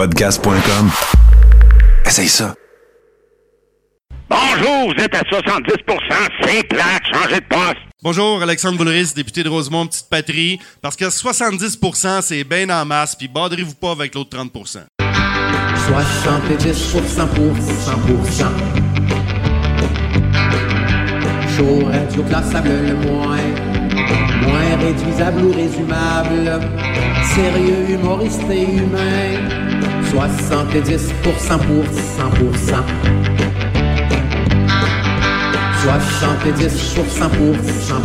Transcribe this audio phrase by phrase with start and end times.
[0.00, 0.90] Podcast.com.
[2.06, 2.54] Essaye ça.
[4.30, 5.60] Bonjour, vous êtes à 70%
[6.42, 7.76] c'est plate, changez de poste.
[8.02, 10.58] Bonjour, Alexandre Boulris, député de Rosemont, petite patrie.
[10.80, 14.86] Parce que 70% c'est bien en masse, puis badrez-vous pas avec l'autre 30%
[15.86, 17.28] 70 pour 100
[21.58, 23.36] Chaud, classable le moins,
[24.44, 26.58] moins réduisable ou résumable,
[27.34, 29.79] sérieux, humoriste et humain.
[30.10, 32.82] 70 pour 100 pour 100%
[35.82, 38.00] 70 pour 100 pour 100%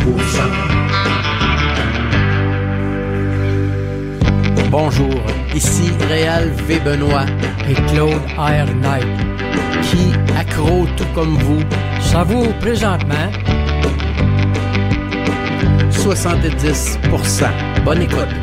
[4.70, 5.20] Bonjour,
[5.56, 6.80] ici Réal V.
[6.86, 7.26] Benoît
[7.68, 8.68] et Claude R.
[8.82, 9.08] Knight,
[9.82, 11.64] qui, accro tout comme vous,
[12.02, 13.32] savoure présentement
[15.90, 17.48] 70%
[17.84, 18.36] Bonne écoute.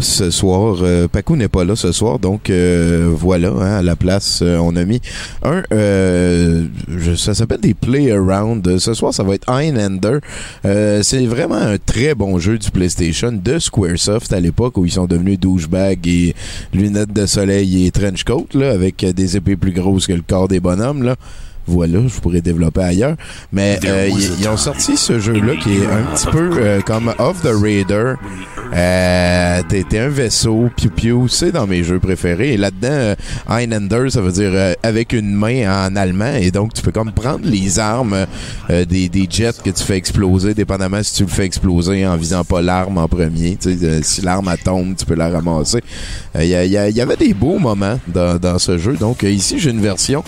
[0.00, 0.78] Ce soir.
[0.82, 4.56] Euh, Paco n'est pas là ce soir, donc euh, voilà, hein, à la place, euh,
[4.58, 5.00] on a mis
[5.42, 8.78] un, je, ça s'appelle des Play Around.
[8.78, 10.18] Ce soir, ça va être Einhander.
[11.02, 15.06] c'est vraiment un très bon jeu du PlayStation de Squaresoft à l'époque où ils sont
[15.06, 16.34] devenus douchebag et
[16.72, 20.48] lunettes de soleil et trench coat, là, avec des épées plus grosses que le corps
[20.48, 21.16] des bonhommes, là
[21.66, 23.16] voilà, je pourrais développer ailleurs.
[23.52, 27.42] Mais euh, ils, ont sorti ce jeu-là qui est un petit peu euh, comme Off
[27.42, 28.14] the Raider.
[28.74, 32.54] Euh, T'es un vaisseau, piou piou, c'est dans mes jeux préférés.
[32.54, 33.14] Et là-dedans, euh,
[33.48, 36.34] Einhander, ça veut dire euh, avec une main en allemand.
[36.40, 38.26] Et donc, tu peux comme prendre les armes
[38.68, 42.44] des, des jets que tu fais exploser, dépendamment si tu le fais exploser en visant
[42.44, 43.56] pas l'arme en premier.
[43.60, 45.80] Tu sais, si l'arme tombe, tu peux la ramasser.
[46.38, 48.94] Il y, y, avait des beaux moments dans, dans ce jeu.
[48.94, 50.24] Donc, ici, j'ai une version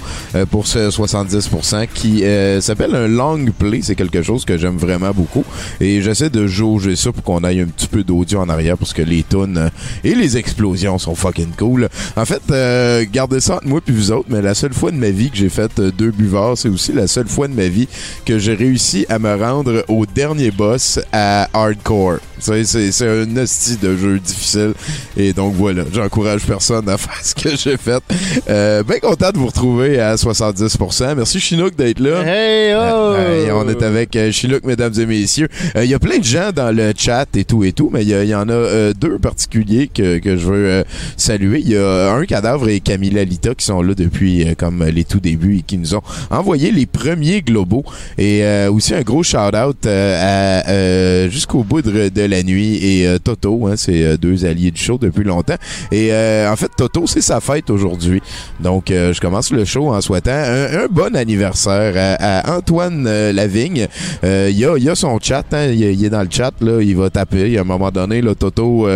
[0.50, 3.80] pour ce 60 10% qui euh, s'appelle un long play.
[3.82, 5.44] C'est quelque chose que j'aime vraiment beaucoup.
[5.80, 8.92] Et j'essaie de jauger ça pour qu'on aille un petit peu d'audio en arrière parce
[8.92, 9.68] que les tunes euh,
[10.04, 11.88] et les explosions sont fucking cool.
[12.16, 14.96] En fait, euh, gardez ça entre moi puis vous autres, mais la seule fois de
[14.96, 17.88] ma vie que j'ai fait deux buvards, c'est aussi la seule fois de ma vie
[18.24, 22.18] que j'ai réussi à me rendre au dernier boss à hardcore.
[22.38, 24.74] C'est un hostie de jeu difficile.
[25.16, 28.02] Et donc voilà, j'encourage personne à faire ce que j'ai fait.
[28.46, 31.13] Bien content de vous retrouver à 70%.
[31.16, 32.22] Merci Chinook d'être là.
[32.24, 33.14] Hey, oh!
[33.16, 35.48] Euh, on est avec euh, Chinook, mesdames et messieurs.
[35.76, 38.08] Il y a plein de gens dans le chat et tout et tout, mais il
[38.08, 40.84] y, en a deux particuliers que, que je veux
[41.16, 41.60] saluer.
[41.60, 45.20] Il y a un cadavre et Camille Lalita qui sont là depuis comme les tout
[45.20, 47.84] débuts et qui nous ont envoyé les premiers globaux.
[48.18, 53.66] Et aussi un gros shout-out à jusqu'au bout de, de la nuit et euh, Toto,
[53.66, 55.56] hein, c'est euh, deux alliés du show depuis longtemps.
[55.90, 58.22] Et euh, en fait, Toto, c'est sa fête aujourd'hui.
[58.60, 63.88] Donc, je commence le show en souhaitant un, bon anniversaire à, Antoine Lavigne.
[64.22, 66.96] Il y, a, y a son chat, hein, il, est dans le chat, là, il
[66.96, 67.56] va taper.
[67.58, 68.86] À un moment donné, là, Toto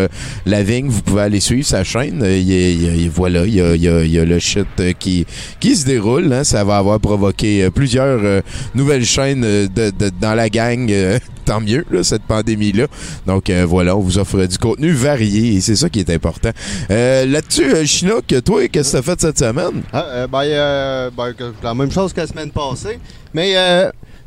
[0.46, 2.24] Lavigne, vous pouvez aller suivre sa chaîne.
[2.24, 4.66] Il, voilà, il y a, y a, le shit
[4.98, 5.26] qui,
[5.60, 6.32] qui se déroule.
[6.32, 6.44] Hein.
[6.44, 8.42] Ça va avoir provoqué plusieurs
[8.74, 10.90] nouvelles chaînes de, dans la gang
[11.48, 12.86] tant mieux, cette pandémie-là.
[13.26, 16.50] Donc euh, voilà, on vous offre du contenu varié et c'est ça qui est important.
[16.90, 19.82] Euh, là-dessus, euh, Chinook, toi, qu'est-ce que tu as fait cette semaine?
[19.92, 22.98] Ah, ben, ben, la même chose que la semaine passée.
[23.34, 23.54] Mais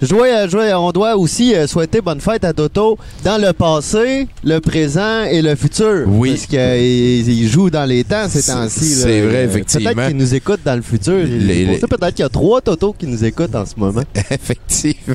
[0.02, 5.24] je on doit aussi euh, souhaiter bonne fête à Toto dans le passé, le présent
[5.24, 6.06] et le futur.
[6.08, 6.32] Oui.
[6.32, 8.86] Parce qu'il joue dans les temps ces temps-ci.
[8.86, 9.92] C'est vrai, effectivement.
[9.94, 11.14] Peut-être qu'il nous écoute dans le futur.
[11.14, 14.04] Peut-être qu'il y a trois Toto qui nous écoutent en ce moment.
[14.32, 15.14] effectivement.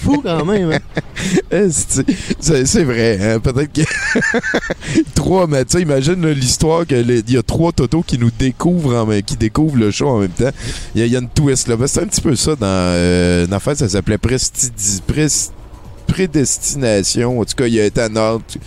[0.00, 0.72] Fou quand même.
[0.72, 0.78] Hein.
[2.40, 3.18] C'est vrai.
[3.20, 3.40] Hein.
[3.40, 3.82] Peut-être que
[5.14, 9.06] trois, mais tu sais, imagine l'histoire qu'il y a trois Toto qui nous découvrent, en,
[9.22, 10.50] qui découvrent le show en même temps.
[10.94, 11.76] Il y, a une twist là.
[11.76, 14.18] Ben, c'est un petit peu ça dans, euh, dans ça s'appelait
[16.08, 17.38] Prédestination.
[17.38, 18.58] En tout cas, il a été à Nantes.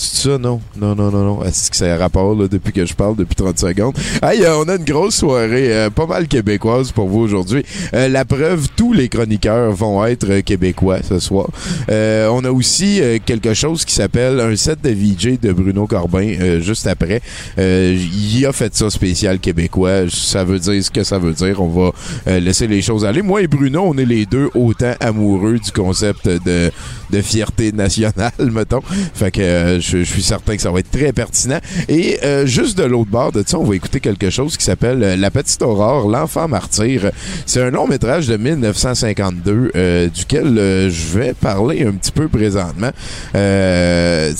[0.00, 0.62] C'est ça, non?
[0.80, 1.44] Non, non, non, non.
[1.44, 3.94] Est-ce que ça a rapport là, depuis que je parle, depuis 30 secondes?
[4.22, 7.66] Hey, euh, on a une grosse soirée, euh, pas mal québécoise pour vous aujourd'hui.
[7.92, 11.48] Euh, la preuve, tous les chroniqueurs vont être québécois ce soir.
[11.90, 16.86] on a aussi quelque chose qui s'appelle un set de VJ de Bruno Corbin juste
[16.86, 17.20] après.
[17.58, 20.08] il a fait ça spécial québécois.
[20.08, 21.60] Ça veut dire ce que ça veut dire.
[21.60, 23.20] On va laisser les choses aller.
[23.20, 26.70] Moi et Bruno, on est les deux autant amoureux du concept de,
[27.10, 28.82] de fierté nationale, mettons.
[29.14, 31.58] Fait que je je, suis certain que ça va être très pertinent.
[31.88, 35.02] Et euh, juste de l'autre bord de ça, on va écouter quelque chose qui s'appelle
[35.02, 37.10] euh, La Petite Aurore, l'enfant martyr.
[37.46, 42.90] C'est un long métrage de 1952 euh, duquel je vais parler un petit peu présentement.
[43.34, 44.30] c'est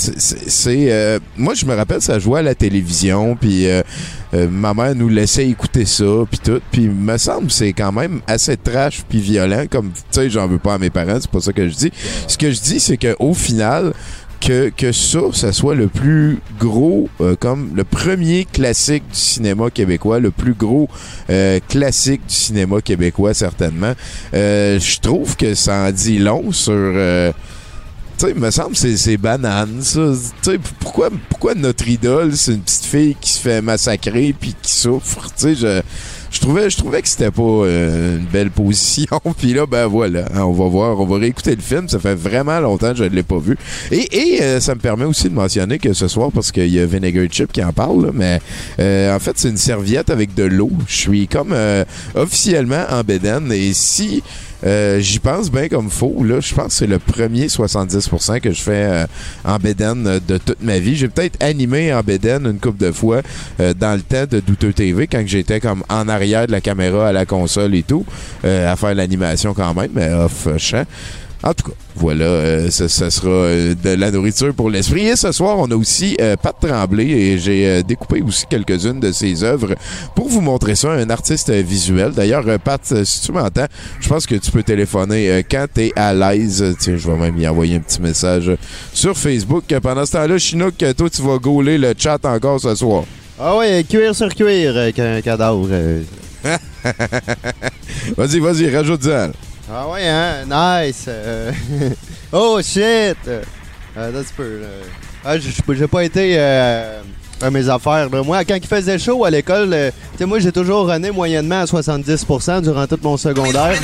[1.37, 3.67] moi je me rappelle ça jouait à la télévision puis
[4.32, 8.56] ma mère nous laissait écouter ça puis tout puis me semble c'est quand même assez
[8.56, 11.53] trash puis violent comme tu sais j'en veux pas à mes parents c'est pas ça
[11.53, 11.93] que je dis
[12.29, 13.93] ce que je dis c'est que au final
[14.41, 19.71] que, que ça, ça soit le plus gros, euh, comme le premier classique du cinéma
[19.71, 20.88] québécois, le plus gros
[21.29, 23.93] euh, classique du cinéma québécois, certainement.
[24.35, 26.73] Euh, Je trouve que ça en dit long sur...
[28.20, 30.00] tu sais, me semble que c'est- banane, ça.
[30.43, 34.55] Tu sais, pourquoi, pourquoi notre idole, c'est une petite fille qui se fait massacrer puis
[34.61, 35.25] qui souffre?
[35.28, 35.81] Tu sais, je,
[36.31, 39.06] je trouvais, je trouvais que c'était pas euh, une belle position.
[39.38, 41.88] puis là, ben voilà, hein, on va voir, on va réécouter le film.
[41.88, 43.56] Ça fait vraiment longtemps que je ne l'ai pas vu.
[43.90, 46.78] Et, et euh, ça me permet aussi de mentionner que ce soir, parce qu'il y
[46.78, 48.40] a Vinegar Chip qui en parle, là, mais
[48.78, 50.70] euh, en fait, c'est une serviette avec de l'eau.
[50.87, 51.84] Je suis comme euh,
[52.14, 53.50] officiellement en bédaine.
[53.52, 54.22] Et si
[54.65, 56.23] euh, j'y pense bien comme faux.
[56.25, 59.07] Là, je pense que c'est le premier 70% que je fais euh,
[59.45, 60.97] en bédaine de toute ma vie.
[60.97, 63.23] J'ai peut-être animé en bédaine une couple de fois
[63.61, 67.09] euh, dans le temps de Douteux TV quand j'étais comme en arrière de la caméra
[67.09, 68.05] à la console et tout,
[68.45, 70.85] euh, à faire l'animation quand même, mais off euh, champ.
[71.43, 75.07] En tout cas, voilà, euh, ce, ce sera euh, de la nourriture pour l'esprit.
[75.07, 79.11] Et ce soir, on a aussi euh, Pat Tremblay et j'ai découpé aussi quelques-unes de
[79.11, 79.75] ses œuvres
[80.15, 82.13] pour vous montrer ça, un artiste visuel.
[82.13, 83.67] D'ailleurs, Pat, si tu m'entends,
[84.01, 86.77] je pense que tu peux téléphoner quand tu es à l'aise.
[86.79, 88.51] Tiens, je vais même y envoyer un petit message
[88.93, 89.65] sur Facebook.
[89.83, 93.05] Pendant ce temps-là, Chinook, toi, tu vas gauler le chat encore ce soir.
[93.39, 95.69] Ah ouais, cuir sur cuir avec un cadavre.
[98.17, 99.31] Vas-y, vas-y, rajoute-en.
[99.72, 100.44] Ah ouais, hein?
[100.46, 101.05] Nice.
[101.08, 101.52] euh.
[102.32, 103.17] oh shit.
[103.28, 103.43] Euh,
[103.96, 104.61] Attends un peu.
[104.61, 104.67] là.
[105.25, 107.02] Ah, j'ai pas été euh,
[107.40, 108.08] à mes affaires.
[108.11, 108.22] là.
[108.22, 111.61] Moi, quand il faisait chaud à l'école, euh, tu sais, moi, j'ai toujours runné moyennement
[111.61, 113.75] à 70% durant tout mon secondaire.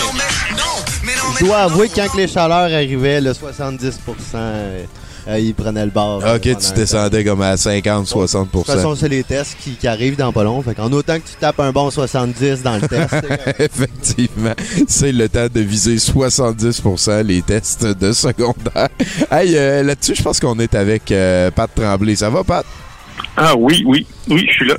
[1.39, 3.93] Je dois avouer que quand les chaleurs arrivaient, le 70%,
[5.29, 6.25] euh, ils prenaient le bord.
[6.25, 8.45] euh, Ok, tu descendais comme à 50-60%.
[8.45, 10.63] De toute façon, c'est les tests qui, qui arrivent dans pas long.
[10.63, 13.15] Fait qu'en autant que tu tapes un bon 70 dans le test,
[13.59, 14.55] Effectivement,
[14.89, 18.89] c'est le temps de viser 70% les tests de secondaire.
[19.31, 22.17] Hey, euh, là-dessus, je pense qu'on est avec euh, Pat Tremblay.
[22.17, 22.65] Ça va, Pat?
[23.39, 24.77] Ah oui, oui, oui, je suis là.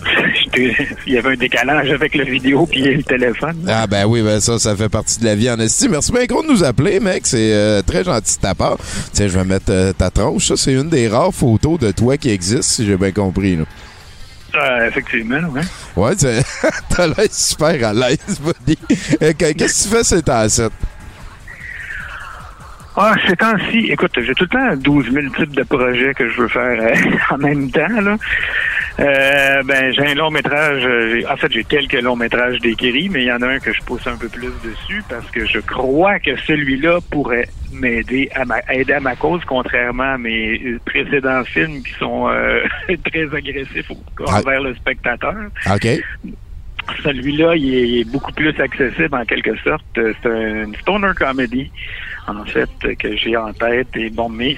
[1.05, 3.55] Il y avait un décalage avec la vidéo puis le téléphone.
[3.67, 5.87] Ah ben oui, ben ça, ça fait partie de la vie en esti.
[5.87, 7.27] Merci bien gros de nous appeler, mec.
[7.27, 8.77] C'est euh, très gentil de ta part.
[9.13, 10.47] Tiens, je vais mettre euh, ta tronche.
[10.47, 13.57] Ça, c'est une des rares photos de toi qui existe, si j'ai bien compris.
[13.57, 13.63] Là.
[14.55, 15.61] Euh, effectivement, ouais.
[15.95, 16.15] Ouais,
[16.89, 18.77] t'as l'air super à l'aise, buddy.
[19.19, 20.47] Qu'est-ce que tu fais, c'est ta
[22.99, 26.41] Ah, ces temps-ci, écoute, j'ai tout le temps 12 000 types de projets que je
[26.41, 26.95] veux faire euh,
[27.29, 28.17] en même temps, là.
[28.99, 33.07] Euh, ben, j'ai un long métrage, euh, j'ai- en fait, j'ai quelques longs métrages d'écrit,
[33.09, 35.45] mais il y en a un que je pousse un peu plus dessus parce que
[35.45, 40.77] je crois que celui-là pourrait m'aider à ma, aider à ma cause, contrairement à mes
[40.85, 42.61] précédents films qui sont euh,
[43.05, 43.91] très agressifs
[44.27, 44.39] Ah.
[44.39, 45.35] envers le spectateur.
[45.71, 45.87] OK.
[47.03, 49.83] Celui-là, il est, il est beaucoup plus accessible en quelque sorte.
[49.93, 51.69] C'est une stoner comedy,
[52.27, 52.69] en fait,
[52.99, 53.87] que j'ai en tête.
[53.95, 54.55] Et bon, mais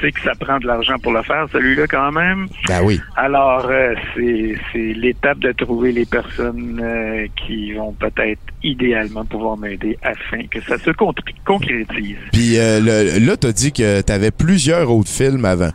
[0.00, 2.46] c'est que ça prend de l'argent pour le faire, celui-là quand même.
[2.68, 3.00] Ben oui.
[3.16, 9.56] Alors, euh, c'est c'est l'étape de trouver les personnes euh, qui vont peut-être idéalement pouvoir
[9.56, 11.14] m'aider afin que ça se con-
[11.44, 12.16] concrétise.
[12.32, 15.70] Puis euh, le- là, t'as dit que t'avais plusieurs autres films avant.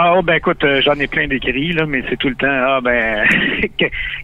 [0.00, 2.46] Ah, oh, ben écoute, euh, j'en ai plein d'écrits, là, mais c'est tout le temps,
[2.48, 3.24] ah, ben,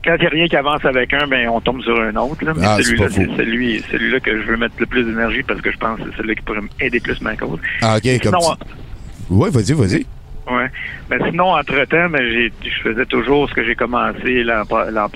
[0.04, 2.44] quand il n'y a rien qui avance avec un, ben, on tombe sur un autre,
[2.44, 2.52] là.
[2.56, 5.72] Mais Ah, celui-là, c'est celui, celui-là que je veux mettre le plus d'énergie parce que
[5.72, 7.58] je pense que c'est celui qui pourrait m'aider plus ma cause.
[7.82, 10.06] Ah, OK, comme Sinon, tu- Ouais, vas-y, vas-y.
[10.46, 10.68] Ouais.
[11.08, 14.62] Ben sinon, entre-temps, ben, j'ai, je faisais toujours ce que j'ai commencé l'an,
[14.93, 15.08] l'an,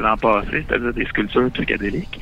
[0.00, 2.20] l'an passé, c'est-à-dire des sculptures psychédéliques.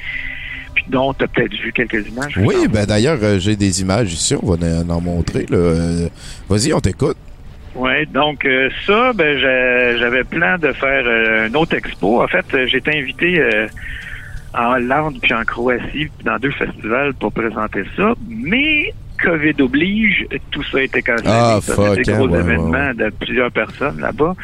[0.74, 2.38] Puis dont tu as peut-être vu quelques images.
[2.38, 5.44] Oui, ben d'ailleurs, euh, j'ai des images ici, on va en en montrer.
[5.50, 5.56] là.
[5.58, 6.08] Euh,
[6.48, 7.18] Vas-y, on t'écoute.
[7.74, 12.22] Oui, donc euh, ça, ben, j'a- j'avais plan de faire euh, une autre expo.
[12.22, 13.66] En fait, j'ai été invité euh,
[14.54, 20.26] en Hollande puis en Croatie puis dans deux festivals pour présenter ça, mais COVID oblige,
[20.50, 21.28] tout ça a été cancellé.
[21.30, 24.34] Ah, Ça, fuck, C'était des hein, gros ouais, événements ouais, de plusieurs personnes là-bas.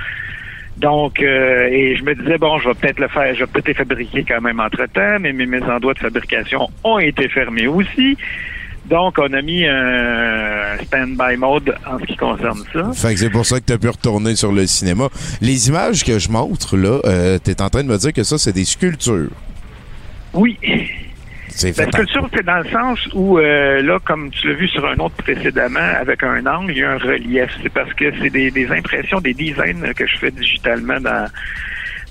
[0.79, 3.67] Donc, euh, et je me disais, bon, je vais peut-être le faire, je vais peut-être
[3.69, 8.17] les fabriquer quand même entre-temps, mais mes, mes endroits de fabrication ont été fermés aussi.
[8.89, 12.93] Donc, on a mis un stand-by mode en ce qui concerne ça.
[12.95, 15.09] Fait que c'est pour ça que t'as pu retourner sur le cinéma.
[15.41, 18.39] Les images que je montre, là, euh, t'es en train de me dire que ça,
[18.39, 19.31] c'est des sculptures.
[20.33, 20.57] Oui.
[21.49, 24.69] C'est fait La sculpture, c'est dans le sens où, euh, là, comme tu l'as vu
[24.69, 27.51] sur un autre précédemment, avec un angle, il y a un relief.
[27.63, 31.29] C'est parce que c'est des, des impressions, des designs que je fais digitalement dans,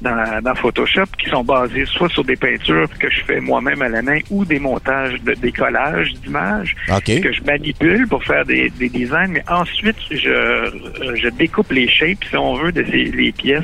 [0.02, 3.90] dans, dans Photoshop qui sont basées soit sur des peintures que je fais moi-même à
[3.90, 7.22] la main ou des montages de décollage d'images OK.
[7.22, 12.24] que je manipule pour faire des, des designs, mais ensuite je, je découpe les shapes,
[12.30, 13.64] si on veut, de ces, les pièces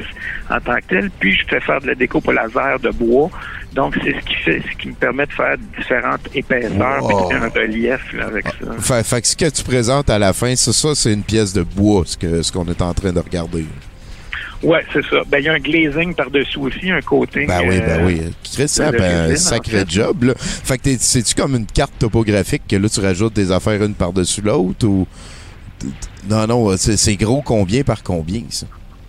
[0.50, 3.30] en tant que telles, puis je fais faire de la découpe au laser de bois.
[3.74, 7.28] Donc c'est ce qui fait, ce qui me permet de faire différentes épaisseurs, Wow.
[7.30, 8.54] puis un relief là, avec ça.
[8.80, 11.54] Fait, fait que ce que tu présentes à la fin, c'est ça, c'est une pièce
[11.54, 13.66] de bois, ce que ce qu'on est en train de regarder.
[14.63, 15.17] Ouais, c'est ça.
[15.27, 17.48] Ben il y a un glazing par-dessus aussi, un coating.
[17.48, 18.22] Ben oui, ben oui.
[18.43, 19.91] Christian, de ben, sacré en fait.
[19.91, 20.34] job, là.
[20.38, 24.41] Fait que c'est-tu comme une carte topographique que là, tu rajoutes des affaires une par-dessus
[24.41, 25.08] l'autre ou.
[26.29, 28.65] Non, non, c'est gros combien par combien, ça?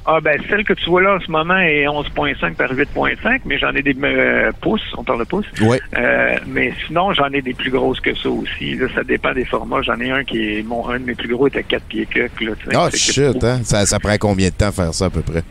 [0.07, 3.59] Ah ben celle que tu vois là en ce moment est 11.5 par 8.5, mais
[3.59, 5.47] j'en ai des euh, pouces, on parle de pouces.
[5.63, 5.81] Ouais.
[5.97, 8.75] Euh, mais sinon, j'en ai des plus grosses que ça aussi.
[8.75, 9.81] Là, ça dépend des formats.
[9.81, 12.29] J'en ai un qui est mon un de mes plus gros était 4 pieds que.
[12.75, 13.61] Ah, que shit, hein?
[13.65, 15.43] Ça, ça prend combien de temps faire ça, à peu près?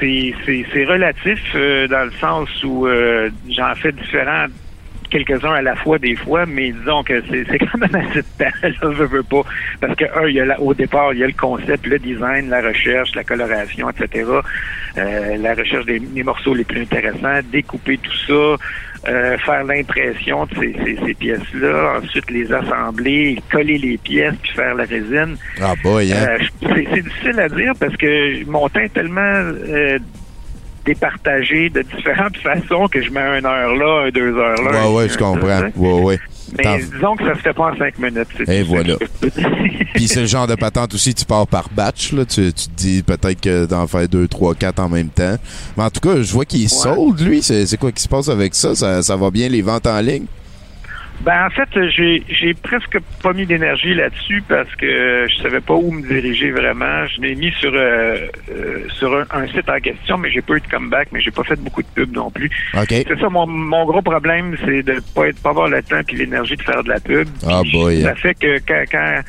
[0.00, 4.46] C'est relatif euh, dans le sens où euh, j'en fais différents
[5.24, 8.90] quelques-uns à la fois des fois, mais disons que c'est quand même assez de temps,
[8.98, 9.42] je veux pas.
[9.80, 11.98] Parce que, un, il y a la- au départ, il y a le concept, le
[11.98, 14.24] design, la recherche, la coloration, etc.
[14.98, 18.56] Euh, la recherche des, des morceaux les plus intéressants, découper tout ça,
[19.08, 24.52] euh, faire l'impression de ces, ces, ces pièces-là, ensuite les assembler, coller les pièces, puis
[24.52, 25.36] faire la résine.
[25.60, 26.26] Ah, boy, hein?
[26.28, 26.38] Euh,
[26.74, 29.42] c'est difficile à dire parce que mon temps est tellement
[30.86, 34.88] départagé de différentes façons que je mets une heure là, un deux heures là.
[34.88, 35.46] ouais, ouais, un- je comprends.
[35.60, 36.18] ça, Ouais, ouais.
[36.64, 38.28] Mais disons que ça se fait pas en cinq minutes.
[38.48, 38.94] Et voilà.
[39.94, 42.24] Puis c'est le genre de patente aussi, tu pars par batch, là.
[42.24, 45.36] Tu, tu te dis peut-être que d'en faire deux, trois, quatre en même temps.
[45.76, 47.42] Mais en tout cas, je vois qu'il est sold, lui.
[47.42, 48.76] C'est c'est quoi qui se passe avec ça?
[48.76, 49.02] ça?
[49.02, 50.26] Ça va bien, les ventes en ligne?
[51.20, 55.74] Ben en fait, j'ai j'ai presque pas mis d'énergie là-dessus parce que je savais pas
[55.74, 57.06] où me diriger vraiment.
[57.06, 60.54] Je l'ai mis sur euh, euh, sur un, un site en question, mais j'ai pas
[60.54, 62.50] eu de comeback, mais j'ai pas fait beaucoup de pub non plus.
[63.08, 66.16] C'est ça mon, mon gros problème, c'est de pas être pas avoir le temps et
[66.16, 67.28] l'énergie de faire de la pub.
[67.46, 68.02] Ah, Puis boy.
[68.02, 69.20] Ça fait que quand, quand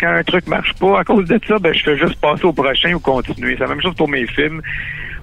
[0.00, 2.52] quand un truc marche pas à cause de ça, ben je fais juste passer au
[2.52, 3.54] prochain ou continuer.
[3.54, 4.60] C'est la même chose pour mes films.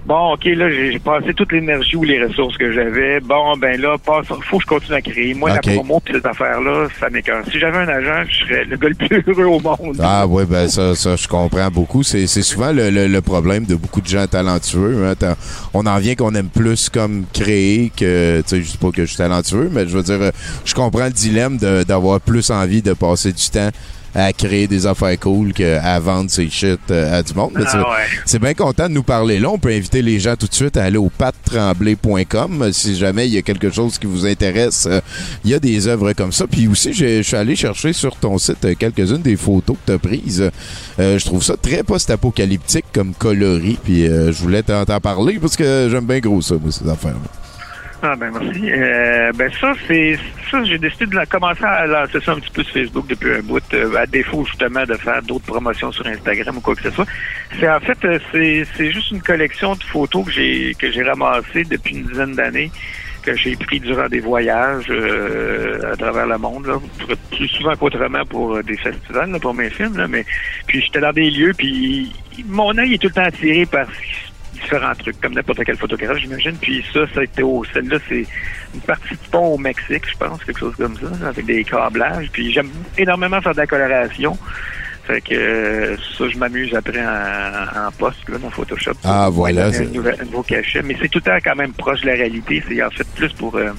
[0.06, 3.20] Bon, ok, là, j'ai passé toute l'énergie ou les ressources que j'avais.
[3.20, 5.32] Bon, ben là, passe, faut que je continue à créer.
[5.32, 7.42] Moi, la promo pis cette affaire-là, ça m'écoeure.
[7.50, 9.98] Si j'avais un agent, je serais le gars le plus heureux au monde.
[10.02, 12.02] Ah ouais, ben ça, ça je comprends beaucoup.
[12.02, 15.06] C'est souvent le, le- le problème de beaucoup de gens talentueux.
[15.06, 15.34] hein.
[15.72, 19.02] On en vient qu'on aime plus comme créer que, tu sais, je dis pas que
[19.02, 20.30] je suis talentueux, mais je veux dire, euh,
[20.66, 23.70] je comprends le dilemme d'avoir plus envie de passer du temps
[24.14, 27.52] à créer des affaires cool qu'à vendre ses shit euh, à du monde.
[27.66, 27.84] Ah ouais.
[28.24, 29.50] c'est bien content de nous parler là.
[29.50, 33.26] On peut inviter les gens tout de suite à aller au pattremblay.com euh, si jamais
[33.26, 34.86] il y a quelque chose qui vous intéresse.
[34.90, 35.00] euh,
[35.44, 36.46] Il y a des œuvres comme ça.
[36.46, 39.98] Puis aussi, je suis allé chercher sur ton site quelques-unes des photos que tu as
[39.98, 40.50] prises.
[41.00, 43.78] Euh, je trouve ça très post-apocalyptique comme coloris.
[43.82, 47.43] Puis euh, je voulais t'en parler parce que j'aime bien gros ça, moi, ces affaires-là.
[48.06, 48.70] Ah ben merci.
[48.70, 50.18] Euh, ben ça, c'est
[50.50, 53.40] ça, j'ai décidé de commencer à lancer ça un petit peu sur Facebook depuis un
[53.40, 56.90] bout, euh, à défaut justement de faire d'autres promotions sur Instagram ou quoi que ce
[56.90, 57.06] soit.
[57.58, 58.18] C'est en fait euh,
[58.76, 62.70] c'est juste une collection de photos que j'ai que j'ai ramassées depuis une dizaine d'années
[63.22, 64.92] que j'ai pris durant des voyages
[65.90, 66.68] à travers le monde,
[67.30, 69.96] plus souvent qu'autrement pour des festivals, là, pour mes films.
[69.96, 70.26] Là, mais
[70.66, 72.12] puis j'étais dans des lieux, puis
[72.44, 73.86] mon œil est tout le temps attiré par
[74.64, 76.56] différents trucs, comme n'importe quel photographe, j'imagine.
[76.60, 78.26] Puis ça, ça a été au celle-là, c'est
[78.74, 82.28] une partie du pont au Mexique, je pense, quelque chose comme ça, avec des câblages.
[82.32, 84.36] Puis j'aime énormément faire de la coloration.
[85.06, 88.94] Fait que euh, ça, je m'amuse après en, en poste là, dans Photoshop.
[89.04, 90.82] Ah, voilà, un nouveau cachet.
[90.82, 92.62] Mais c'est tout le temps quand même proche de la réalité.
[92.66, 93.70] C'est en fait plus pour euh,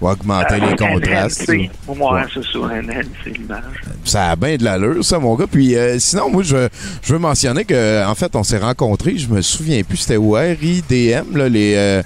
[0.00, 1.46] Ou augmenter les contrastes.
[1.48, 3.62] Ouais, c'est ça, enhancer l'image.
[4.04, 5.46] Ça a bien de l'allure, ça, mon gars.
[5.50, 6.68] Puis euh, sinon, moi, je veux,
[7.02, 10.32] je veux mentionner que, en fait, on s'est rencontrés, je me souviens plus, c'était au
[10.32, 11.74] RIDM, là, les...
[11.76, 12.02] euh,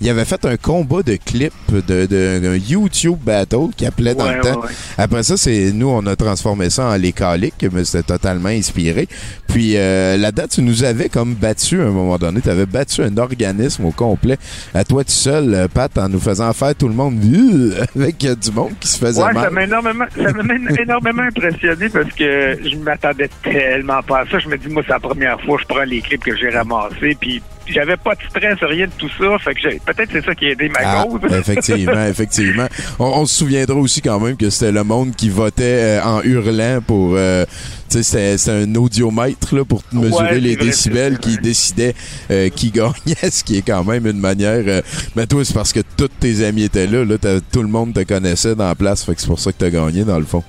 [0.00, 4.36] il avait fait un combat de clips de, de, YouTube battle qui appelait dans Ouais,
[4.36, 4.60] le temps.
[4.60, 4.72] ouais, ouais.
[4.96, 9.08] Après ça, c'est nous, on a transformé ça en les caliques, mais c'était totalement inspiré.
[9.48, 12.40] Puis euh, là-dedans, tu nous avais comme battu à un moment donné.
[12.40, 14.36] Tu avais battu un organisme au complet
[14.74, 18.24] à toi tout seul, euh, Pat, en nous faisant faire tout le monde euh, avec
[18.24, 19.52] euh, du monde qui se faisait Ouais, ça mal.
[19.52, 24.38] m'a énormément, ça m'a énormément impressionné parce que je m'attendais tellement pas à ça.
[24.38, 26.50] Je me dis, moi, c'est la première fois que je prends les clips que j'ai
[26.50, 29.38] ramassés, puis j'avais pas de stress, rien de tout ça.
[29.38, 31.20] Fait que j'ai- peut-être c'est ça qui a aidé ma Ah, cause.
[31.32, 32.66] effectivement, effectivement.
[32.98, 35.62] On, on se souviendra aussi quand même que c'était le monde qui votait
[35.98, 37.14] euh, en hurlant pour...
[37.16, 37.44] euh,
[37.90, 41.94] tu sais, c'était- un audiomètre là, pour mesurer Ouais, les vrai, décibels qui décidait
[42.30, 44.62] euh, qui gagnait, ce qui est quand même une manière...
[44.66, 44.82] euh,
[45.16, 47.04] mais toi, c'est parce que tous tes amis étaient là.
[47.04, 47.16] là
[47.52, 49.70] tout le monde te connaissait dans la place, fait que c'est pour ça que t'as
[49.70, 50.42] gagné, dans le fond.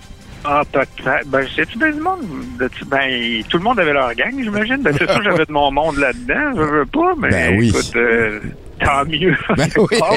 [0.46, 1.28] Ah, peut-être.
[1.28, 2.22] Ben, c'est-tu bien du monde?
[2.60, 4.78] de- Ben, tout le monde avait leur gang, j'imagine.
[4.82, 6.54] Ben, c'est sûr, j'avais de mon monde là-dedans.
[6.56, 7.70] Je veux pas, mais Ben oui.
[7.70, 8.40] écoute, euh,
[8.80, 9.36] tant mieux.
[9.58, 9.98] Ben oui.
[10.02, 10.16] Ah,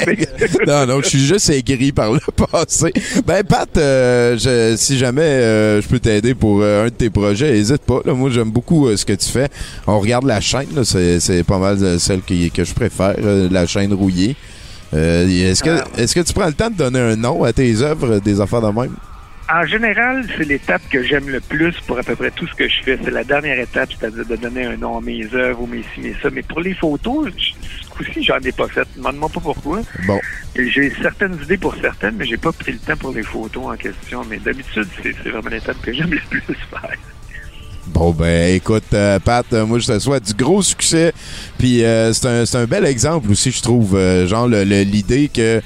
[0.86, 2.20] non, non, je suis juste aigri par le
[2.52, 2.92] passé.
[3.26, 7.10] Ben, Pat, euh, je- si jamais euh, je peux t'aider pour euh, un de tes
[7.10, 8.00] projets, hésite pas.
[8.04, 9.48] Là, moi, j'aime beaucoup euh, ce que tu fais.
[9.88, 13.48] On regarde la chaîne, là, c'est, c'est pas mal celle qui- que je préfère, euh,
[13.50, 14.36] la chaîne rouillée.
[14.94, 17.80] Euh, est-ce, que, est-ce que tu prends le temps de donner un nom à tes
[17.82, 18.94] œuvres, des affaires de même?
[19.54, 22.66] En général, c'est l'étape que j'aime le plus pour à peu près tout ce que
[22.66, 22.98] je fais.
[23.04, 26.00] C'est la dernière étape, c'est-à-dire de donner un nom à mes œuvres ou mes ci,
[26.00, 26.30] mes ça.
[26.32, 28.88] Mais pour les photos, ce coup-ci, j'en ai pas fait.
[28.96, 29.82] Demande-moi pas pourquoi.
[30.06, 30.18] Bon.
[30.56, 33.76] J'ai certaines idées pour certaines, mais j'ai pas pris le temps pour les photos en
[33.76, 34.22] question.
[34.30, 36.40] Mais d'habitude, c'est vraiment l'étape que j'aime le plus
[36.70, 36.96] faire.
[37.88, 41.12] Bon ben écoute euh, Pat, euh, moi je te souhaite du gros succès.
[41.58, 45.60] Puis euh, c'est un, un bel exemple aussi je trouve genre l'idée que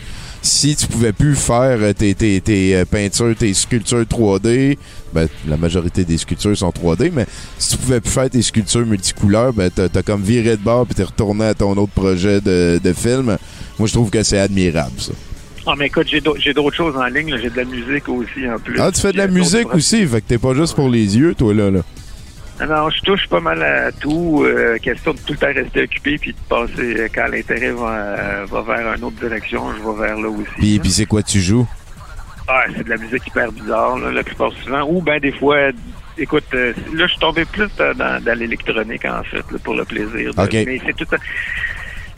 [0.47, 4.79] si tu pouvais plus faire euh, tes, tes, tes euh, peintures, tes sculptures 3D,
[5.13, 7.27] ben la majorité des sculptures sont 3D, mais
[7.59, 10.87] si tu pouvais plus faire tes sculptures multicouleurs, ben t'as as comme viré de bord
[10.87, 13.37] puis t'es retourné à ton autre projet de, de film.
[13.79, 15.13] Moi je trouve que c'est admirable ça.
[15.67, 17.31] Ah, mais écoute, j'ai d'autres j'ai d'autres choses en ligne.
[17.33, 17.39] là.
[17.43, 18.79] J'ai de la musique aussi en plus.
[18.79, 21.35] Ah tu fais de la musique aussi, fait que t'es pas juste pour les yeux
[21.35, 21.81] toi là là.
[22.61, 24.43] Non, non, je touche pas mal à tout.
[24.45, 27.89] euh, question de tout le temps rester occupé puis de passer euh, quand l'intérêt va,
[27.91, 30.51] euh, va vers une autre direction, je vais vers là aussi.
[30.59, 31.67] Puis puis c'est quoi tu joues?
[32.49, 34.89] Ah, c'est de la musique hyper bizarre, là, la plupart temps.
[34.89, 35.57] Ou ben des fois,
[36.17, 39.85] écoute, euh, là, je suis tombé plus dans, dans- l'électronique, en fait, là, pour le
[39.85, 40.33] plaisir.
[40.33, 40.53] de- Ok.
[40.65, 41.07] Mais c'est tout...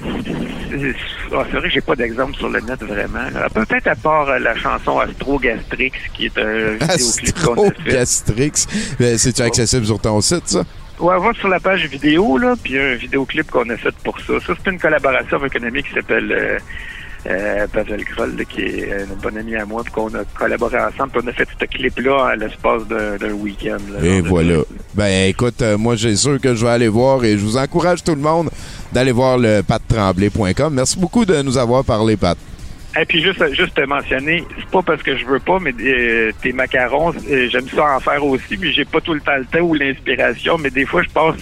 [0.01, 0.95] c'est
[1.35, 3.27] ah, c'est vrai que j'ai pas d'exemple sur le net, vraiment.
[3.55, 8.25] Peut-être à part euh, la chanson Astro Gastrix, qui est un vidéoclip qu'on a fait.
[8.99, 10.65] Ben, C'est-tu accessible sur ton site, ça?
[11.01, 14.35] Ouais, va sur la page vidéo, là, puis un vidéoclip qu'on a fait pour ça.
[14.45, 16.59] Ça, c'est une collaboration avec un ami qui s'appelle euh,
[17.27, 20.79] euh, Pavel Kroll, là, qui est un bon ami à moi, puis qu'on a collaboré
[20.79, 23.79] ensemble, puis on a fait ce clip-là à l'espace d'un week-end.
[24.03, 24.61] Et voilà.
[24.95, 28.03] Ben écoute, euh, moi j'ai sûr que je vais aller voir et je vous encourage
[28.03, 28.51] tout le monde
[28.93, 30.75] d'aller voir le pattremblay.com.
[30.75, 32.39] Merci beaucoup de nous avoir parlé, Pat.
[33.01, 36.33] Et puis juste, juste te mentionner, c'est pas parce que je veux pas, mais euh,
[36.43, 39.45] tes macarons, euh, j'aime ça en faire aussi, mais j'ai pas tout le temps le
[39.45, 41.37] temps ou l'inspiration, mais des fois je passe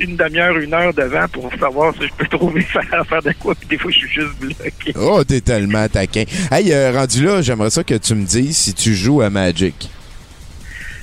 [0.00, 3.54] une demi-heure, une heure devant pour savoir si je peux trouver faire, faire de quoi,
[3.54, 4.92] puis des fois je suis juste bloqué.
[4.96, 6.24] Oh, t'es tellement taquin.
[6.50, 9.90] Hey, euh, rendu là, j'aimerais ça que tu me dises si tu joues à Magic.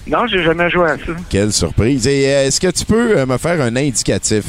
[0.10, 1.12] Non, j'ai jamais joué à ça.
[1.30, 2.08] Quelle surprise.
[2.08, 4.46] Et euh, est-ce que tu peux euh, me faire un indicatif?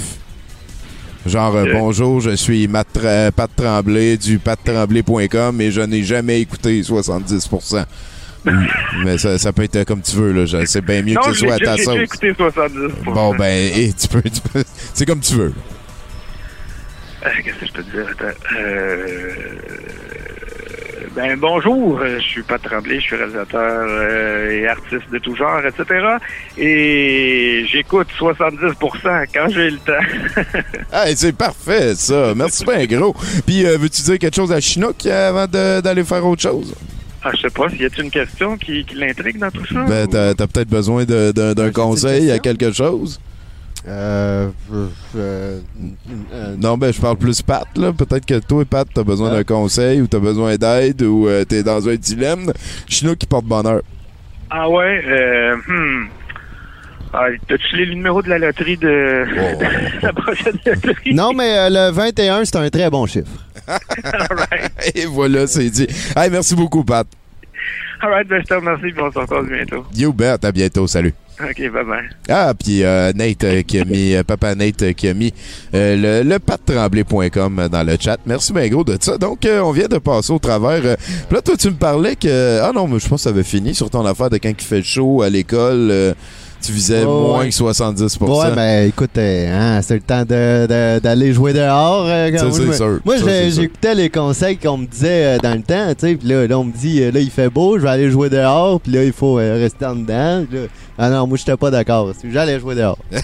[1.27, 2.87] Genre, euh, bonjour, je suis Matt
[3.35, 7.85] Pat Tremblay du pattremblay.com et je n'ai jamais écouté 70%.
[8.51, 8.67] Mm,
[9.05, 10.63] Mais ça, ça peut être comme tu veux, là.
[10.67, 11.99] C'est bien mieux non, que ce soit à ta sauce.
[11.99, 14.23] écouté 70 Bon, ben, et tu peux.
[14.23, 15.53] tu peux- C'est comme tu veux.
[17.27, 18.07] Euh, Qu'est-ce que je peux te dire?
[18.11, 18.39] Attends.
[18.59, 19.35] Euh,
[21.17, 25.35] Ben, bonjour, euh, je suis Pat Tremblay, je suis réalisateur euh, et artiste de tout
[25.35, 25.85] genre, etc.
[26.57, 30.43] Et j'écoute 70% quand j'ai le temps.
[30.93, 32.35] Ah, c'est parfait, ça.
[32.37, 33.15] Merci bien gros.
[33.47, 36.73] Puis, euh, veux-tu dire quelque chose à Chinook avant d'aller faire autre chose?
[37.29, 39.85] Ah, je sais pas, y a-t-il une question qui, qui l'intrigue dans tout ça?
[39.85, 43.21] Ben, ou- t'as t'as peut-être besoin de- d'un une conseil à quelque chose?
[43.87, 44.87] Euh, euh,
[45.17, 45.61] euh,
[46.33, 47.93] euh, Non, ben, je parle plus Pat, là.
[47.93, 49.37] Peut-être que toi, Pat, t'as besoin Ah.
[49.37, 52.53] d'un conseil ou t'as besoin d'aide ou euh, t'es dans un dilemme.
[52.87, 53.81] Chinook qui porte bonheur.
[54.51, 56.09] Ah ouais, euh, hmm.
[57.13, 59.63] Ah, T'as-tu les numéros de la loterie de Oh.
[60.03, 61.15] la prochaine loterie?
[61.15, 63.31] Non, mais euh, le 21, c'est un très bon chiffre.
[63.69, 64.93] Right.
[64.95, 65.87] Et voilà, c'est dit.
[66.17, 67.07] Hey, merci beaucoup, Pat.
[68.01, 69.85] All right, ben, je te remercie, puis on se retrouve bientôt.
[69.97, 70.37] You bet.
[70.45, 70.87] À bientôt.
[70.87, 71.13] Salut.
[71.41, 72.09] OK, bye-bye.
[72.29, 75.33] Ah, puis euh, Nate euh, qui a mis, euh, papa Nate euh, qui a mis
[75.75, 78.19] euh, le, le pattremblay.com dans le chat.
[78.27, 79.19] Merci bien gros de ça.
[79.19, 80.81] Donc, euh, on vient de passer au travers.
[80.85, 80.97] euh,
[81.31, 82.61] là, toi, tu me parlais que...
[82.63, 84.65] Ah non, mais je pense que ça avait fini sur ton affaire de quand il
[84.65, 86.15] fait chaud à l'école.
[86.61, 87.49] Tu visais Oh, moins ouais.
[87.49, 92.05] que 70% Ouais, ben écoute, euh, hein, c'est le temps de- de- d'aller jouer dehors.
[92.07, 92.99] euh, quand Ça, moi, sûr.
[93.05, 96.29] Moi, Ça, j'écoutais les conseils qu'on me disait euh, dans le temps, tu sais, puis
[96.29, 98.81] là, là, on me dit, euh, là, il fait beau, je vais aller jouer dehors,
[98.81, 100.45] puis là, il faut euh, rester en dedans.
[100.51, 100.61] Là,
[100.99, 102.13] ah non, moi, j'étais pas d'accord.
[102.29, 102.99] J'allais jouer dehors.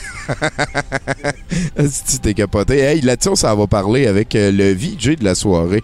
[1.89, 2.79] si t'es capoté.
[2.79, 5.83] Hey, là-dessus, on s'en va parler avec le VJ de la soirée.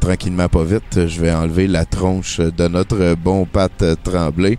[0.00, 1.06] Tranquillement, pas vite.
[1.06, 3.72] Je vais enlever la tronche de notre bon Pat
[4.02, 4.58] Tremblay.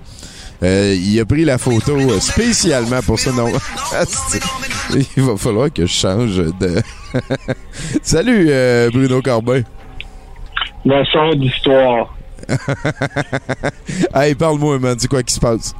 [0.64, 3.32] Euh, il a pris la photo euh, spécialement pour ça.
[3.32, 3.48] Non,
[3.98, 4.40] Asti.
[5.18, 6.82] il va falloir que je change de...
[8.04, 9.62] Salut, euh, Bruno Corbin.
[10.86, 12.16] Leçon d'histoire.
[14.16, 14.96] hey, parle-moi, man.
[15.00, 15.76] C'est quoi qui se passe?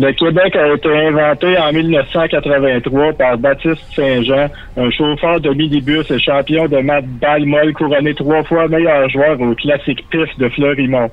[0.00, 6.20] Le Québec a été inventé en 1983 par Baptiste Saint-Jean, un chauffeur de minibus et
[6.20, 11.10] champion de mat balle molle couronné trois fois meilleur joueur au classique PIF de Fleurimont.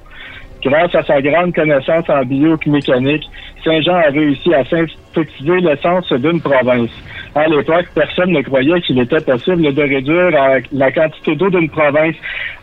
[0.66, 3.30] Grâce à sa grande connaissance en biomécanique,
[3.64, 6.90] Saint-Jean a réussi à synthétiser l'essence d'une province.
[7.36, 10.32] À l'époque, personne ne croyait qu'il était possible de réduire
[10.72, 12.16] la quantité d'eau d'une province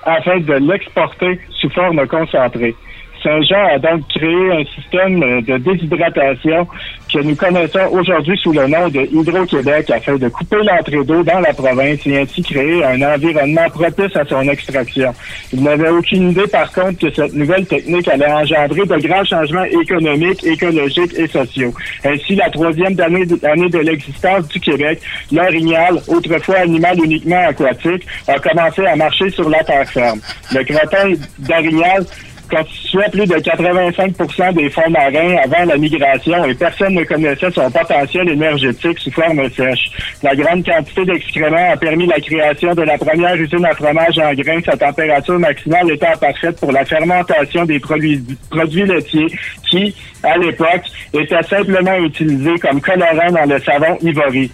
[0.05, 2.75] afin de l'exporter sous forme concentrée.
[3.22, 6.66] Saint-Jean a donc créé un système euh, de déshydratation
[7.12, 11.40] que nous connaissons aujourd'hui sous le nom de Hydro-Québec afin de couper l'entrée d'eau dans
[11.40, 15.12] la province et ainsi créer un environnement propice à son extraction.
[15.52, 19.64] Il n'avait aucune idée par contre que cette nouvelle technique allait engendrer de grands changements
[19.64, 21.74] économiques, écologiques et sociaux.
[22.04, 28.87] Ainsi, la troisième année de, l'existence du Québec, l'orignal, autrefois animal uniquement aquatique, a commencé
[28.87, 30.20] à marcher sur la terre ferme.
[30.52, 32.04] Le crottin d'orignal
[32.53, 37.71] constituait plus de 85% des fonds marins avant la migration et personne ne connaissait son
[37.71, 39.91] potentiel énergétique sous forme sèche.
[40.23, 44.35] La grande quantité d'excréments a permis la création de la première usine à fromage en
[44.35, 49.29] grains, sa température maximale étant parfaite pour la fermentation des produits, produits laitiers
[49.71, 50.85] qui, à l'époque,
[51.15, 54.51] étaient simplement utilisés comme colorant dans le savon ivory.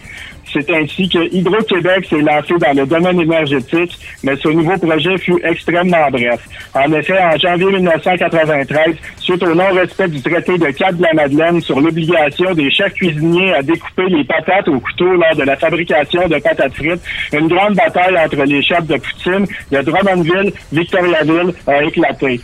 [0.53, 5.39] C'est ainsi que Hydro-Québec s'est lancé dans le domaine énergétique, mais ce nouveau projet fut
[5.45, 6.41] extrêmement bref.
[6.75, 12.71] En effet, en janvier 1993, suite au non-respect du traité de Cap-de-la-Madeleine sur l'obligation des
[12.71, 17.03] chefs cuisiniers à découper les patates au couteau lors de la fabrication de patates frites,
[17.33, 22.41] une grande bataille entre les chefs de Poutine de Drummondville, Victoriaville a éclaté.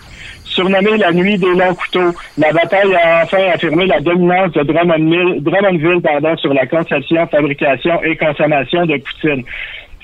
[0.55, 5.43] Surnommée la nuit des longs couteaux, la bataille a enfin affirmé la dominance de Drummondville,
[5.43, 6.01] Drummondville
[6.39, 9.45] sur la conception, fabrication et consommation de poutine.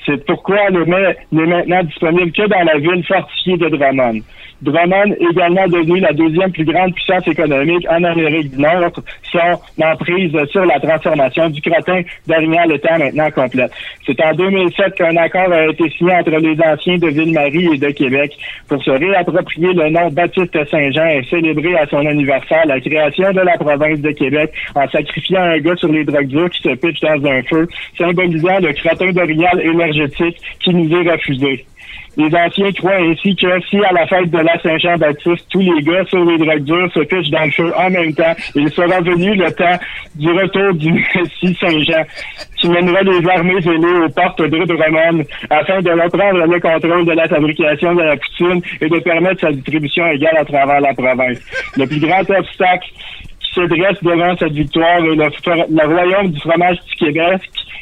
[0.04, 4.22] C'est pourquoi le mets n'est maintenant disponible que dans la ville fortifiée de Drummond.
[4.62, 8.92] Drummond, également devenu la deuxième plus grande puissance économique en Amérique du Nord,
[9.32, 13.72] son emprise sur la transformation du crottin d'Orignal étant maintenant complète.
[14.06, 17.90] C'est en 2007 qu'un accord a été signé entre les anciens de Ville-Marie et de
[17.90, 18.36] Québec
[18.68, 23.40] pour se réapproprier le nom Baptiste Saint-Jean et célébrer à son anniversaire la création de
[23.40, 27.00] la province de Québec en sacrifiant un gars sur les drogues dures qui se pitche
[27.00, 31.64] dans un feu, symbolisant le crottin d'Orignal énergétique qui nous est refusé.
[32.16, 36.04] Les anciens croient ainsi que si à la fête de la Saint-Jean-Baptiste, tous les gars
[36.06, 39.34] sur les drogues dures se pitchent dans le feu en même temps, il sera venu
[39.36, 39.78] le temps
[40.16, 42.04] du retour du Messie Saint-Jean,
[42.56, 47.12] qui mènera les armées ailées aux portes de Drummond afin de reprendre le contrôle de
[47.12, 51.38] la fabrication de la poutine et de permettre sa distribution égale à travers la province.
[51.76, 52.90] Le plus grand obstacle
[53.54, 57.40] se dresse devant cette victoire le, le royaume du fromage du Québec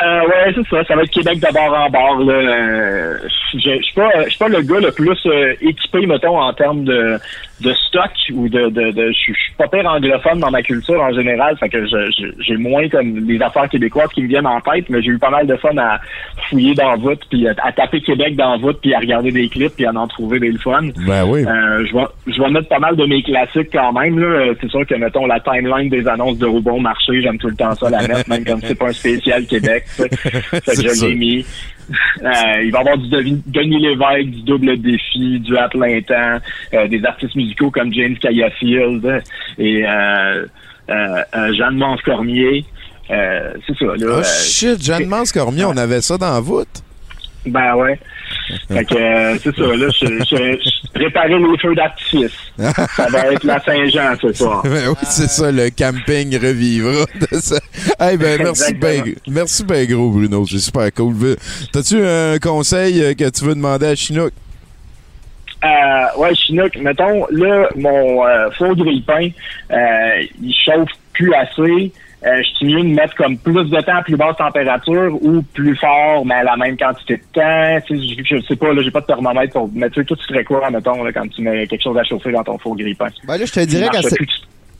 [0.00, 0.84] Euh, ouais, c'est ça.
[0.84, 2.20] Ça va être Québec de bord en bord.
[2.24, 2.34] Là.
[2.34, 3.18] Euh,
[3.54, 6.84] je suis pas, je suis pas le gars le plus euh, équipé, mettons, en termes
[6.84, 7.18] de,
[7.62, 11.12] de stock ou de, de, de je suis pas pire anglophone dans ma culture en
[11.12, 11.56] général.
[11.58, 11.84] Fait que
[12.38, 15.30] j'ai moins comme les affaires québécoises qui me viennent en tête, mais j'ai eu pas
[15.30, 15.98] mal de fun à
[16.48, 19.74] fouiller dans voûte, puis à, à taper Québec dans voûte, puis à regarder des clips,
[19.74, 20.82] puis à en trouver des fun.
[21.06, 21.44] Ben oui.
[21.44, 24.18] Euh, je vais je vais mettre pas mal de mes classiques quand même.
[24.20, 24.52] là.
[24.60, 27.56] C'est sûr que mettons la timeline des annonces de au bon marché, j'aime tout le
[27.56, 29.84] temps ça la mettre, même comme c'est pas un spécial Québec.
[29.98, 31.46] je l'ai mis.
[31.90, 33.08] Euh, il va y avoir du
[33.46, 36.38] Denis Lévesque, du double défi, du à plein temps,
[36.74, 39.20] euh, des artistes musicaux comme James Cayafield euh,
[39.58, 40.44] et euh,
[40.90, 42.64] euh, Jeanne Mance Cormier.
[43.10, 44.18] Euh, c'est ça, là.
[44.18, 46.82] Oh shit, Jeanne Mance Cormier, on avait ça dans la voûte?
[47.46, 47.98] ben ouais.
[48.68, 52.32] Fait que euh, c'est ça, là, je, je, je préparais les feux d'artifice.
[52.58, 54.62] Ça va être la Saint-Jean ce soir.
[54.64, 57.04] Ben oui, c'est ça, le camping revivra.
[58.00, 60.46] Hey, ben, merci ben, merci ben gros, Bruno.
[60.46, 61.36] C'est super cool.
[61.72, 64.32] T'as-tu un conseil euh, que tu veux demander à Chinook?
[65.64, 69.30] Euh, ouais, Chinook, mettons, là, mon euh, four grille-pain,
[70.40, 71.92] il chauffe plus assez.
[72.26, 75.42] Euh, je suis mieux de mettre comme plus de temps à plus basse température ou
[75.54, 77.86] plus fort, mais à la même quantité de temps.
[77.88, 79.70] Je, je sais pas, là, j'ai pas de thermomètre pour.
[79.94, 82.42] Sais, toi, tu ferais quoi, mettons, là, quand tu mets quelque chose à chauffer dans
[82.42, 83.08] ton four grille-pain?
[83.26, 84.02] Ben là, je te dirais Il qu'à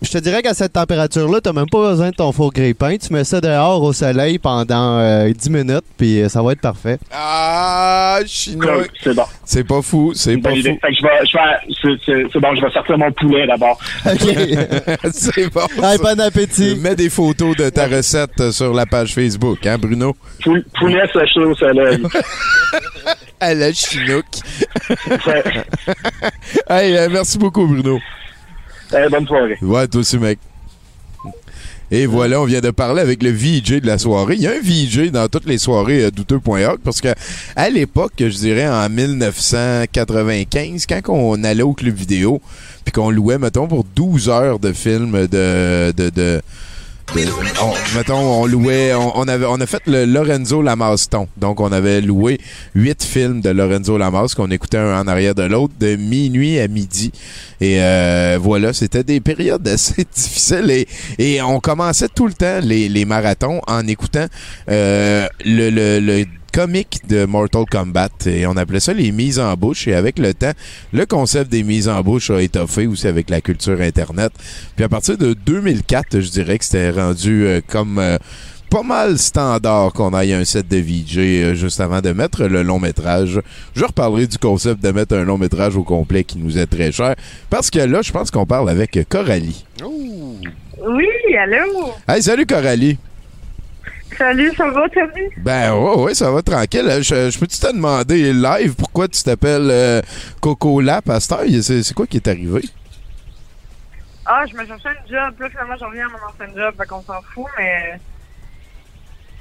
[0.01, 2.97] Je te dirais qu'à cette température-là, t'as même pas besoin de ton four grille-pain.
[2.99, 6.61] Tu mets ça dehors au soleil pendant euh, 10 minutes, puis euh, ça va être
[6.61, 6.99] parfait.
[7.13, 8.91] Ah, Chinook!
[9.03, 9.25] C'est bon.
[9.45, 10.57] C'est pas fou, c'est pas fou.
[10.63, 13.77] Fait que je vais, je vais, c'est- bon, je vais sortir mon poulet d'abord.
[14.07, 14.19] OK.
[15.13, 15.67] c'est bon.
[15.83, 16.15] Hey, ça.
[16.15, 16.77] bon appétit.
[16.77, 20.15] Mets des photos de ta recette sur la page Facebook, hein, Bruno?
[20.45, 22.03] Poul- Poulet séché au soleil.
[23.41, 24.25] À la Chinook.
[26.69, 27.99] Hey, euh, merci beaucoup, Bruno.
[28.93, 29.59] Eh, bonne soirée.
[29.61, 30.39] Ouais, toi aussi, mec.
[31.91, 34.35] Et voilà, on vient de parler avec le VJ de la soirée.
[34.35, 37.09] Il y a un VJ dans toutes les soirées euh, douteux.org parce que
[37.57, 42.43] à l'époque, je dirais en 1995, quand on allait au club vidéo,
[42.85, 46.43] puis qu'on louait, mettons, pour 12 heures de films de...
[47.17, 51.27] on, mettons, on louait, on, on avait, on a fait le Lorenzo Lamaston.
[51.37, 52.39] Donc, on avait loué
[52.75, 56.69] huit films de Lorenzo Lamas qu'on écoutait un en arrière de l'autre de minuit à
[56.69, 57.13] midi.
[57.61, 60.87] Et euh, voilà, c'était des périodes assez difficiles et,
[61.19, 64.27] et on commençait tout le temps les, les marathons en écoutant
[64.71, 66.25] euh, le, le, le
[66.59, 70.35] comique de Mortal Kombat et on appelait ça les mises en bouche et avec le
[70.35, 70.51] temps,
[70.93, 74.33] le concept des mises en bouche a étoffé aussi avec la culture internet.
[74.75, 78.19] Puis à partir de 2004, je dirais que c'était rendu euh, comme euh,
[78.71, 82.65] pas mal standard qu'on aille un set de VJ euh, juste avant de mettre le
[82.65, 83.41] long métrage.
[83.77, 86.91] Je reparlerai du concept de mettre un long métrage au complet qui nous est très
[86.91, 87.15] cher
[87.51, 89.65] parce que là, je pense qu'on parle avec Coralie.
[89.81, 91.07] Oui,
[91.41, 91.93] allô?
[92.09, 92.99] Hey, salut Coralie.
[94.19, 95.29] Salut, ça va, Tommy?
[95.37, 96.91] Ben ouais, ouais, ça va tranquille.
[97.03, 100.03] Je, je peux-tu te demander live pourquoi tu t'appelles euh,
[100.41, 101.45] Coco Lap à cette heure?
[101.63, 102.63] C'est quoi qui est arrivé?
[104.27, 105.35] Ah, je me cherchais un job.
[105.39, 108.01] Là, finalement, je reviens à mon ancien job, fait qu'on s'en fout, mais...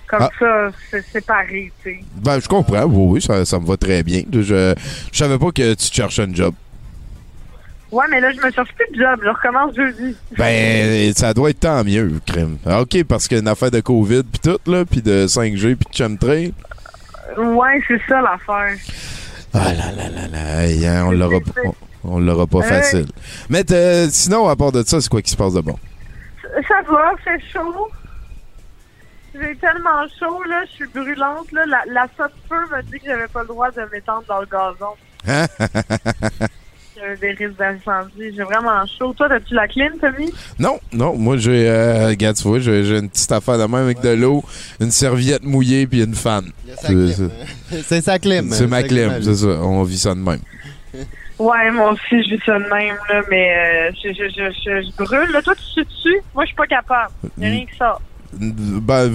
[0.08, 0.30] Comme Ah.
[0.40, 2.00] ça, c'est séparé, tu sais.
[2.16, 2.84] Ben, je comprends.
[2.86, 4.22] Oui, oui, ça, ça me va très bien.
[4.32, 4.74] Je,
[5.12, 6.54] je savais pas que tu cherchais un job.
[7.92, 9.22] Ouais, mais là, je me cherche plus de job.
[9.24, 10.16] Je recommence jeudi.
[10.38, 12.58] Ben, ça doit être tant mieux, crime.
[12.66, 15.26] Ah, OK, parce qu'il y a une affaire de COVID puis tout, là, puis de
[15.28, 16.54] 5G puis de chemtrail.
[17.38, 18.78] Ouais, c'est ça l'affaire.
[19.54, 21.62] Ah là là là là, hey, hein, on l'aura pas,
[22.04, 23.08] on, l'aura pas facile.
[23.50, 25.78] Mais euh, sinon, à part de ça, c'est quoi qui se passe de bon?
[26.68, 27.88] Ça va, c'est chaud.
[29.34, 31.66] J'ai tellement chaud, là, je suis brûlante, là.
[31.66, 34.96] La, la feu m'a dit que j'avais pas le droit de m'étendre dans le gazon.
[37.04, 37.16] Hein?
[37.22, 38.36] Des risques d'incendie.
[38.36, 39.14] J'ai vraiment chaud.
[39.14, 40.32] Toi, as-tu la clim, Tommy?
[40.60, 43.76] non, non, moi j'ai, euh, regarde, tu vois, j'ai j'ai une petite affaire de même
[43.76, 44.44] avec de l'eau,
[44.80, 46.46] une serviette mouillée puis une fan.
[46.82, 47.46] sa clim, hein.
[47.84, 48.50] C'est sa clim.
[48.52, 49.48] C'est ma Sa clim, c'est ça.
[49.48, 50.40] On vit ça de même.
[51.40, 54.88] Ouais, moi aussi, je vis ça de même, là, mais euh, je, je, je, je,
[54.88, 55.32] je brûle.
[55.32, 56.22] Là, toi, tu suis dessus?
[56.34, 57.12] Moi, je suis pas capable.
[57.38, 57.98] Y a rien que ça.
[58.34, 59.12] Ben,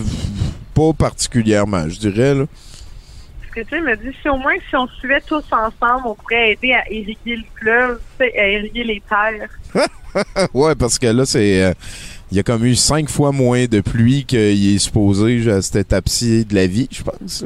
[0.73, 2.45] pas particulièrement, je dirais, là.
[3.55, 6.53] Parce que, tu me dit, si au moins, si on suivait tous ensemble, on pourrait
[6.53, 9.49] aider à irriguer le fleuve, à irriguer les terres.
[10.55, 11.63] ouais, parce que là, c'est.
[11.65, 11.73] euh,
[12.31, 15.77] il y a comme eu cinq fois moins de pluie qu'il est supposé à cette
[15.77, 17.45] étape-ci de la vie, je pense.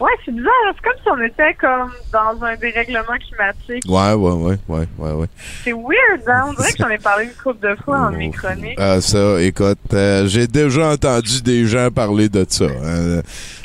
[0.00, 0.50] Ouais, c'est bizarre.
[0.74, 3.84] C'est comme si on était comme dans un dérèglement climatique.
[3.86, 5.26] Ouais, ouais, ouais, ouais, ouais, ouais.
[5.62, 6.46] C'est weird, hein?
[6.48, 8.74] On dirait que j'en ai parlé une couple de fois en mes chroniques.
[8.78, 12.64] Ah, ça, écoute, euh, j'ai déjà entendu des gens parler de ça.
[12.64, 13.20] hein.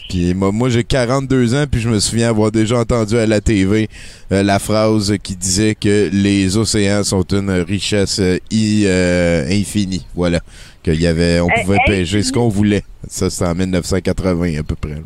[0.10, 3.42] Puis moi, moi j'ai 42 ans, puis je me souviens avoir déjà entendu à la
[3.42, 3.90] TV
[4.32, 10.06] euh, la phrase qui disait que les océans sont une richesse euh, i- euh, infinie.
[10.16, 10.40] Voilà.
[10.84, 12.84] Qu'il y avait, on Eh, pouvait eh, pêcher ce qu'on voulait.
[13.10, 15.02] Ça, c'était en 1980 à peu près.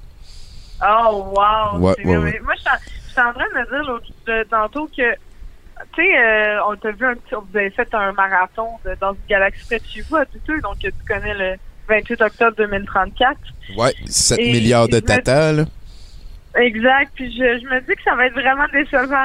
[0.84, 1.80] Oh, wow!
[1.80, 2.32] Ouais, c'est ouais, vrai.
[2.34, 2.40] ouais.
[2.44, 5.12] Moi, je suis- en train de me dire de- tantôt que,
[5.94, 9.12] tu sais, euh, on t'a vu un petit, vous avez fait un marathon de- dans
[9.14, 11.56] une galaxie près de chez vous, à donc tu connais le
[11.88, 13.38] 28 octobre 2034.
[13.78, 15.66] Ouais, 7 Et milliards de tatas, là.
[16.56, 19.24] Exact, puis je, je me dis que ça va être vraiment décevant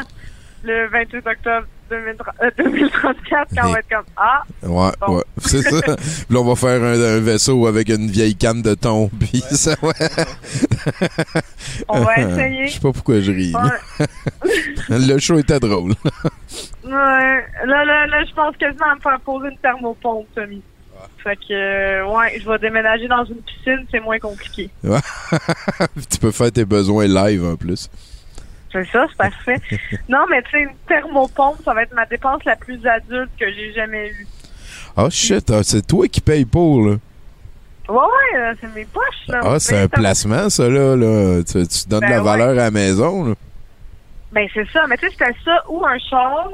[0.62, 5.16] le 28 octobre 2030 euh, 2034 quand on va être comme Ah, Ouais, Bon.
[5.16, 5.80] ouais, c'est ça.
[5.82, 5.94] Puis
[6.30, 9.74] là, on va faire un, un vaisseau avec une vieille canne de thon, puis ça,
[9.82, 9.92] ouais.
[11.88, 12.68] on va essayer.
[12.68, 13.52] Je sais pas pourquoi je ris.
[13.54, 14.06] Ouais.
[14.88, 15.92] Le show était drôle.
[16.84, 17.44] Ouais.
[17.66, 20.62] Là, là, là, je pense quasiment à me faire poser une thermopompe, Tommy.
[21.22, 24.70] Fait que, euh, ouais, je vais déménager dans une piscine, c'est moins compliqué.
[26.10, 27.90] Tu peux faire tes besoins live en plus.
[28.72, 29.60] C'est ça, c'est parfait.
[30.08, 33.50] non, mais tu sais, une thermopompe, ça va être ma dépense la plus adulte que
[33.52, 34.26] j'ai jamais eue.
[34.96, 36.96] Ah, shit, ah, c'est toi qui paye pour, là.
[37.88, 39.40] Ouais, ouais, c'est mes poches, là.
[39.42, 40.96] Ah, c'est un placement, ça, là.
[40.96, 41.42] là.
[41.44, 42.24] Tu, tu donnes Ben la ouais.
[42.24, 43.34] valeur à la maison, là.
[44.32, 44.86] Ben, c'est ça.
[44.88, 46.50] Mais tu sais, c'était ça ou un char.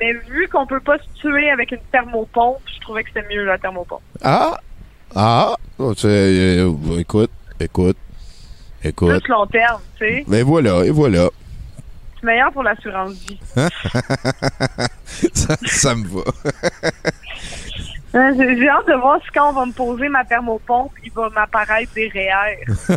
[0.00, 3.44] Mais vu qu'on peut pas se tuer avec une thermopompe, je trouvais que c'était mieux
[3.44, 4.02] la thermopompe.
[4.22, 4.58] Ah!
[5.14, 5.54] Ah!
[5.78, 7.30] Oh, euh, euh, écoute,
[7.60, 7.96] écoute,
[8.82, 9.22] écoute.
[9.22, 10.24] Plus long terme, tu sais.
[10.26, 11.28] Mais voilà, et voilà.
[12.20, 13.38] C'est meilleur pour l'assurance vie.
[15.34, 16.22] ça, ça me va.
[18.14, 21.10] Euh, J'ai j'ai hâte de voir si quand on va me poser ma thermopompe, il
[21.10, 22.64] va m'apparaître des REER.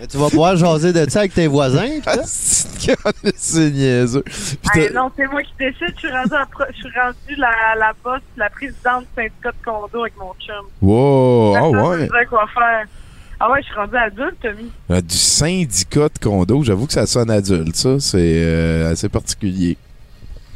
[0.00, 2.00] Mais tu vas pouvoir jaser de ça avec tes voisins.
[2.02, 2.22] ça?
[3.36, 4.24] c'est niaiseux.
[4.74, 5.92] Hey, non, c'est moi qui décide.
[5.94, 9.50] Je suis rendue, à pro- je suis rendue la, la boss, la présidente du syndicat
[9.50, 10.64] de condo avec mon chum.
[10.80, 11.54] Wow!
[11.54, 11.96] Ah Personne ouais!
[12.06, 12.86] disait quoi faire.
[13.38, 14.70] Ah ouais, je suis rendue adulte, Tommy.
[14.90, 18.00] Euh, Du syndicat de condo, j'avoue que ça sonne adulte, ça.
[18.00, 19.76] C'est euh, assez particulier.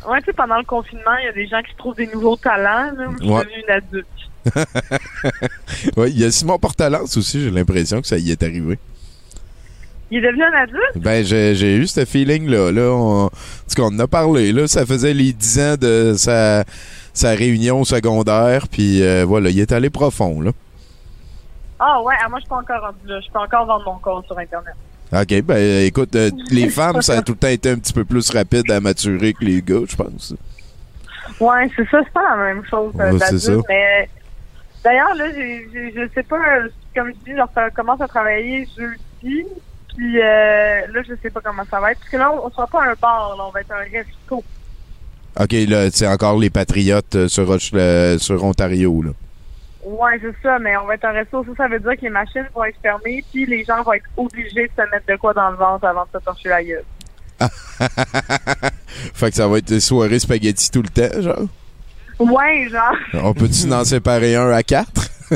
[0.08, 2.06] Ouais, tu sais, pendant le confinement, il y a des gens qui se trouvent des
[2.06, 2.92] nouveaux talents.
[2.96, 3.06] Là.
[3.08, 3.44] Moi, Je suis Ouais.
[3.44, 4.06] devenue une adulte.
[5.96, 8.78] Ouais, il y a Simon Portalance aussi, j'ai l'impression que ça y est arrivé.
[10.10, 10.96] Il est devenu un adulte?
[10.96, 12.70] Ben, j'ai j'ai eu ce feeling-là.
[12.72, 14.52] Là, on, en tout cas, on en a parlé.
[14.52, 16.64] Là, ça faisait les 10 ans de sa,
[17.12, 18.68] sa réunion secondaire.
[18.68, 20.40] Puis euh, voilà, il est allé profond.
[20.40, 20.50] Là.
[21.78, 22.94] Ah ouais, ah, moi, je suis pas encore.
[23.04, 24.74] Je peux encore vendre mon compte sur Internet.
[25.12, 28.04] OK, ben écoute, euh, les femmes, ça a tout le temps été un petit peu
[28.04, 30.34] plus rapide à maturer que les gars, je pense.
[31.40, 33.52] Ouais, c'est ça, c'est pas la même chose euh, Ouais, c'est d'adulte, ça.
[33.68, 34.08] mais
[34.82, 39.44] d'ailleurs, là, je sais pas, euh, comme je dis, je commence à travailler jeudi,
[39.96, 42.50] puis euh, là, je sais pas comment ça va être, parce que là, on, on
[42.50, 44.42] sera pas un bar, là, on va être un resto.
[45.40, 49.02] OK, là, c'est encore les Patriotes euh, sur, le- sur Ontario.
[49.02, 49.10] Là.
[49.84, 52.10] Ouais, c'est ça, mais on va être un resto, ça, ça veut dire que les
[52.10, 55.32] machines vont être fermées, puis les gens vont être obligés de se mettre de quoi
[55.34, 56.84] dans le ventre avant de se torcher la gueule.
[59.14, 61.46] fait que ça va être des soirées spaghetti tout le temps, genre?
[62.20, 65.10] Ouais, genre, On peut-tu en séparer un à quatre?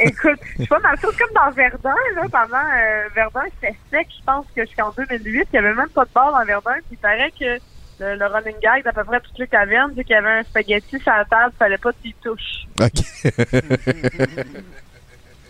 [0.00, 4.08] écoute, je suis pas mal sûre, comme dans Verdun, là, pendant euh, Verdun, c'était sec,
[4.18, 6.92] je pense que jusqu'en 2008, il y avait même pas de bar dans Verdun, puis
[6.92, 7.58] il paraît que
[7.98, 10.42] le, le running gag d'à peu près toutes les cavernes, c'est qu'il y avait un
[10.42, 12.66] spaghetti sur la table, fallait pas que tu y touches.
[12.80, 13.02] OK.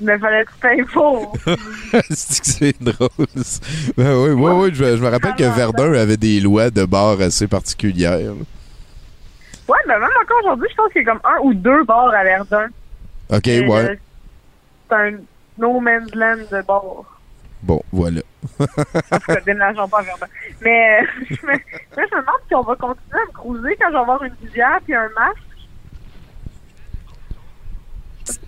[0.01, 1.37] Mais fallait que tu payes pour.
[2.11, 3.09] c'est que c'est drôle.
[3.97, 4.71] Ben oui, oui, oui.
[4.75, 8.35] Je, je me rappelle que Verdun avait des lois de bar assez particulières.
[9.69, 12.13] Ouais, mais même encore aujourd'hui, je pense qu'il y a comme un ou deux bars
[12.15, 12.69] à Verdun.
[13.31, 13.91] OK, Et, ouais.
[13.91, 13.97] euh,
[14.89, 15.13] C'est un
[15.59, 16.83] no man's land de bar.
[17.63, 18.21] Bon, voilà.
[19.27, 20.27] Cas, déménageons pas à Verdun.
[20.61, 21.59] Mais euh, je me, là,
[21.97, 24.35] je me demande si on va continuer à me cruiser quand je vais avoir une
[24.43, 25.43] visière puis un masque.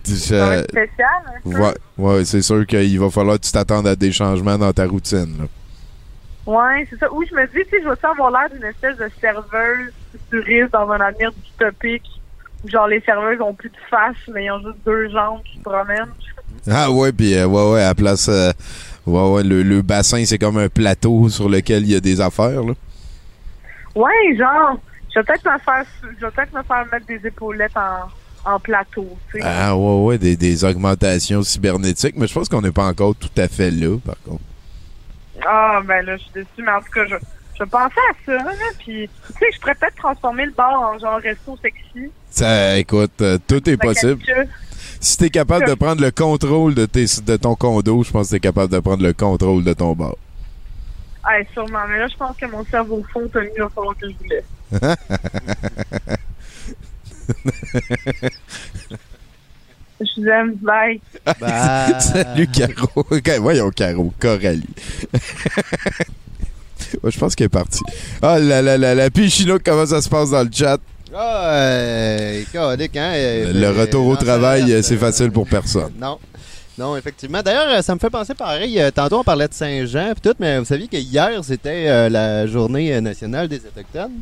[0.05, 1.07] Je- être spécial.
[1.27, 4.73] hein, ouais, ouais, c'est sûr qu'il va falloir que tu t'attendes à des changements dans
[4.73, 5.37] ta routine.
[5.39, 5.45] là.
[6.45, 7.07] Ouais, c'est ça.
[7.13, 9.93] Oui, je me dis, tu sais, je vais avoir l'air d'une espèce de serveuse
[10.29, 12.03] futuriste dans un avenir dystopique
[12.63, 15.57] où genre les serveuses ont plus de face, mais ils ont juste deux jambes qui
[15.57, 16.11] se promènent.
[16.69, 18.27] Ah ouais, puis euh, ouais, ouais, à la place...
[18.27, 18.51] euh,
[19.05, 22.19] ouais, ouais, le, le bassin, c'est comme un plateau sur lequel il y a des
[22.19, 22.63] affaires.
[22.63, 22.73] Là.
[23.95, 24.77] Ouais, genre,
[25.13, 25.85] je vais peut-être me faire,
[26.19, 29.45] je vais peut-être me faire mettre des épaulettes en, en plateau, tu sais.
[29.45, 33.29] Ah ouais, ouais, des, des augmentations cybernétiques, mais je pense qu'on n'est pas encore tout
[33.37, 34.43] à fait là, par contre.
[35.47, 37.15] Ah, ben là, je suis déçue, mais en tout cas, je,
[37.59, 40.97] je pensais à ça, là, puis, tu sais, je pourrais peut-être transformer le bar en
[40.97, 42.09] genre resto sexy.
[42.29, 44.21] Ça, écoute, euh, tout est possible.
[45.01, 48.31] Si t'es capable de prendre le contrôle de, tes, de ton condo, je pense que
[48.35, 50.15] t'es capable de prendre le contrôle de ton bar.
[51.23, 54.09] Ah, sûrement, mais là, je pense que mon cerveau fond, Tommy, il va falloir que
[54.09, 54.45] je vous laisse.
[60.01, 61.01] Je vous aime, bye.
[61.99, 62.87] Salut, Caro.
[62.95, 64.13] Ok, Voyons, Caro.
[64.17, 64.63] Coralie.
[67.03, 67.83] Je pense qu'elle est partie.
[68.21, 70.77] Ah, la, la, la, la Pichino, comment ça se passe dans le chat?
[71.15, 75.91] Ah, euh, hein, euh, Le euh, retour au travail, euh, c'est facile pour personne.
[75.99, 76.19] Non.
[76.77, 77.41] Non, effectivement.
[77.41, 78.79] D'ailleurs, euh, ça me fait penser pareil.
[78.79, 82.45] euh, Tantôt, on parlait de Saint-Jean et tout, mais vous saviez que hier, c'était la
[82.47, 84.19] journée nationale des Autochtones.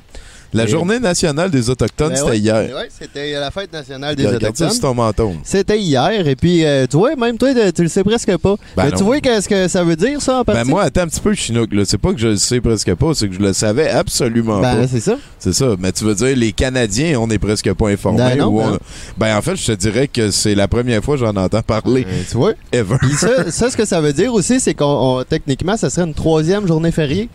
[0.54, 2.56] La Et- journée nationale des Autochtones, Ben c'était ouais, hier.
[2.76, 4.72] ouais, c'était la fête nationale des Regarde ça Autochtones.
[4.72, 5.36] sur ton menton.
[5.44, 8.56] C'était hier, et puis, euh, tu vois, même toi, tu le sais presque pas.
[8.76, 8.98] Ben mais non.
[8.98, 10.70] tu vois qu'est-ce que ça veut dire, ça, en Ben partie?
[10.70, 11.74] moi, attends un petit peu, Chinook.
[11.74, 11.84] là.
[11.86, 14.78] C'est pas que je le sais presque pas, c'est que je le savais absolument Ben,
[14.82, 14.88] pas.
[14.88, 15.18] c'est ça.
[15.38, 15.76] C'est ça.
[15.80, 18.20] Mais tu veux dire, les Canadiens, on n'est presque pas informés.
[18.20, 18.80] Ben non, ou on- ben.
[19.18, 22.04] ben en fait, je te dirais que c'est la première fois que j'en entends parler.
[22.06, 22.54] Ben, tu vois?
[22.72, 22.96] Ever.
[23.18, 26.14] Ça, ça, ce que ça veut dire aussi, c'est qu'on on- techniquement, ça serait une
[26.14, 27.30] troisième journée fériée.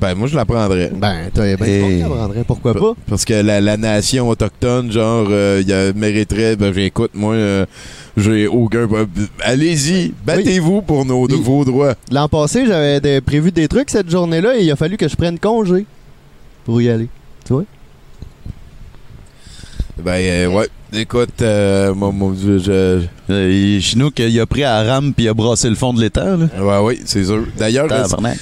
[0.00, 0.90] Ben, moi, je la prendrais.
[0.94, 2.92] Ben, t'as ben, Et- tu comprendrais, pourquoi pas?
[3.08, 6.56] Parce que la, la nation autochtone, genre, euh, il y a- mériterait.
[6.56, 7.66] Ben, j'écoute, moi, euh,
[8.16, 8.88] j'ai aucun.
[9.42, 11.40] Allez-y, battez-vous pour nos, Oui.
[11.42, 11.94] vos droits.
[12.10, 15.38] L'an passé, j'avais prévu des trucs cette journée-là et il a fallu que je prenne
[15.38, 15.86] congé
[16.64, 17.08] pour y aller.
[17.46, 17.64] Tu vois?
[20.02, 20.68] Ben, euh, ouais.
[20.96, 22.58] Écoute, euh, moi, moi, je.
[22.58, 26.00] je- Euh, Chinook, il a pris à rame puis il a brassé le fond de
[26.00, 26.36] l'étang.
[26.36, 26.46] là.
[26.62, 27.42] Ouais, oui, c'est sûr.
[27.56, 27.88] D'ailleurs,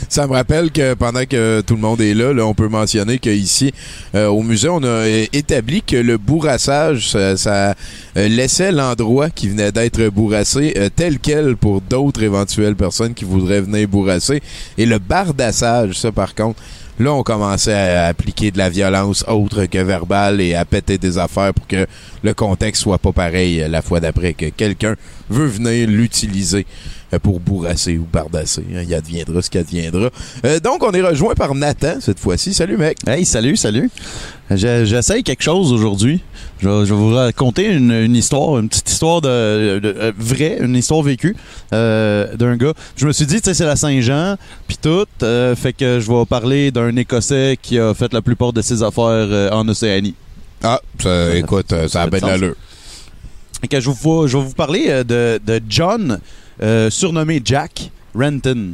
[0.09, 3.21] ça me rappelle que pendant que tout le monde est là, là on peut mentionner
[3.21, 3.73] qu'ici,
[4.17, 7.77] euh, au musée, on a euh, établi que le bourrassage, ça, ça,
[8.17, 13.87] laissait l'endroit qui venait d'être bourrassé tel quel pour d'autres éventuelles personnes qui voudraient venir
[13.87, 14.43] bourrasser.
[14.79, 16.61] Et le bardassage, ça, par contre,
[16.99, 21.19] là, on commençait à appliquer de la violence autre que verbale et à péter des
[21.19, 21.87] affaires pour que
[22.23, 24.97] le contexte soit pas pareil euh, la fois d'après, que quelqu'un
[25.29, 26.67] veut venir l'utiliser
[27.19, 28.65] pour bourrasser ou bardasser.
[28.75, 28.83] hein.
[28.87, 30.11] Il adviendra ce qu'il adviendra.
[30.45, 32.55] Euh, donc, on est rejoint par Nathan cette fois-ci.
[32.55, 32.99] Salut, mec.
[33.07, 33.91] Hey, salut, salut.
[34.51, 36.21] Je- J'essaye quelque chose aujourd'hui.
[36.61, 40.77] Je, vais- vous raconter une, une histoire, une petite histoire de, de- euh, vraie, une
[40.77, 41.35] histoire vécue
[41.73, 42.75] euh, d'un gars.
[42.97, 44.37] Je me suis dit, tu sais, c'est la Saint-Jean,
[44.69, 48.53] puis tout, euh, fait que je vais parler d'un Écossais qui a fait la plupart
[48.53, 50.15] de ses affaires euh, en Océanie.
[50.63, 52.55] Ah, ça, écoute, euh, ça a bien l'allure.
[53.69, 53.95] Que je, vais
[54.43, 56.19] vous parler euh, de, de John,
[56.61, 58.73] euh, surnommé Jack Renton,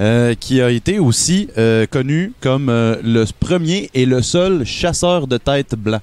[0.00, 5.36] euh, qui a été aussi euh, connu comme le premier et le seul chasseur de
[5.36, 6.00] tête blanc.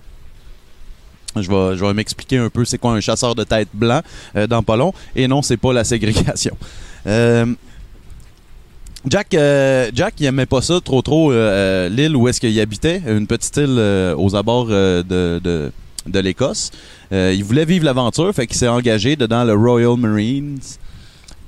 [1.36, 4.02] Je vais, m'expliquer un peu c'est quoi un chasseur de tête blanc
[4.50, 4.92] dans pas long.
[5.16, 6.58] Et non, c'est pas la ségrégation.
[9.08, 9.28] Jack,
[9.94, 13.80] Jack, il aimait pas ça trop trop l'île où est-ce qu'il habitait, une petite île
[14.18, 15.72] aux abords de,
[16.08, 16.72] de l'Écosse.
[17.12, 20.60] Euh, il voulait vivre l'aventure, fait qu'il s'est engagé dedans le Royal Marines.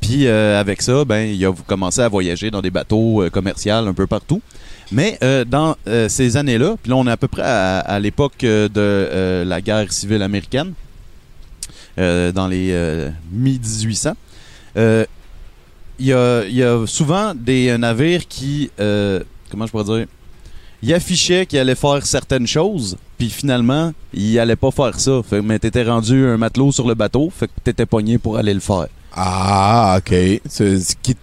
[0.02, 3.74] Puis euh, avec ça, ben il a commencé à voyager dans des bateaux euh, commerciaux
[3.74, 4.42] un peu partout.
[4.92, 5.76] Mais dans
[6.08, 10.24] ces années-là, puis là on est à peu près à, l'époque de la guerre civile
[10.24, 10.74] américaine,
[11.98, 14.14] dans les euh, mi-1800.
[14.78, 15.06] Euh,
[16.00, 20.08] il y, a, y a souvent des navires qui, comment je pourrais dire,
[20.82, 25.22] il affichait qu'il allait faire certaines choses, puis finalement, il allait pas faire ça.
[25.30, 28.54] Fait, mais t'étais rendu un matelot sur le bateau, fait que t'étais pogné pour aller
[28.54, 28.88] le faire.
[29.14, 30.16] Ah, OK.
[30.48, 30.78] C'est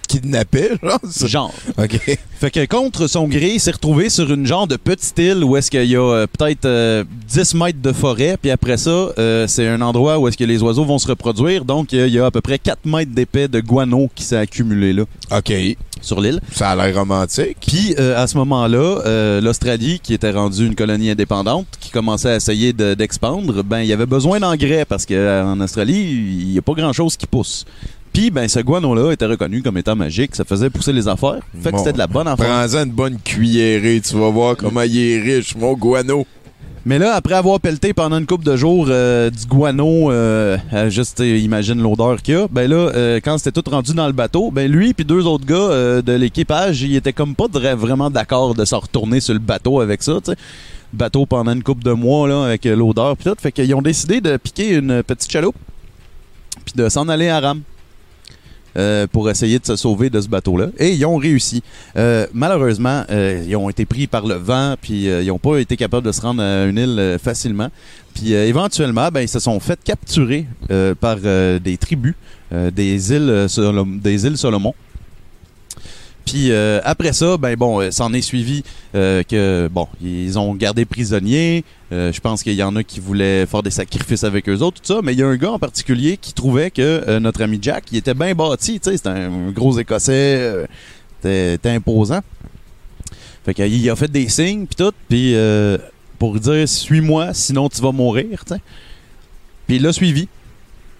[0.06, 1.00] kidnappait, genre?
[1.26, 1.54] Genre.
[1.78, 2.18] OK.
[2.38, 5.56] Fait que contre son gré, il s'est retrouvé sur une genre de petite île où
[5.56, 9.46] est-ce qu'il y a euh, peut-être euh, 10 mètres de forêt, puis après ça, euh,
[9.46, 12.18] c'est un endroit où est-ce que les oiseaux vont se reproduire, donc euh, il y
[12.18, 15.52] a à peu près 4 mètres d'épais de guano qui s'est accumulé là, OK.
[16.00, 16.40] Sur l'île.
[16.52, 17.56] Ça a l'air romantique.
[17.66, 22.30] Puis euh, à ce moment-là, euh, l'Australie, qui était rendue une colonie indépendante, qui commençait
[22.30, 26.00] à essayer de- d'expandre, ben il y avait besoin d'engrais parce qu'en Australie,
[26.42, 27.64] il n'y a pas grand-chose qui pousse.
[28.12, 31.40] Puis ben ce guano-là était reconnu comme étant magique, ça faisait pousser les affaires.
[31.60, 31.78] Fait que Bon.
[31.78, 32.46] c'était de la bonne affaire.
[32.46, 36.26] Prends-en une bonne cuillerée, tu vas voir comment il est riche, mon guano.
[36.88, 40.56] Mais là, après avoir pelleté pendant une couple de jours euh, du guano, euh,
[40.88, 44.12] juste euh, imagine l'odeur qu'il y a, ben là, quand c'était tout rendu dans le
[44.12, 48.08] bateau, ben lui puis deux autres gars de l'équipage, ils étaient comme pas vra- vraiment
[48.08, 50.30] d'accord de se retourner sur le bateau avec ça, tu.
[50.92, 54.20] Bateau pendant une couple de mois là, avec l'odeur puis tout, fait qu'ils ont décidé
[54.20, 55.56] de piquer une petite chaloupe
[56.64, 57.62] puis de s'en aller à rame.
[58.76, 60.68] Euh, pour essayer de se sauver de ce bateau-là.
[60.78, 61.62] Et ils ont réussi.
[61.96, 65.58] Euh, malheureusement, euh, ils ont été pris par le vent, puis euh, ils n'ont pas
[65.58, 67.68] été capables de se rendre à une île facilement.
[68.14, 70.46] Puis éventuellement, ben, ils se sont fait capturer
[71.00, 72.14] par des tribus
[72.50, 73.46] des îles
[74.02, 74.74] des îles Solomon.
[76.26, 78.64] Puis euh, après ça, ben bon, euh, s'en est suivi
[78.96, 81.64] euh, que bon, ils ont gardé prisonniers.
[81.92, 84.94] Je pense qu'il y en a qui voulaient faire des sacrifices avec eux autres, tout
[84.94, 85.00] ça.
[85.04, 87.98] Mais il y a un gars en particulier qui trouvait que notre ami Jack, il
[87.98, 90.66] était bien bâti, tu sais, c'était un, gros Écossais,
[91.22, 92.20] c'était imposant.
[93.44, 95.36] Fait qu'il a fait des signes puis tout, puis
[96.18, 98.60] pour dire suis-moi, sinon tu vas mourir, tu sais.
[99.68, 100.26] Puis il l'a suivi.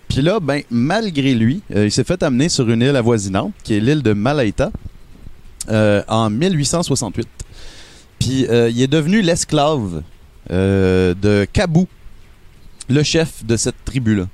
[0.08, 3.80] Puis là, ben malgré lui, il s'est fait amener sur une île avoisinante, qui est
[3.80, 4.70] l'île de Malaita,
[5.68, 7.28] euh, en 1868.
[8.18, 10.02] Puis euh, il est devenu l'esclave
[10.50, 11.86] euh, de Kabou,
[12.88, 14.26] le chef de cette tribu-là.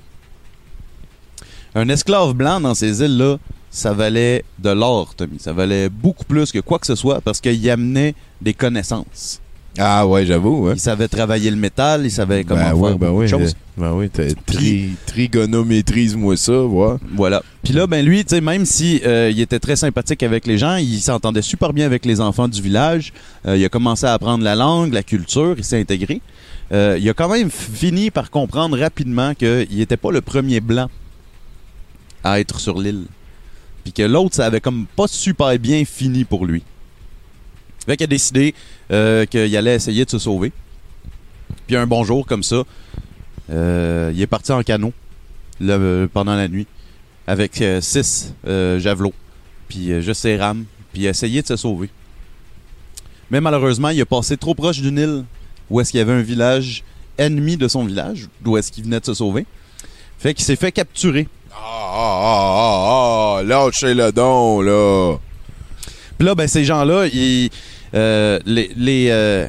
[1.75, 3.39] Un esclave blanc dans ces îles-là,
[3.71, 5.39] ça valait de l'or, Tommy.
[5.39, 9.41] Ça valait beaucoup plus que quoi que ce soit parce qu'il amenait des connaissances.
[9.79, 10.69] Ah ouais, j'avoue.
[10.69, 10.73] hein.
[10.75, 13.29] Il savait travailler le métal, il savait comment Ben faire ouais, ben beaucoup de oui.
[13.29, 13.57] choses.
[13.79, 14.11] Ben oui,
[14.45, 16.97] tri, trigonométrise-moi ça, ouais.
[17.15, 17.43] Voilà.
[17.65, 20.59] Puis là, ben lui, tu sais, même si euh, il était très sympathique avec les
[20.59, 23.15] gens, il s'entendait super bien avec les enfants du village.
[23.47, 26.21] Euh, il a commencé à apprendre la langue, la culture, il s'est intégré.
[26.73, 30.91] Euh, il a quand même fini par comprendre rapidement qu'il n'était pas le premier blanc
[32.25, 33.05] à être sur l'île.
[33.85, 36.63] Puis que l'autre, ça avait comme pas super bien fini pour lui.
[37.87, 38.55] Fait qu'il a décidé
[38.93, 40.53] euh, qu'il allait essayer de se sauver.
[41.67, 42.63] Puis un bon jour, comme ça,
[43.51, 44.93] euh, il est parti en canot
[46.13, 46.67] pendant la nuit
[47.27, 49.15] avec euh, six javelots,
[49.69, 51.89] puis juste ses rames, puis il a essayé de se sauver.
[53.31, 55.25] Mais malheureusement, il a passé trop proche d'une île
[55.71, 56.85] où est-ce qu'il y avait un village
[57.17, 59.47] ennemi de son village, d'où est-ce qu'il venait de se sauver.
[60.19, 61.29] Fait qu'il s'est fait capturer.
[61.51, 65.17] Ah, ah, ah, ah, ah, lâchez le don, là.
[66.19, 67.51] Puis là, ben, ces gens-là, ils,
[67.93, 69.47] les, les, euh,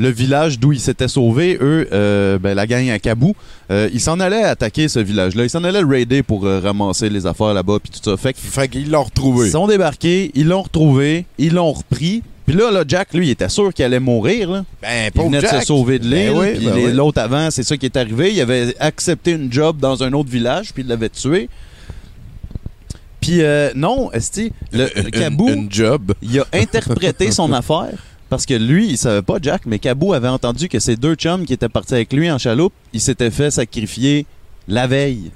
[0.00, 3.34] le village d'où ils s'étaient sauvés, eux, euh, ben, la gang à Kabou,
[3.70, 5.44] euh, ils s'en allaient attaquer ce village-là.
[5.44, 8.16] Ils s'en allaient raider pour euh, ramasser les affaires là-bas, puis tout ça.
[8.16, 9.48] Fait, fait qu'ils l'ont retrouvé.
[9.48, 12.22] Ils sont débarqués, ils l'ont retrouvé, ils l'ont repris.
[12.46, 14.50] Puis là, là, Jack, lui, il était sûr qu'il allait mourir.
[14.50, 14.64] Là.
[14.82, 15.60] Ben, il venait de Jack.
[15.60, 16.32] se sauver de l'île.
[16.32, 16.92] Ben oui, puis ben oui.
[16.92, 18.32] l'autre avant, c'est ça qui est arrivé.
[18.32, 21.48] Il avait accepté une job dans un autre village, puis il l'avait tué.
[23.20, 26.12] Puis euh, non, Esti, le, le une job.
[26.22, 27.92] il a interprété son affaire.
[28.28, 31.44] Parce que lui, il savait pas, Jack, mais Kabou avait entendu que ses deux chums
[31.44, 34.24] qui étaient partis avec lui en chaloupe, ils s'étaient fait sacrifier
[34.68, 35.32] la veille.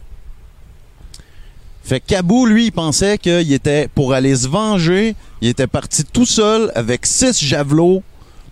[1.82, 5.16] Fait que Kabou, lui, il pensait qu'il était pour aller se venger.
[5.42, 8.02] Il était parti tout seul avec six javelots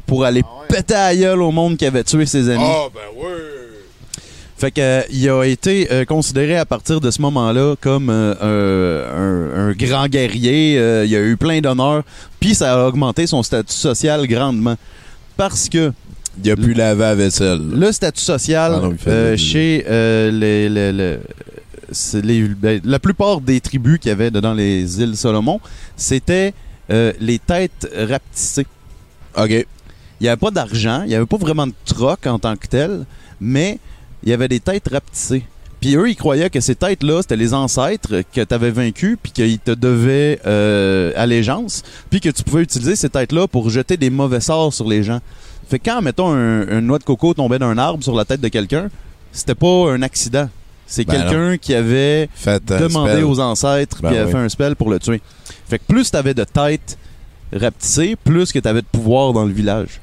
[0.07, 2.65] pour aller péter à gueule au monde qui avait tué ses amis.
[2.67, 3.31] Ah, ben oui.
[4.63, 9.71] Fait que euh, il a été euh, considéré à partir de ce moment-là comme euh,
[9.71, 10.75] un, grand guerrier.
[11.05, 12.05] Il a eu plein d'honneurs.
[12.39, 14.77] Puis ça a augmenté son statut social grandement.
[15.37, 15.93] Parce que
[16.45, 17.61] Il a pu laver la vaisselle.
[17.75, 21.19] le statut social euh, des- chez euh, les, les- les-
[21.91, 25.59] c'est les- ben, la plupart des tribus qu'il y avait dans les îles Solomon,
[25.97, 26.55] c'était
[26.89, 28.67] euh, les têtes rapetissées.
[29.37, 29.51] OK.
[29.51, 29.67] Il
[30.23, 33.07] n'y avait pas d'argent, il n'y avait pas vraiment de troc en tant que tel,
[33.41, 33.81] mais
[34.23, 35.45] il y avait des têtes rapetissées.
[35.81, 39.33] Puis eux, ils croyaient que ces têtes-là, c'était les ancêtres que tu avais vaincus, puis
[39.33, 44.09] qu'ils te devaient euh, allégeance, puis que tu pouvais utiliser ces têtes-là pour jeter des
[44.11, 45.19] mauvais sorts sur les gens.
[45.69, 48.41] Fait que quand, mettons, un, une noix de coco tombait d'un arbre sur la tête
[48.41, 48.91] de quelqu'un,
[49.33, 50.49] c'était pas un accident.
[50.87, 54.33] C'est Ben quelqu'un qui avait Fait demandé aux ancêtres, Ben puis avait oui.
[54.33, 55.21] fait un spell pour le tuer.
[55.69, 56.99] Fait que plus tu avais de têtes
[57.53, 60.01] rapetissées, plus que tu avais de pouvoir dans le village.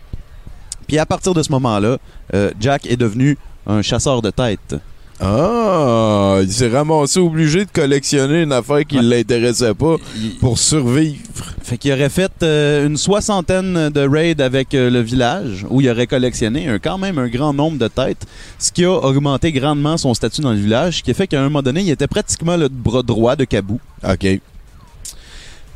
[0.88, 2.00] Puis à partir de ce moment-là,
[2.34, 3.38] euh, Jack est devenu
[3.70, 4.76] un chasseur de têtes.
[5.22, 9.98] Ah, il s'est ramassé obligé de collectionner une affaire qui ne l'intéressait pas
[10.40, 11.20] pour survivre.
[11.62, 15.90] Fait qu'il aurait fait euh, une soixantaine de raids avec euh, le village où il
[15.90, 18.26] aurait collectionné un, quand même un grand nombre de têtes,
[18.58, 21.40] ce qui a augmenté grandement son statut dans le village, ce qui a fait qu'à
[21.40, 23.80] un moment donné, il était pratiquement le bras droit de Kabou.
[24.10, 24.40] OK.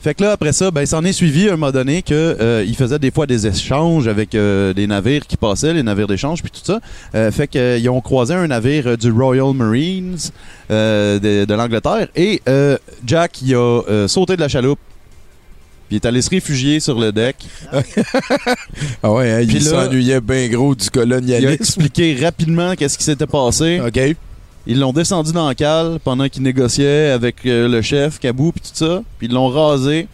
[0.04, 2.14] Fait que là, après ça, ben, il s'en est suivi à un moment donné que
[2.14, 6.08] euh, il faisait des fois des échanges avec euh, des navires qui passaient, les navires
[6.08, 6.82] d'échange, puis tout ça.
[7.16, 10.18] Euh, fait qu'ils ont croisé un navire du Royal Marines
[10.70, 12.42] de, de l'Angleterre et
[13.06, 14.80] Jack, il a sauté de la chaloupe,
[15.88, 17.38] puis il est allé se réfugier sur le deck.
[19.02, 21.54] Ah ouais, hein, il s'ennuyait bien gros du Il a colonialisme.
[21.54, 23.80] expliqué rapidement qu'est-ce qui s'était passé.
[23.80, 24.18] OK.
[24.66, 28.62] Ils l'ont descendu dans le cale pendant qu'il négociait avec euh, le chef, Kabou, puis
[28.62, 29.02] tout ça.
[29.18, 30.08] Puis ils l'ont rasé,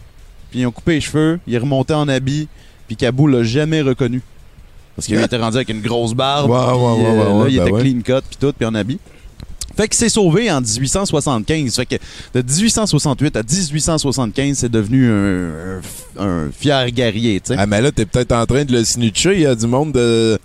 [0.50, 2.48] puis ils ont coupé les cheveux, il est remonté en habit,
[2.88, 4.22] puis Kabou l'a jamais reconnu.
[4.96, 7.56] Parce qu'il était rendu avec une grosse barbe, Ouais, puis, ouais, ouais, euh, là, il
[7.58, 7.82] ben était ouais.
[7.82, 8.98] clean cut, puis tout, puis en habit.
[9.76, 11.76] Fait qu'il s'est sauvé en 1875.
[11.76, 11.94] Fait que
[12.34, 15.80] de 1868 à 1875, c'est devenu un,
[16.18, 17.56] un- un fier guerrier, tu sais.
[17.56, 19.34] Ah, mais là, t'es peut-être en train de le snitcher.
[19.36, 20.36] Il y a du monde euh,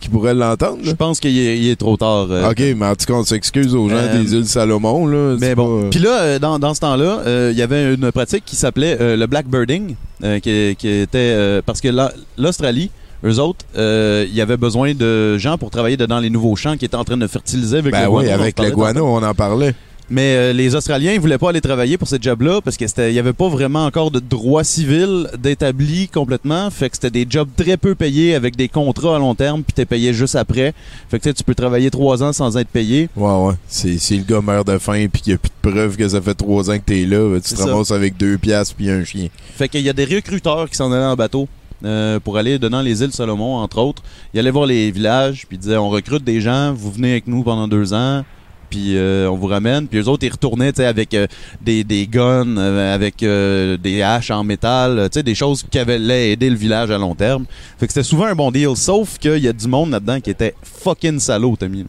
[0.00, 0.78] qui pourrait l'entendre.
[0.82, 2.26] Je pense qu'il est, trop tard.
[2.30, 5.06] euh, OK, mais en tout cas, on s'excuse aux gens Euh, des îles Salomon.
[5.06, 5.36] Là.
[5.38, 5.82] Mais bon.
[5.82, 8.56] pas- Puis là, euh, dans, dans ce temps-là, euh, il y avait une pratique qui
[8.56, 9.94] s'appelait le blackbirding,
[10.42, 12.90] qui, qui était parce que la- l'Australie,
[13.24, 16.86] eux autres, il y avait besoin de gens pour travailler dans les nouveaux champs qui
[16.86, 18.40] étaient en train de fertiliser avec Ben le oui, guano.
[18.42, 19.74] avec le guano, on en parlait.
[20.10, 23.18] Mais euh, les Australiens, ils voulaient pas aller travailler pour ce job-là parce qu'il n'y
[23.18, 26.68] avait pas vraiment encore de droit civil d'établi complètement.
[26.70, 29.72] Fait que c'était des jobs très peu payés avec des contrats à long terme, puis
[29.72, 30.74] t'es payé juste après.
[31.08, 33.08] Fait que tu sais, tu peux travailler trois ans sans être payé.
[33.16, 33.54] Ouais, ouais.
[33.68, 36.08] C'est, si le gars meurt de faim puis qu'il n'y a plus de preuves que
[36.08, 38.90] ça fait trois ans que t'es là, ben, tu te ramasses avec deux piastres puis
[38.90, 39.28] un chien.
[39.56, 41.48] Fait qu'il y a des recruteurs qui s'en allaient en bateau
[41.84, 44.02] euh, pour aller dans les îles Salomon, entre autres.
[44.34, 47.26] Ils allaient voir les villages, puis ils disaient on recrute des gens, vous venez avec
[47.26, 48.24] nous pendant deux ans,
[48.70, 49.88] puis euh, on vous ramène.
[49.88, 51.26] Puis eux autres, ils retournaient tu sais, avec euh,
[51.60, 56.30] des, des guns, euh, avec des haches en métal, tu sais, des choses qui allaient
[56.32, 57.44] aider le village à long terme.
[57.78, 60.30] Fait que c'était souvent un bon deal, sauf qu'il y a du monde là-dedans qui
[60.30, 61.84] était fucking salaud, Tommy.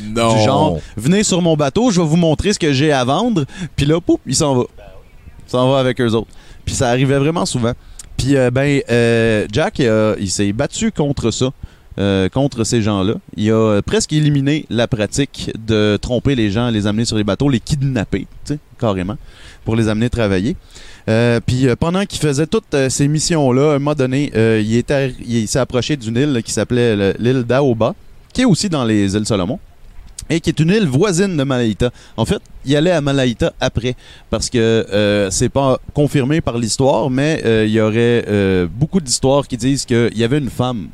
[0.00, 0.36] Non.
[0.36, 3.46] Du genre, venez sur mon bateau, je vais vous montrer ce que j'ai à vendre.
[3.74, 4.64] Puis là, poup, il s'en va.
[5.46, 6.28] Il s'en va avec eux autres.
[6.66, 7.72] Puis ça arrivait vraiment souvent.
[8.18, 11.50] Puis, euh, ben, euh, Jack, euh, il s'est battu contre ça.
[11.98, 13.14] Euh, contre ces gens-là.
[13.36, 17.24] Il a euh, presque éliminé la pratique de tromper les gens, les amener sur les
[17.24, 18.26] bateaux, les kidnapper,
[18.78, 19.16] carrément,
[19.64, 20.54] pour les amener travailler.
[21.08, 25.48] Euh, puis pendant qu'il faisait toutes ces missions-là, à un moment donné, il, était, il
[25.48, 27.94] s'est approché d'une île qui s'appelait le- l'île d'Aoba,
[28.32, 29.58] qui est aussi dans les îles Solomon,
[30.30, 31.90] et qui est une île voisine de Malaïta.
[32.16, 33.96] En fait, il allait à Malaïta après,
[34.28, 38.24] parce que c'est pas confirmé par l'histoire, mais il y aurait
[38.70, 40.88] beaucoup d'histoires qui disent qu'il y avait une femme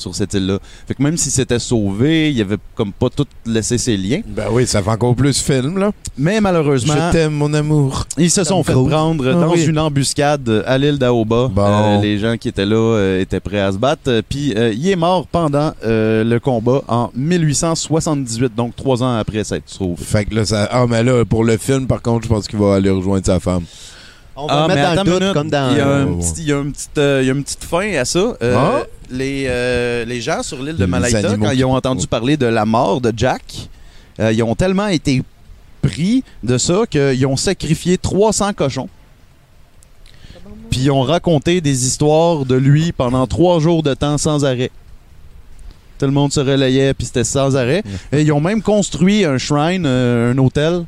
[0.00, 0.58] sur cette île-là.
[0.88, 4.20] Fait que même s'il s'était sauvé, il avait comme pas tout laissé ses liens.
[4.26, 5.92] Ben oui, ça fait encore plus film, là.
[6.18, 8.06] Mais malheureusement, Je t'aime, mon amour.
[8.18, 9.64] ils se sont fait prendre Ah dans oui.
[9.66, 11.48] une embuscade à l'île d'Aoba.
[11.48, 11.62] Bon.
[11.64, 14.02] Euh, les gens qui étaient là euh, étaient prêts à se battre.
[14.08, 19.16] Euh, Puis euh, il est mort pendant euh, le combat en 1878, donc trois ans
[19.16, 20.02] après s'être sauvé.
[20.02, 20.68] Fait que là, ça.
[20.70, 23.38] Ah, mais là, pour le film, par contre, je pense qu'il va aller rejoindre sa
[23.40, 23.64] femme.
[24.36, 25.34] On va mettre mais dans le une doute minute.
[25.34, 25.70] comme dans.
[25.72, 27.34] Il y a, un Ouais, petit- il y a une petite, euh, il y a
[27.34, 28.18] une petite fin à ça.
[28.42, 28.82] Euh, Ah.
[29.10, 32.46] les, euh, les gens sur l'île de animaux quand qui- ils ont entendu parler de
[32.46, 33.42] la mort de Jack,
[34.20, 35.22] euh, ils ont tellement été
[35.82, 38.88] pris de ça qu'ils ont sacrifié 300 cochons.
[40.70, 44.70] Puis ils ont raconté des histoires de lui pendant trois jours de temps sans arrêt.
[45.98, 47.82] Tout le monde se relayait, puis c'était sans arrêt.
[48.12, 50.84] Et ils ont même construit un shrine, euh, un hôtel,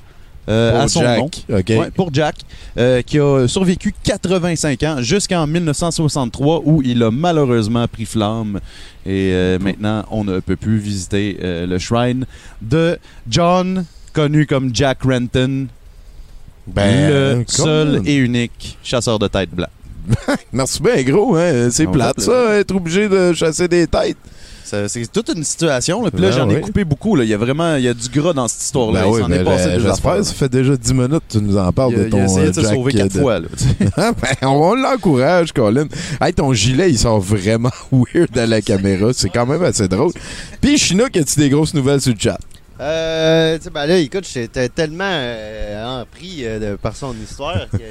[0.49, 1.31] euh, Pour à son Jack, nom.
[1.49, 2.37] Ouais, pour Jack,
[2.77, 8.61] euh, qui a survécu 85 ans jusqu'en 1963 où il a malheureusement pris flamme.
[9.07, 12.27] Et euh, maintenant, on ne peut plus visiter le shrine
[12.61, 15.67] de John, connu comme Jack Renton,
[16.67, 19.69] Ben, le seul et unique chasseur de tête blanc.
[20.53, 21.37] Merci bien, gros.
[21.37, 21.69] Hein?
[21.71, 24.17] C'est plate, ça, être obligé de chasser des têtes.
[24.89, 26.03] C'est toute une situation.
[26.05, 26.11] là.
[26.11, 26.61] Puis là, Ben j'en ai oui.
[26.61, 27.17] coupé beaucoup.
[27.17, 27.25] là.
[27.25, 29.03] Il y a vraiment il y a du gras dans cette histoire-là.
[29.03, 29.35] Ben oui, des
[29.81, 29.93] j'espère.
[30.13, 30.25] affaires.
[30.25, 32.25] Ça fait déjà 10 minutes que tu nous en parles Il de ton il a
[32.25, 33.41] essayé euh, de se Jack, sauver euh, quatre de- fois.
[33.41, 33.49] là.
[33.97, 35.87] Ben, on l'encourage, Colin.
[36.21, 39.11] Hey, ton gilet, il sort vraiment weird à la caméra.
[39.13, 40.13] C'est quand même assez drôle.
[40.61, 42.39] Puis, Chinook, as-tu des grosses nouvelles sur le chat?
[42.81, 47.15] Euh, tu sais, ben là, écoute, j'étais tellement euh, en pris euh, de- par son
[47.23, 47.77] histoire que.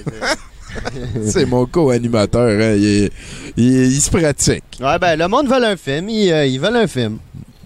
[1.25, 2.49] C'est mon co-animateur.
[2.49, 2.75] Hein?
[2.77, 3.11] Il, est-
[3.57, 4.63] il- il se pratique.
[4.79, 6.09] Ouais, ben, le monde veut un film.
[6.09, 7.17] Ils, euh, ils veulent un film.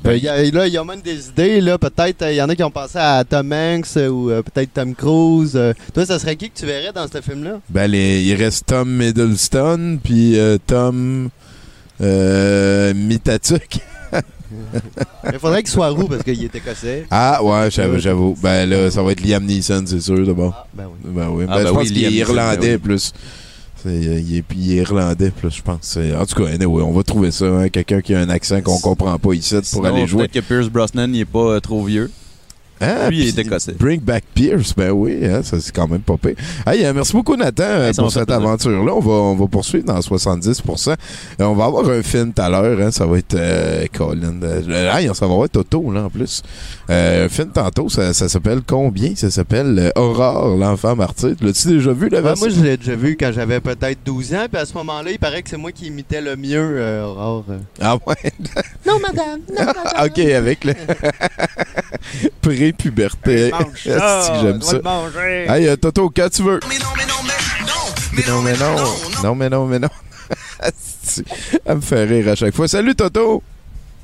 [0.04, 1.62] Ben, Euh, y a- là, il y a même des idées.
[1.62, 4.42] là Peut-être, il y en a qui ont pensé à Tom Hanks euh, ou euh,
[4.44, 5.54] peut-être Tom Cruise.
[5.56, 5.74] euh.
[5.94, 7.60] toi, ça serait qui que tu verrais dans ce film-là?
[7.70, 11.30] Ben, les- il reste Tom Middleston, puis euh, Tom
[12.02, 13.78] euh, Mitatuk.
[15.34, 17.06] Il faudrait qu'il soit roux parce qu'il est écossais.
[17.12, 18.38] Ah, ouais, j'avoue, j'avoue.
[18.42, 20.68] Ben là, ça va être Liam Neeson, c'est sûr, d'abord.
[20.74, 21.12] ben oui.
[21.14, 21.46] Ben oui.
[21.50, 22.78] Ah, Ben, ben je pense oui, qu'il est Neeson, irlandais, ben oui.
[22.80, 23.14] plus.
[23.84, 25.98] C'est, euh, il, est, puis il est irlandais, plus, je pense.
[26.20, 27.46] En tout cas, anyway, on va trouver ça.
[27.46, 30.28] hein, Quelqu'un qui a un accent qu'on comprend pas ici pour Sinon, aller jouer.
[30.28, 32.10] Peut-être que Pierce Brosnan il est pas euh, trop vieux.
[32.82, 33.74] Ah, Lui, il est puis écossais.
[33.80, 36.36] Bring Back Pierce, ben oui, hein, ça c'est quand même pas pire.
[36.68, 38.94] Hey, euh, merci beaucoup Nathan euh, Hey, pour cette aventure-là.
[38.94, 40.90] On va, on va poursuivre dans 70%.
[40.92, 40.96] Euh,
[41.40, 44.40] on va avoir un film tout à l'heure, hein, ça va être euh, Colin.
[44.44, 46.44] euh, hey, ça va avoir Toto là en plus.
[46.90, 49.16] Euh, un film tantôt, ça, ça s'appelle combien?
[49.16, 51.36] Ça s'appelle euh, Aurore, l'enfant martyr.
[51.42, 54.46] L'as-tu déjà vu la Ouais, moi, je l'ai déjà vu quand j'avais peut-être 12 ans.
[54.52, 57.46] Puis à ce moment-là, il paraît que c'est moi qui imitais le mieux euh, Aurore.
[57.80, 58.16] Ah ouais?
[58.86, 59.40] Non, madame.
[59.50, 60.06] Non, madame.
[60.06, 60.74] ok, avec le
[62.74, 63.52] pré-puberté.
[63.84, 64.80] J'aime ça.
[64.84, 65.46] manger.
[65.50, 66.60] Hey, euh, Toto, quand tu veux.
[66.70, 68.76] Mais non, mais non,
[69.24, 69.90] Non, mais non, mais non.
[70.60, 71.24] Asti,
[71.66, 72.68] Elle me fait rire à chaque fois.
[72.68, 73.44] Salut, Toto.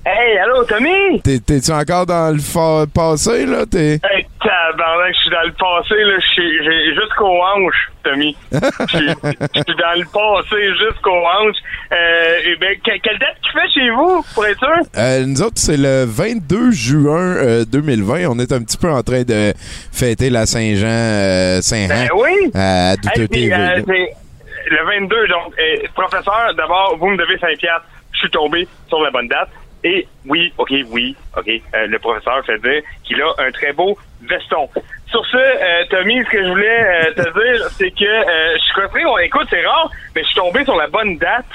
[0.03, 1.21] Hey, allô, Tommy?
[1.21, 3.67] T'es- T'es-tu encore dans le passé, là?
[3.67, 3.99] T'es...
[4.03, 6.17] Hey, tabarnak, je suis dans le passé, là.
[6.35, 8.35] J'ai jusqu'aux hanches, Tommy.
[8.51, 11.57] Je suis dans le passé jusqu'aux hanches.
[11.91, 14.79] Euh, eh ben, que- quelle date qu'il fait chez vous, pour être sûr?
[14.97, 18.25] Euh, nous autres, c'est le 22 juin euh, 2020.
[18.27, 19.53] On est un petit peu en train de
[19.93, 22.51] fêter la Saint-Jean, euh, Saint-Han Ben oui.
[22.55, 27.85] à Hey, puis, euh, le 22, donc, euh, professeur, d'abord, vous me devez 5 piastres.
[28.13, 29.49] Je suis tombé sur la bonne date.
[29.83, 33.97] Et oui, OK, oui, OK, euh, le professeur fait dire qu'il a un très beau
[34.21, 34.69] veston.
[35.09, 37.21] Sur ce, euh, Tommy, ce que je voulais euh, te
[37.57, 40.63] dire, c'est que euh, je suis compris, on écoute, c'est rare, mais je suis tombé
[40.63, 41.45] sur la bonne date.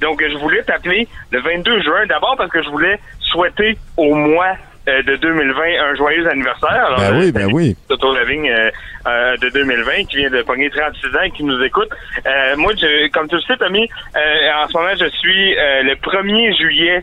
[0.00, 4.54] Donc, je voulais t'appeler le 22 juin, d'abord parce que je voulais souhaiter au mois
[4.88, 6.68] euh, de 2020 un joyeux anniversaire.
[6.70, 7.76] Alors, Ben euh, oui, ben oui.
[7.88, 8.70] Toto Lavigne euh,
[9.06, 11.88] euh, de 2020 qui vient de pogner 36 ans et qui nous écoute.
[12.26, 15.82] Euh, moi, je, comme tu le sais, Tommy, euh, en ce moment, je suis euh,
[15.82, 17.02] le 1er juillet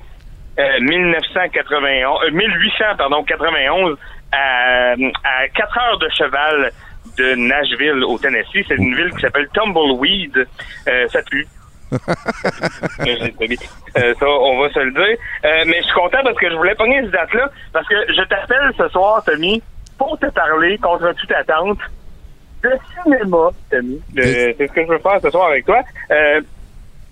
[0.59, 3.97] euh, 1991, euh, 1800, pardon, 91
[4.31, 6.71] à, à 4 heures de cheval
[7.17, 8.65] de Nashville au Tennessee.
[8.67, 10.47] C'est une ville qui s'appelle Tumbleweed.
[10.87, 11.47] Euh, ça pue.
[13.95, 15.17] Euh, ça, on va se le dire.
[15.45, 18.23] Euh, mais je suis content parce que je voulais pogner cette date-là, parce que je
[18.23, 19.61] t'appelle ce soir, Tommy,
[19.99, 21.77] pour te parler, contre toute attente,
[22.63, 22.71] de
[23.03, 24.01] cinéma, Tommy.
[24.15, 25.81] C'est ce que je veux faire ce soir avec toi.
[26.09, 26.41] Euh,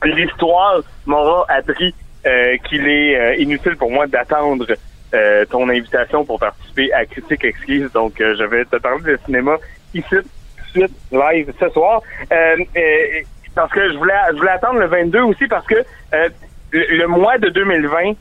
[0.04, 1.94] L'histoire m'aura appris
[2.26, 4.68] euh, qu'il est euh, inutile pour moi d'attendre
[5.14, 7.90] euh, ton invitation pour participer à Critique Exquise.
[7.94, 9.58] Donc, euh, je vais te parler de cinéma
[9.94, 12.02] ici, tout de suite, live, ce soir.
[12.32, 13.22] Euh, euh,
[13.54, 16.30] parce que je voulais, je voulais attendre le 22 aussi parce que euh,
[16.72, 18.14] le, mois de 2020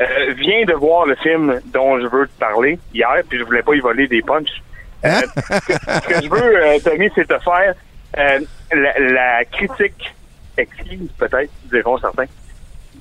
[0.00, 3.62] euh, vient de voir le film dont je veux te parler hier, puis je voulais
[3.62, 4.62] pas y voler des punchs.
[5.04, 7.74] Euh, ce que je veux, euh, Tommy, c'est te faire
[8.18, 8.40] euh,
[8.72, 10.14] la, la critique
[10.56, 12.26] exquise, peut-être, diront certains,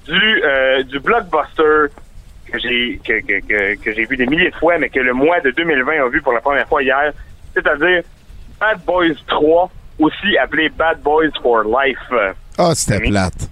[0.06, 1.94] du, euh, du blockbuster
[2.52, 5.14] que j'ai que, que, que, que j'ai vu des milliers de fois, mais que le
[5.14, 7.14] mois de 2020 a vu pour la première fois hier,
[7.54, 8.04] c'est-à-dire
[8.60, 12.34] Bad Boys 3, aussi appelé Bad Boys for Life.
[12.58, 13.50] Ah, c'était plate.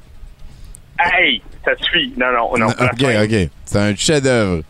[1.00, 2.14] Hey, ça suffit.
[2.18, 2.68] Non, non, non.
[2.80, 3.50] Ok, ok.
[3.66, 4.64] C'est un chef-d'œuvre.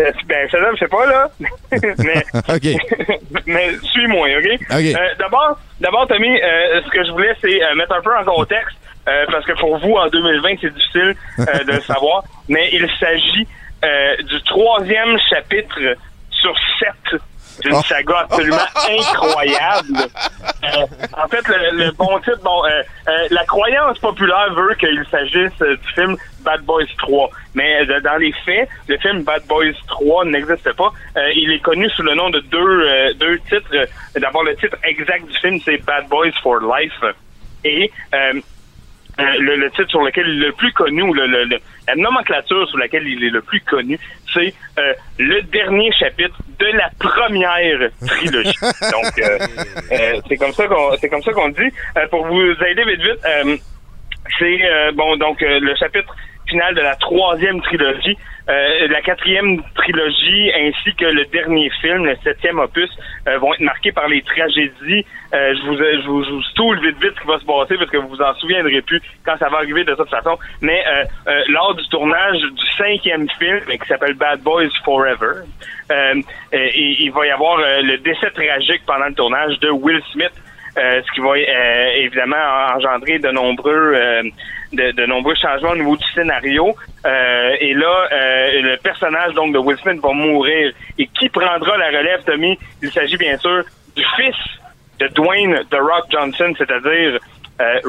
[0.00, 1.30] Euh, Ben, ça je sais pas, là.
[1.70, 3.20] mais, OK.
[3.46, 4.60] mais suis-moi, OK?
[4.70, 4.70] OK.
[4.70, 8.24] Euh, d'abord, d'abord, Tommy, euh, ce que je voulais, c'est euh, mettre un peu en
[8.24, 8.76] contexte,
[9.08, 12.88] euh, parce que pour vous, en 2020, c'est difficile euh, de le savoir, mais il
[12.98, 13.46] s'agit
[13.84, 15.78] euh, du troisième chapitre
[16.30, 17.20] sur sept
[17.62, 17.82] d'une Oh.
[17.82, 18.56] saga absolument
[18.88, 20.08] incroyable.
[21.12, 22.62] En fait, le, le bon titre, bon,
[23.30, 27.28] la croyance populaire veut qu'il s'agisse du film Bad Boys 3.
[27.54, 30.90] Mais dans les faits, le film Bad Boys 3 n'existe pas.
[31.34, 33.88] Il est connu sous le nom de deux, deux titres.
[34.18, 37.14] D'abord, le titre exact du film, c'est Bad Boys for Life.
[37.64, 37.90] Et
[39.38, 41.58] le, le titre sur lequel il est le plus connu, ou le, le- le-
[41.88, 43.98] la nomenclature sur laquelle il est le plus connu,
[44.32, 48.56] c'est euh, le dernier chapitre de la première trilogie.
[48.92, 49.38] Donc, euh,
[49.92, 51.70] euh, c'est comme ça qu'on c'est comme ça qu'on dit.
[51.96, 53.56] Euh, pour vous aider vite vite, euh,
[54.38, 56.14] c'est euh, bon donc euh, le chapitre
[56.50, 58.16] final de la troisième trilogie,
[58.48, 62.90] euh, la quatrième trilogie ainsi que le dernier film, le septième opus,
[63.28, 65.06] euh, vont être marqués par les tragédies.
[65.32, 67.96] Euh, je vous je je vous vite vite ce qui va se passer parce que
[67.98, 70.36] vous vous en souviendrez plus quand ça va arriver de toute façon.
[70.60, 70.82] Mais
[71.48, 75.44] lors du tournage du cinquième film qui s'appelle Bad Boys Forever,
[76.52, 80.32] il, va y avoir le décès tragique pendant le tournage de Will Smith.
[80.78, 82.36] Euh, ce qui va euh, évidemment
[82.76, 84.22] engendrer de nombreux euh,
[84.72, 86.74] de, de nombreux changements au niveau du scénario.
[87.60, 88.08] Et là,
[88.62, 90.72] le personnage donc de Will Smith va mourir.
[90.98, 92.56] Et qui prendra la relève, Tommy?
[92.82, 93.64] Il s'agit bien sûr
[93.96, 94.36] du fils
[95.00, 97.18] de Dwayne The Rock Johnson, c'est-à-dire
[97.60, 97.80] euh,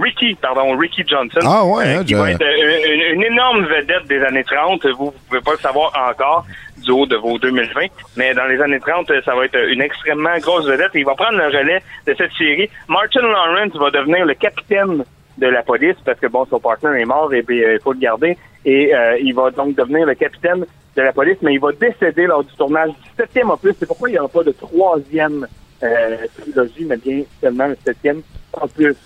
[0.00, 1.40] Ricky, pardon, Ricky Johnson.
[1.44, 4.86] Ah ouais, hein, qui je- va être une, une énorme vedette des années 30.
[4.86, 6.46] Vous, vous pouvez pas le savoir encore
[6.80, 10.36] du haut de vos 2020, mais dans les années 30, ça va être une extrêmement
[10.38, 10.94] grosse vedette.
[10.94, 12.68] Et il va prendre le relais de cette série.
[12.88, 15.04] Martin Lawrence va devenir le capitaine
[15.38, 17.92] de la police parce que bon, son partenaire est mort et puis euh, il faut
[17.92, 18.36] le garder.
[18.64, 20.66] Et euh, il va donc devenir le capitaine
[20.96, 23.74] de la police, mais il va décéder lors du tournage du septième opus.
[23.78, 25.46] C'est pourquoi il n'y aura pas de troisième
[25.82, 28.22] euh, trilogie, mais bien seulement le septième
[28.60, 28.96] opus.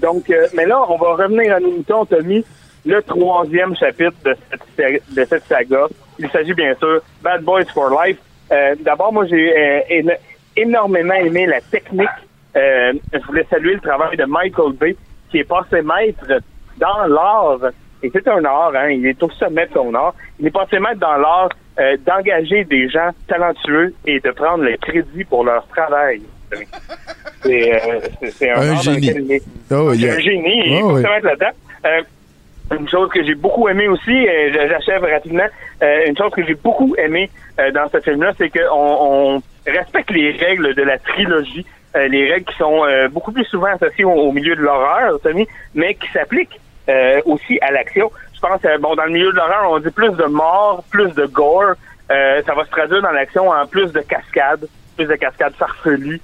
[0.00, 2.44] Donc, euh, mais là, on va revenir à nos moutons, Tommy.
[2.84, 4.34] Le troisième chapitre de
[4.76, 5.86] cette, de cette saga.
[6.20, 8.18] Il s'agit bien sûr Bad Boys for Life.
[8.52, 10.16] Euh, D'abord, moi, j'ai euh, éno-
[10.56, 12.08] énormément aimé la technique.
[12.56, 14.96] Euh, je voulais saluer le travail de Michael Bay,
[15.30, 16.26] qui est passé maître
[16.78, 17.70] dans l'art.
[18.02, 20.14] Et c'est un art, hein, il est au sommet de son art.
[20.38, 21.48] Il est passé maître dans l'art
[22.06, 26.20] d'engager des gens talentueux et de prendre le crédit pour leur travail.
[27.42, 29.06] C'est un, génie.
[29.06, 29.42] il est-
[29.72, 30.14] Oh, yeah.
[30.14, 31.02] un génie, il Oh, faut oui.
[31.02, 32.06] se mettre là-dedans.
[32.78, 35.46] Une chose que j'ai beaucoup aimé aussi, j'achève rapidement,
[35.82, 40.10] euh, une chose que j'ai beaucoup aimé euh, dans ce film-là, c'est qu'on on respecte
[40.10, 41.64] les règles de la trilogie,
[41.96, 45.18] euh, les règles qui sont euh, beaucoup plus souvent associées au, milieu de l'horreur,
[45.74, 48.10] mais qui s'appliquent euh, aussi à l'action.
[48.34, 51.12] Je pense, euh, bon, dans le milieu de l'horreur, on dit plus de morts, plus
[51.14, 51.74] de gore.
[52.08, 54.66] Ça va se traduire dans l'action en plus de cascades,
[54.96, 56.20] plus de cascades farfelues,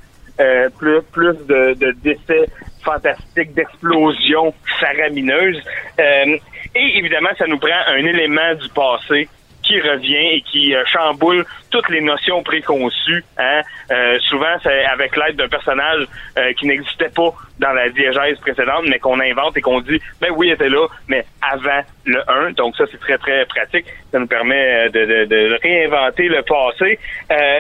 [0.79, 2.47] plus, plus de, de décès
[2.87, 5.61] fantastiques, d'explosions faramineuses.
[5.99, 6.37] Euh,
[6.75, 9.29] et évidemment, ça nous prend un élément du passé
[9.67, 13.25] qui revient et qui euh, chamboule toutes les notions préconçues.
[13.39, 13.63] Hein?
[13.91, 16.07] Euh, souvent, c'est avec l'aide d'un personnage
[16.39, 20.31] euh, qui n'existait pas dans la diégèse précédente, mais qu'on invente et qu'on dit, ben
[20.37, 22.53] oui, il était là, mais avant le 1.
[22.53, 23.87] Donc ça, c'est très, très pratique.
[24.13, 26.99] Ça nous permet de, réinventer le passé.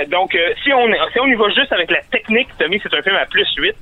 [0.09, 3.17] Donc, si, on, si on y va juste avec la technique, Tommy, c'est un film
[3.17, 3.75] à plus 8.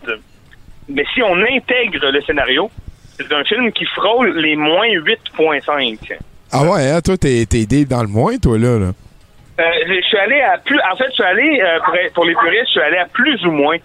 [0.88, 2.70] Mais si on intègre le scénario,
[3.16, 6.16] c'est un film qui frôle les moins 8.5.
[6.56, 8.78] Ah ouais, hein, toi, t'es t'es deep dans le moins, toi, là.
[8.78, 8.92] là.
[9.60, 10.78] Euh, je suis allé à plus.
[10.90, 13.44] En fait, je suis allé euh, pour, pour les puristes, je suis allé à plus
[13.44, 13.76] ou moins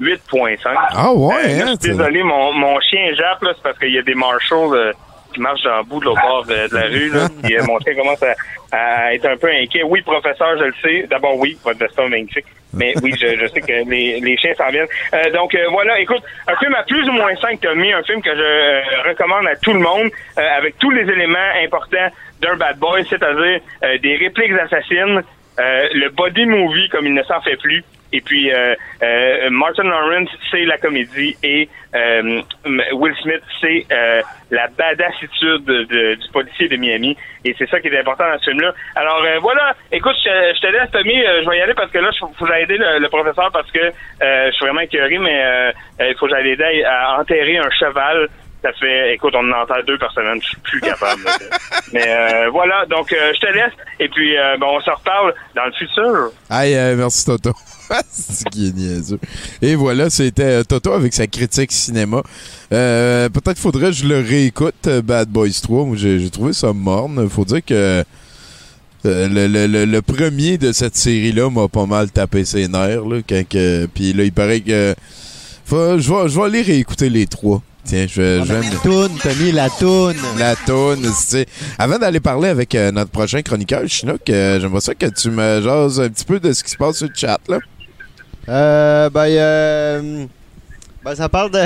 [0.00, 0.56] 8.5.
[0.90, 3.78] Ah ouais, Euh, là, hein, je suis désolé, mon, mon chien jappe là, c'est parce
[3.78, 4.92] qu'il y a des marshals euh,
[5.36, 7.10] qui marche dans bout de l'autre bord euh, de la rue.
[7.10, 8.34] Là, puis, euh, mon chien commence à,
[8.72, 9.82] à être un peu inquiet.
[9.84, 11.06] Oui, professeur, je le sais.
[11.08, 12.46] D'abord, oui, votre veston est magnifique.
[12.72, 14.88] Mais oui, je, je sais que les, les chiens s'en viennent.
[15.14, 18.22] Euh, donc euh, voilà, écoute, un film à plus ou moins 5 Tommy, un film
[18.22, 22.08] que je euh, recommande à tout le monde, euh, avec tous les éléments importants
[22.40, 23.60] d'un bad boy, c'est-à-dire
[24.02, 25.22] des répliques assassines,
[25.58, 27.82] le body movie comme il ne s'en fait plus.
[28.12, 32.40] Et puis euh, euh, Martin Lawrence, c'est la comédie et euh,
[32.92, 37.16] Will Smith, c'est euh, la badassitude de- de- du policier de Miami.
[37.44, 38.72] Et c'est ça qui est important dans ce film-là.
[38.94, 41.90] Alors euh, voilà, écoute, je, je te laisse Tommy, euh, je vais y aller parce
[41.90, 44.52] que là, il faut, faut que j'aille aider le, le professeur parce que euh, je
[44.52, 48.28] suis vraiment écœuré, mais il faut que j'aille aider à, à enterrer un cheval.
[48.62, 51.22] Ça fait, écoute, on en enterre deux par semaine, je suis plus capable.
[51.24, 51.32] là.
[51.92, 55.34] mais euh, voilà, donc euh, je te laisse et puis euh, bon, on se reparle
[55.54, 56.30] dans le futur.
[56.50, 57.50] Euh, merci Toto.
[58.10, 59.18] C'est qui est niaiseux.
[59.62, 62.22] Et voilà, c'était euh, Toto avec sa critique cinéma.
[62.72, 65.84] Euh, Peut-être faudrait que je le réécoute, euh, Bad Boys 3.
[65.84, 67.28] Moi, j'ai trouvé ça morne.
[67.28, 68.04] Faut dire que
[69.04, 73.04] euh, le, le- le- le premier de cette série-là m'a pas mal tapé ses nerfs.
[73.04, 74.94] Là, quand que- Puis là, il paraît que...
[75.64, 77.62] Faut- je, vais, je vais aller réécouter les trois.
[77.84, 78.38] Tiens, je vais...
[78.44, 80.16] je vais me- La toune, Tommy, la toune.
[80.38, 81.46] la toune, tu sais.
[81.78, 85.60] Avant d'aller parler avec euh, notre prochain chroniqueur, Chinook, euh, j'aimerais ça que tu me
[85.62, 87.58] jases un petit peu de ce qui se passe sur le chat, là.
[88.48, 90.26] Euh, ben, euh,
[91.04, 91.64] ben, ça parle de.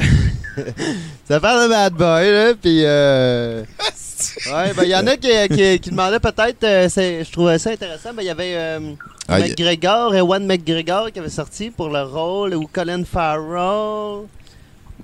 [1.29, 3.65] ça parle de Bad Boy, là, pis euh.
[4.47, 7.71] Ouais, ben, il y en a qui, qui, qui demandaient peut-être, euh, je trouvais ça
[7.71, 8.81] intéressant, ben, il y avait euh,
[9.29, 14.27] Ah, McGregor, Ewan McGregor qui avait sorti pour le rôle, ou Colin Farrell.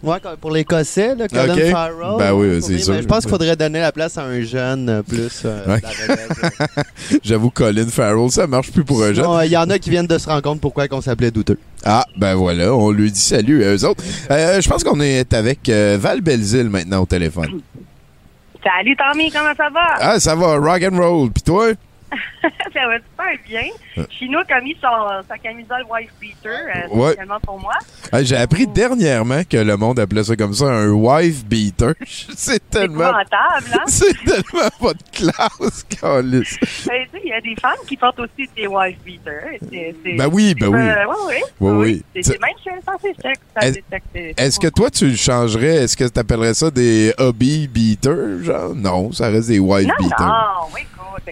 [0.07, 1.71] Ouais, pour l'Écossais, là, Colin.
[1.71, 2.17] Farrell.
[2.19, 2.95] Ben oui, c'est sûr.
[2.95, 5.43] Je pense qu'il faudrait donner la place à un jeune euh, plus.
[5.45, 5.81] euh, Ouais.
[7.25, 9.27] J'avoue, Colin Farrell, ça marche plus pour un jeune.
[9.27, 11.59] Euh, Il y en a qui viennent de se rendre compte pourquoi on s'appelait douteux.
[11.85, 14.03] Ah, ben voilà, on lui dit salut à eux autres.
[14.31, 17.61] Euh, je pense qu'on est avec euh, Val Belzile maintenant au téléphone.
[18.65, 19.87] Salut Tommy, comment ça va?
[20.01, 21.31] Ah, ça va, rock and roll.
[21.31, 21.69] Puis toi?
[22.73, 24.05] ça va super bien.
[24.11, 24.89] Chino a mis son,
[25.29, 27.09] sa camisole wife beater, euh, Ouais.
[27.09, 27.75] spécialement pour moi.
[28.13, 31.95] Ah, J'ai appris dernièrement que le monde appelait ça comme ça un wife beater.
[32.07, 33.13] C'est tellement...
[33.15, 33.25] Hein?
[33.87, 36.59] C'est tellement pas de classe, Calice.
[36.87, 39.59] Ben, Il y a des femmes qui portent aussi des wife beaters.
[40.17, 40.81] Ben oui, ben oui.
[40.81, 41.43] Euh, oui, oui.
[41.61, 42.23] Oui, oui.
[42.23, 42.71] C'est même chez
[44.37, 45.77] Est-ce que toi, tu le changerais?
[45.77, 48.43] Est-ce que tu appellerais ça des hobby beaters?
[48.45, 50.27] Genre, non, ça reste des wife Non, beaters.
[50.27, 50.83] non, oui,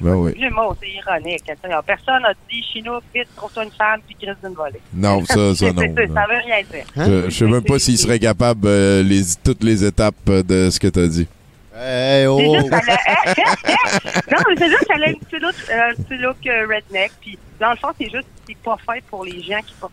[0.01, 0.51] Ben le
[0.81, 1.43] c'est ironique.
[1.47, 4.81] Tu Personne n'a dit Chino, vite, trouve-toi une femme, puis crise d'une volée.
[4.93, 5.83] Non, ça, ça, non.
[5.83, 6.85] Ça veut rien dire.
[6.97, 10.71] Je, je sais même pas s'il serait capable euh, les, toutes les étapes euh, de
[10.71, 11.27] ce que t'as dit.
[11.77, 12.39] Hey, oh.
[12.39, 12.77] Juste a-
[14.31, 17.12] non, mais c'est juste qu'elle a un petit look, euh, un petit look euh, redneck.
[17.21, 19.93] Puis, dans le fond, c'est juste c'est pas fait pour les gens qui, portent-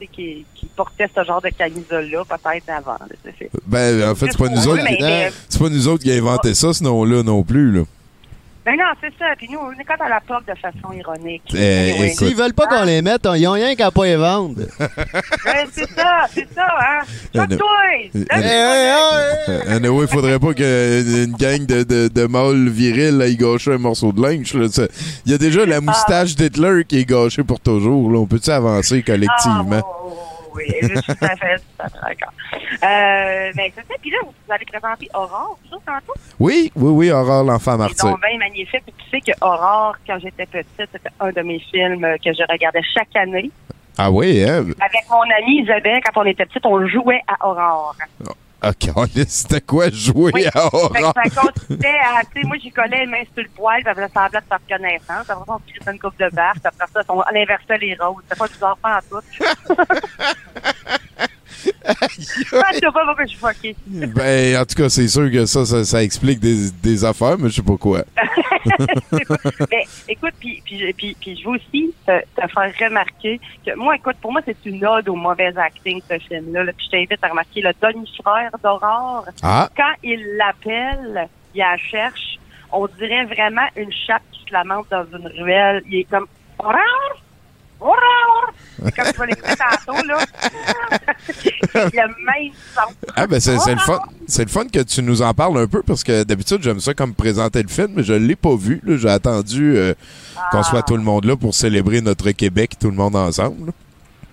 [0.00, 2.92] tu qui, qui portaient ce genre de camisole-là, peut-être avant.
[2.98, 3.32] là,
[3.66, 5.02] Ben, en fait, c'est pas nous autres mais- qui...
[5.02, 7.82] mais- C'est pas nous autres qui avons inventé ça, ce nom-là, non plus, là.
[8.64, 9.24] Ben non, c'est ça.
[9.38, 11.42] Puis nous, on est quand à la porte de façon ironique.
[11.54, 11.56] Eh,
[11.92, 12.06] Anyway.
[12.08, 12.18] écoute.
[12.28, 14.60] S'ils veulent pas qu'on les mette, ils ont rien qu'à pas les vendre.
[15.44, 17.00] Ben, c'est ça, c'est ça, hein.
[17.34, 17.68] Choque-toi!
[18.14, 19.20] Euh, Lève-toi!
[19.48, 24.12] Euh, Anyway, faudrait pas qu'une gang de, de, de mâles virils aille gâcher un morceau
[24.12, 24.52] de linge.
[25.24, 28.10] Il y a déjà la moustache d'Hitler qui est gâchée pour toujours.
[28.12, 28.18] Là.
[28.18, 29.82] On peut-tu avancer collectivement?
[30.54, 32.32] Oui, je suis tout à fait, tout à fait d'accord.
[32.82, 33.94] Euh, ben, c'est ça.
[34.00, 36.14] Puis là, vous allez présenter Aurore, ça, tantôt?
[36.38, 38.04] Oui, oui, oui, Aurore, l'enfant C'est martyr.
[38.10, 38.82] donc bien magnifique.
[38.84, 42.42] Puis Tu sais que Aurore, quand j'étais petite, c'était un de mes films que je
[42.50, 43.50] regardais chaque année.
[43.98, 44.64] Ah oui, hein?
[44.80, 47.94] Avec mon amie Isabelle, quand on était petite, on jouait à Aurore.
[48.62, 50.44] Ok, c'était quoi jouer Oui.
[50.54, 50.92] à Aurore?
[51.14, 54.08] ça consistait à, tu sais, moi, j'y collais les mains sur le poil, ça faisait
[54.08, 55.30] semblant de faire connaissance.
[55.30, 58.22] Après ça, on crissait une coupe de barre, après ça, on inversait les rôles.
[58.28, 59.74] C'était pas bizarre pas en tout.
[62.10, 63.76] Je sais pas pourquoi je suis fuckée.
[64.14, 67.48] Ben, en tout cas, c'est sûr que ça, ça, ça explique des, des affaires, mais
[67.48, 68.04] je sais pas quoi.
[69.70, 73.96] Mais écoute, puis, puis, puis, puis je veux aussi te, te faire remarquer que moi,
[73.96, 76.64] écoute, pour moi, c'est une ode au mauvais acting, ce film-là.
[76.64, 76.72] là.
[76.76, 79.26] Puis je t'invite à remarquer le demi-frère d'Aurore.
[79.42, 79.68] Ah.
[79.76, 82.38] Quand il l'appelle, il la cherche,
[82.72, 85.82] on dirait vraiment une chape qui se lamente dans une ruelle.
[85.86, 86.26] Il est comme
[87.80, 90.18] Comme tu vas l'écouter tantôt, là.
[91.74, 92.94] le même son.
[93.16, 94.00] Ah ben c'est le fun.
[94.26, 96.94] C'est le fun que tu nous en parles un peu parce que d'habitude j'aime ça
[96.94, 98.80] comme présenter le film, mais je l'ai pas vu.
[98.86, 99.94] J'ai attendu euh,
[100.50, 103.66] qu'on soit tout le monde là pour célébrer notre Québec, tout le monde ensemble.
[103.66, 103.72] là.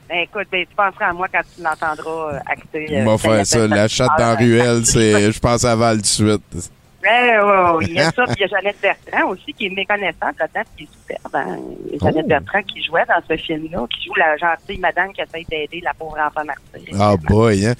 [0.09, 3.01] Ben, écoute, ben, tu penseras à moi quand tu l'entendras euh, acter.
[3.03, 6.07] M'a fait ça, la chatte dans la ruelle, c'est je pense à Val tout de
[6.07, 6.71] suite.
[7.07, 9.67] Ouais, ouais, ouais, il y a ça, puis il y a Jeannette Bertrand aussi qui
[9.67, 11.35] est méconnaissante là-dedans, qui est superbe.
[11.35, 11.57] Hein?
[12.01, 12.29] Jeannette Oh.
[12.29, 15.93] Bertrand qui jouait dans ce film-là, qui joue la gentille madame qui essaie d'aider la
[15.93, 16.95] pauvre enfant martyr.
[16.99, 17.73] Ah boy, hein.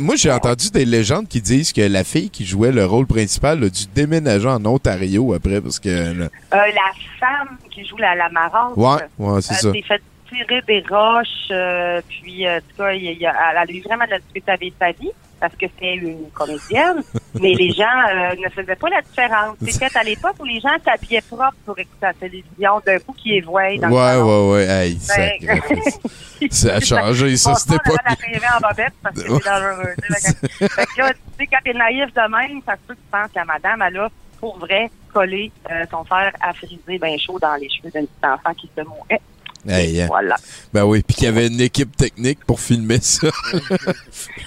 [0.00, 3.62] Moi, j'ai entendu des légendes qui disent que la fille qui jouait le rôle principal
[3.62, 5.88] a dû déménager en Ontario après parce que...
[5.88, 8.76] là- Euh, la femme qui joue la, la marante.
[8.76, 9.72] Ouais, ouais, c'est ça.
[9.72, 13.56] s'est fait tirer des roches, euh, puis euh, en tout cas, il y a- elle
[13.58, 15.10] a eu vraiment de la difficulté avec sa vie
[15.44, 17.02] parce que c'est une comédienne,
[17.34, 19.56] mais les gens euh, ne faisaient pas la différence.
[19.68, 23.36] C'était à l'époque où les gens s'habillaient propre pour écouter la télévision, d'un coup qui
[23.36, 24.52] est voué dans le Ouais, salon.
[24.52, 24.64] ouais, ouais.
[24.66, 26.00] Hey, sacrifice.
[26.50, 27.90] Ça a changé, ça, On c'était pas...
[27.90, 29.94] devant la en bobette parce que c'est dangereux.
[30.02, 30.34] tu sais.
[30.34, 32.94] Fait que- fait que là, tu sais, quand t'es naïf de même, ça se peut
[32.94, 34.08] que tu penses que la madame, elle a,
[34.40, 38.24] pour vrai, collé euh, son fer à friser bien chaud dans les cheveux d'un petit
[38.26, 39.20] enfant qui se mourait.
[39.68, 40.06] Hey.
[40.06, 40.36] Voilà.
[40.72, 43.28] Ben oui, puis qu'il y avait une équipe technique pour filmer ça.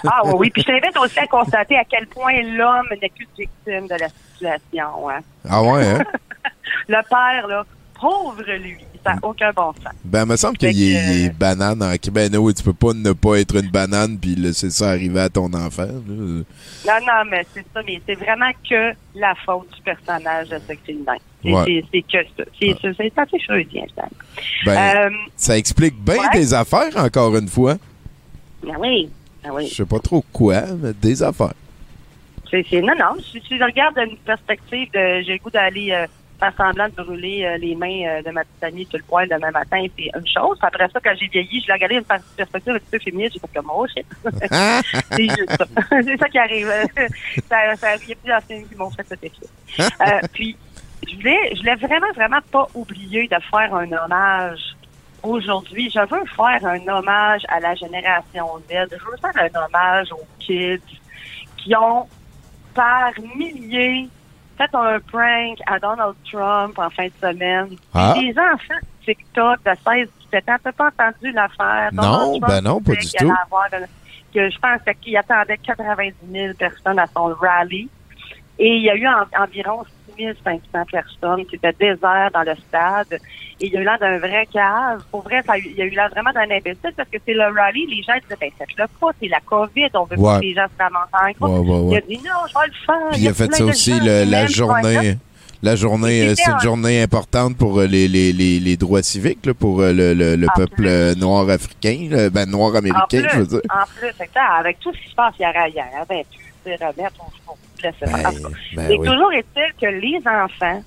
[0.05, 0.49] Ah oui, oui.
[0.51, 4.09] Puis je t'invite aussi à constater à quel point l'homme n'est plus victime de la
[4.09, 5.09] situation.
[5.09, 5.19] Hein.
[5.49, 6.03] ah ouais, hein?
[6.87, 7.65] Le père, là,
[7.99, 8.77] pauvre lui,
[9.07, 9.93] ça n'a aucun bon sens.
[10.03, 12.73] Ben, il me semble qu'il est, que- il est banane en Ben oui, tu peux
[12.73, 15.83] pas ne pas être une banane puis laisser ça arriver à ton enfant.
[15.83, 15.93] là.
[16.07, 16.43] Non,
[17.05, 21.03] non, mais c'est ça, mais c'est vraiment que la faute du personnage de ce film
[21.43, 21.83] C'est Ouais.
[21.91, 22.43] que ça.
[22.59, 24.05] C'est c'est- c'est assez freudien, ça.
[24.65, 26.29] Ben, Euh, ça explique bien ouais.
[26.39, 27.75] des affaires, encore une fois.
[28.63, 29.09] ben oui,
[29.43, 29.67] ben oui.
[29.67, 31.53] Je sais pas trop quoi, mais des affaires.
[32.49, 33.21] C'est, c'est- non, non.
[33.31, 36.07] Si tu regardes d'une perspective de j'ai le goût d'aller euh,
[36.39, 39.27] faire semblant de brûler euh, les mains euh, de ma petite amie sur le poil
[39.27, 40.57] demain matin, c'est une chose.
[40.61, 43.33] Après ça, quand j'ai vieilli, je l'ai regardé d'une pers- perspective un petit peu féministe,
[43.33, 44.05] j'ai fait comme oh shit.
[45.11, 45.65] c'est juste ça.
[46.03, 46.67] c'est ça qui arrive.
[47.49, 49.47] ça, ça, il y a plusieurs films qui m'ont fait cet effet.
[49.79, 50.55] Euh, puis,
[51.07, 54.75] je voulais, je voulais vraiment, vraiment pas oublier de faire un hommage
[55.23, 55.89] aujourd'hui.
[55.89, 58.87] Je veux faire un hommage à la génération Z.
[58.91, 60.81] Je veux faire un hommage aux kids
[61.57, 62.07] qui ont
[62.73, 64.07] par milliers
[64.57, 67.69] fait un prank à Donald Trump en fin de semaine.
[67.93, 68.13] Ah.
[68.17, 71.89] Les enfants de TikTok de 16 17 ans, t'as pas entendu l'affaire?
[71.93, 73.33] Non, Donald Trump ben non, pas du tout.
[73.45, 73.69] avoir
[74.33, 77.87] que je pense qu'il attendait 90 000 personnes à son rallye.
[78.59, 79.83] Et il y a eu en- environ
[80.17, 81.45] 6 500 personnes.
[81.51, 83.19] C'était désert dans le stade.
[83.59, 85.03] Et il y a eu l'air d'un vrai cave.
[85.11, 87.43] Pour vrai, ça il y a eu l'air vraiment d'un imbécile parce que c'est le
[87.45, 87.85] rallye.
[87.87, 89.07] Les gens disaient, ben, faites-le pas.
[89.21, 89.87] C'est la COVID.
[89.95, 90.33] On veut Ouais.
[90.33, 91.09] pas que les gens se ramassent
[91.41, 91.67] en groupe.
[91.67, 91.91] Ouais.
[91.91, 93.09] Il a dit, non, je vais le faire.
[93.11, 95.17] Puis il a fait ça aussi le- la journée.
[95.63, 99.55] La journée, c'est une journée importante pour euh, les, les, les, les droits civiques, là,
[99.55, 103.47] pour euh, le, le, le peuple euh, noir africain, ben noir américain, plus, je veux
[103.47, 103.61] dire.
[103.71, 104.13] en plus,
[104.59, 106.46] avec tout ce qui se passe ben, sais, remettre, on
[107.93, 109.07] se cas, ben oui.
[109.07, 110.83] toujours est-il que les enfants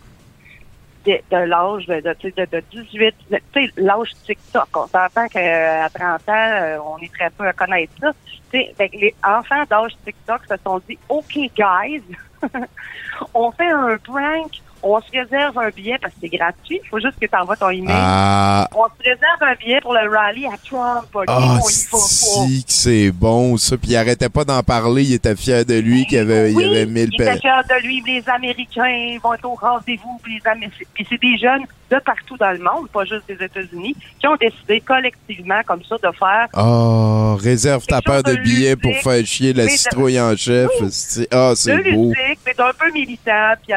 [1.07, 5.27] de, de l'âge de, de, de, de 18, de- tu sais, l'âge TikTok, on s'entend
[5.29, 8.13] qu'à 30 ans, euh, on est très peu à connaître ça.
[8.53, 12.03] Les enfants d'âge TikTok se sont dit, OK, guys,
[13.35, 14.51] on fait un prank,
[14.83, 16.81] on se réserve un billet parce que c'est gratuit.
[16.85, 17.95] Il faut juste que tu envoies ton email.
[17.99, 18.69] Ah.
[18.75, 21.05] On se réserve un billet pour le rallye à Trump.
[21.13, 21.25] OK?
[21.29, 21.67] On y va pas.
[21.99, 23.77] si que c'est bon, ça.
[23.77, 26.65] Puis il arrêtait pas d'en parler, il était fier de lui qu'il avait, il Oui,
[26.65, 28.03] avait mille il était fier de lui.
[28.07, 30.19] Les Américains vont être au rendez-vous.
[30.23, 33.45] Puis les Amé- puis c'est des jeunes de partout dans le monde, pas juste des
[33.45, 38.37] États-Unis, qui ont décidé collectivement, comme ça, de faire Ah, réserve ta paire de de
[38.37, 40.71] billets pour faire chier la de- citrouille en chef.
[40.91, 42.13] c'est- Ah, c'est beau.
[42.13, 43.55] ludique, mais d'un peu militant.
[43.67, 43.75] Puis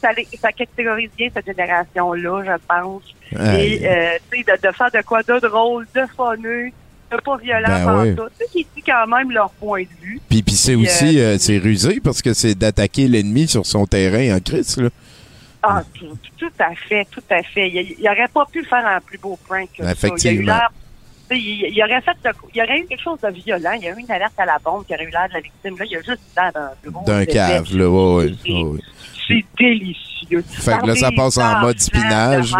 [0.00, 0.10] ça,
[0.40, 3.02] ça catégorise bien cette génération-là, je pense.
[3.36, 3.74] Aïe.
[3.74, 6.70] Et euh, tu sais, de, de faire de quoi de drôle, de funeux,
[7.12, 8.16] de pas violent Ben en oui.
[8.16, 8.22] tout.
[8.52, 10.20] Qui dit quand même leur point de vue.
[10.28, 13.86] Puis, puis c'est aussi, euh, euh, c'est rusé parce que c'est d'attaquer l'ennemi sur son
[13.86, 14.88] terrain en crise, là.
[15.62, 17.68] Ah, tout, tout à fait, tout à fait.
[17.68, 20.08] Il, il aurait pas pu faire un plus beau prank que ça.
[20.16, 20.44] Il, a eu
[21.32, 23.72] il, il aurait fait de- il y aurait eu quelque chose de violent.
[23.76, 25.40] Il y a eu une alerte à la bombe qui aurait eu l'air de la
[25.40, 25.76] victime.
[25.78, 26.70] Là, il y a juste l'air d'un.
[27.04, 27.88] D'un cave, là.
[27.88, 28.80] Ouais, ouais.
[29.28, 30.42] C'est délicieux.
[30.48, 32.54] Fait que là, ça passe en mode de spinage.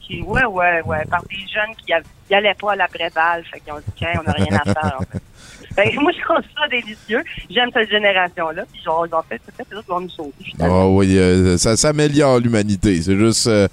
[0.00, 1.04] Qui, ouais, ouais, ouais.
[1.10, 1.92] Par des jeunes qui
[2.30, 3.44] n'allaient pas à l'après-balle.
[3.52, 4.96] Fait qu'ils ont dit, on n'a rien à faire.
[4.98, 5.22] en fait.
[5.74, 7.22] Fait que moi, je trouve ça délicieux.
[7.50, 8.62] J'aime cette génération-là.
[8.72, 10.30] Puis genre, ils ont fait, peut-être les autres vont nous sauver.
[10.60, 13.02] Ah oui, euh, ça s'améliore l'humanité.
[13.02, 13.66] C'est juste euh,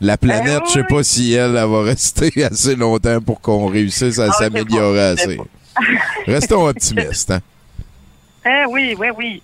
[0.00, 4.18] la planète, je sais pas si elle, elle va rester assez longtemps pour qu'on réussisse
[4.18, 5.38] à Ah, s'améliorer assez.
[6.26, 7.30] Restons optimistes.
[7.30, 7.40] Hein?
[8.46, 9.42] Eh oui, oui, oui.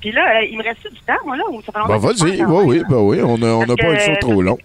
[0.00, 2.08] Puis là, euh, il me reste du temps, moi, là, ou ça fait Ben longtemps
[2.16, 4.42] je vas-y, oui, quand oui, ben on n'a on a Parce pas que- show trop
[4.42, 4.58] long.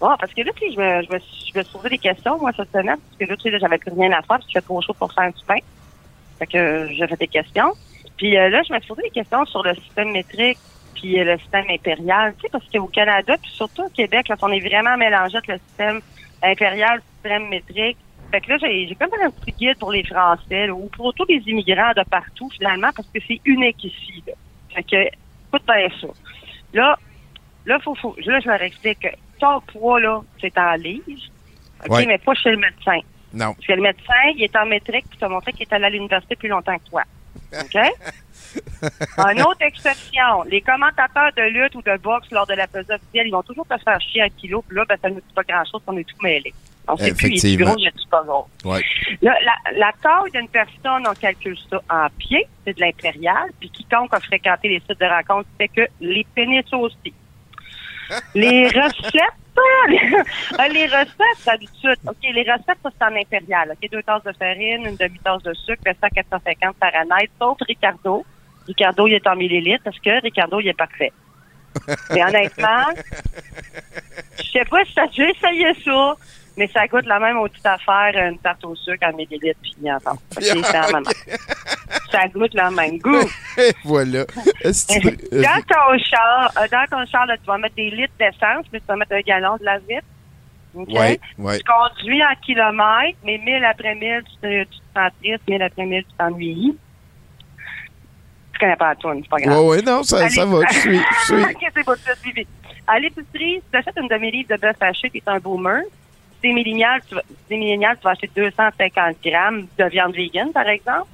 [0.00, 1.88] Bon, parce que là, tu sais, je me, je me, suis- je me suis posé
[1.90, 4.24] des questions, moi, cette semaine, parce que là, tu sais, j'avais plus rien à faire,
[4.28, 5.56] parce qu'il fait trop chaud pour faire du pain.
[6.38, 7.72] Fait que j'ai fait des questions.
[8.16, 10.58] Puis euh, là, je me suis posé des questions sur le système métrique,
[10.94, 14.36] puis euh, le système impérial, tu sais, parce qu'au Canada, puis surtout au Québec, là,
[14.42, 16.00] on est vraiment mélangé avec le système
[16.42, 17.96] impérial, le système métrique.
[18.30, 21.14] Fait que là, j'ai j'ai comme un petit guide pour les Français, là, ou pour
[21.14, 24.34] tous les immigrants de partout, finalement, parce que c'est unique ici, là.
[24.74, 26.08] Fait que écoute bien ça.
[26.74, 26.98] Là,
[27.64, 29.08] là, faut, faut, là, je leur explique que
[29.40, 31.02] ton poids, là, c'est en livres.
[31.86, 32.06] OK, Ouais.
[32.06, 32.98] mais pas chez le médecin.
[33.32, 33.54] Non.
[33.54, 35.90] Parce que le médecin, il est en métrique, puis t'a montré qu'il est allé à
[35.90, 37.02] l'université plus longtemps que toi.
[37.52, 37.76] OK?
[39.18, 43.26] Une autre exception, les commentateurs de lutte ou de boxe lors de la pesée officielle,
[43.26, 45.34] ils vont toujours te faire chier un kilo, puis là, ben, ça ne nous dit
[45.34, 46.54] pas grand-chose, on est tout mêlés.
[46.90, 48.46] On sait plus, il est plus gros, il est pas gros.
[48.64, 48.82] Ouais.
[49.20, 53.68] Là, la, la taille d'une personne, on calcule ça en pied, c'est de l'impérial, puis
[53.68, 57.12] quiconque a fréquenté les sites de rencontres sait que les pénis aussi.
[58.34, 59.36] Les recettes,
[59.88, 63.72] les, euh, les recettes, d'habitude, OK, les recettes, ça, c'est en impérial.
[63.72, 68.24] OK, deux tasses de farine, une demi-tasse de sucre, 100 450 Fahrenheit, sauf Ricardo.
[68.66, 71.12] Ricardo, il est en millilitres parce que Ricardo, il est parfait.
[72.10, 72.84] Mais honnêtement,
[74.38, 76.16] je sais pas si déjà essayé ça,
[76.58, 79.98] mais ça goûte la même petite affaire, une tarte au sucre en millilitres puis en
[80.00, 80.12] temps.
[80.36, 81.04] OK, c'est la même.
[82.10, 83.30] Ça goûte le même goût.
[83.84, 84.24] Voilà.
[84.64, 88.80] Dans ton char, euh, dans ton char, là, tu vas mettre des litres d'essence, puis
[88.80, 90.02] tu vas mettre un gallon de la vitre.
[90.74, 90.88] OK?
[90.88, 91.58] Ouais, ouais.
[91.58, 95.62] Tu conduis en kilomètres, mais 1000 après 1000, tu te, tu te sens triste, 1000
[95.62, 96.76] après 1000, tu t'ennuies.
[98.52, 99.60] Tu connais pas la toune, c'est pas grave.
[99.60, 100.30] Ouais, ouais, non, ça, Allez.
[100.30, 100.58] ça va.
[100.72, 100.98] Je suis.
[100.98, 101.42] Je suis.
[101.44, 102.46] ok, c'est bon, tu.
[102.86, 105.82] À l'épicerie, si tu achètes une demi-livre de bœuf haché, tu es un boomer.
[106.38, 111.08] Si t'es millénial, tu vas, tu vas acheter 250 grammes de viande vegan, par exemple.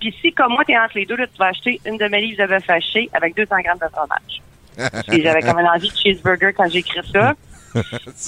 [0.00, 2.42] Puis si, comme moi, tu es entre les deux, là, tu vas acheter une demi-livre
[2.42, 4.42] de bœuf haché avec 200 grammes de fromage.
[5.08, 7.34] Puis j'avais quand même envie de cheeseburger quand j'ai écrit ça.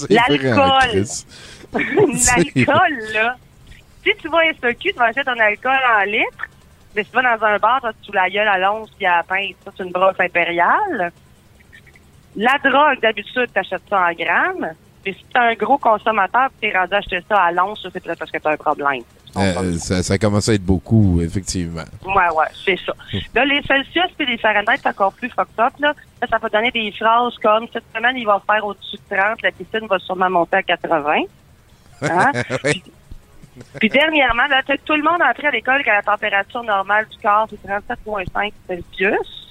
[0.09, 1.03] L'alcool.
[1.73, 3.35] L'alcool, là.
[4.03, 6.47] Si tu vas à SEQ, tu vas acheter ton alcool en litres.
[6.95, 9.17] Mais si tu vas dans un bar, tu sous la gueule à l'once puis à
[9.17, 9.55] la pince.
[9.65, 11.11] Ça, c'est une brosse impériale.
[12.35, 14.73] La drogue, d'habitude, tu achètes ça en grammes.
[15.05, 17.81] Mais si tu es un gros consommateur tu es rendu à acheter ça à l'once,
[17.81, 19.03] ça, c'est peut-être parce que tu as un problème.
[19.37, 21.83] Euh, ça, ça commence à être beaucoup, effectivement.
[22.05, 22.93] Ouais, ouais, c'est ça.
[23.33, 25.93] Là, les Celsius et les Fahrenheit, c'est encore plus fucked up, là.
[26.21, 29.41] Là, ça va donner des phrases comme, cette semaine, il va faire au-dessus de 30,
[29.41, 31.23] la piscine va sûrement monter à 80.
[32.01, 32.31] Hein?
[32.63, 32.83] Oui.
[33.79, 37.17] Puis dernièrement, là, tout le monde a appris à l'école que la température normale du
[37.19, 39.44] corps, c'est 37,5 Celsius.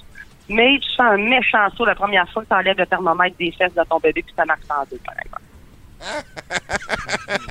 [0.49, 3.51] Mais tu sens un méchant saut la première fois que tu enlèves le thermomètre des
[3.51, 5.41] fesses de ton bébé puis ça marche en deux, par exemple.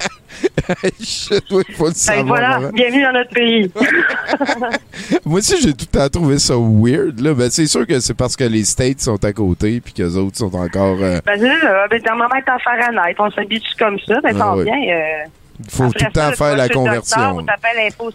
[1.03, 2.27] Shit, oui, faut le Ben savoir.
[2.27, 2.71] voilà, avant.
[2.71, 3.71] bienvenue dans notre pays.
[5.25, 7.21] Moi aussi, j'ai tout le temps trouvé ça weird.
[7.21, 7.35] Là.
[7.35, 10.17] Ben, c'est sûr que c'est parce que les States sont à côté puis que les
[10.17, 10.99] autres sont encore.
[11.03, 14.39] euh, Ben, c'est ça, ben, le thermomètre en Fahrenheit, on s'habitue comme ça, ben, Ah
[14.39, 14.65] tant oui.
[14.65, 14.95] bien.
[14.95, 15.25] Euh,
[15.61, 17.21] Il faut après tout le temps faire la docteur, conversion.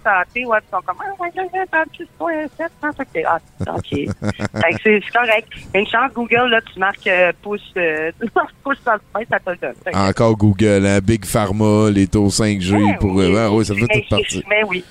[0.04, 2.50] Santé, ouais, puis ils sont comme, ah, ouais, ouais, ouais, 36,7,
[2.98, 3.40] fait que t'es, ah,
[3.76, 3.90] OK.
[3.90, 5.48] fait que c'est correct.
[5.74, 8.12] Une chance, Google, là, tu marques euh, pouce, euh,
[8.64, 9.74] pouce centimètre, ça te le donne.
[9.84, 13.14] Fait que- Encore Google, hein, Big Pharma, les taux 5G Ouais, pour.
[13.16, 14.26] oui, euh, ouais, ça fait mais toute partie.
[14.40, 14.84] c'est- Mais oui.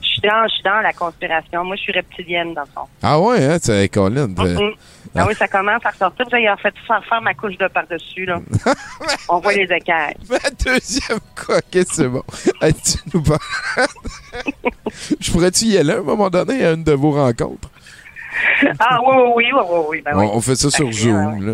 [0.00, 1.64] Je suis dans, je suis dans la conspiration.
[1.64, 2.88] Moi, je suis reptilienne, dans le fond.
[3.02, 4.28] Ah ouais, hein, tu sais, Colin.
[5.16, 6.26] Ah oui, ça commence à ressortir.
[6.30, 8.40] J'ai en fait faire faire ma couche de par-dessus, là.
[9.28, 10.16] On voit les écailles.
[10.28, 12.22] Ma deuxième quoi, ok, c'est bon.
[12.60, 13.38] Tu nous parles.
[15.20, 17.70] Je pourrais-tu y aller à un moment donné à une de vos rencontres?
[18.78, 20.02] Ah oui, oui, oui, oui, oui, oui.
[20.04, 20.26] Ben oui.
[20.30, 21.52] on, on fait ça sur Zoom, là.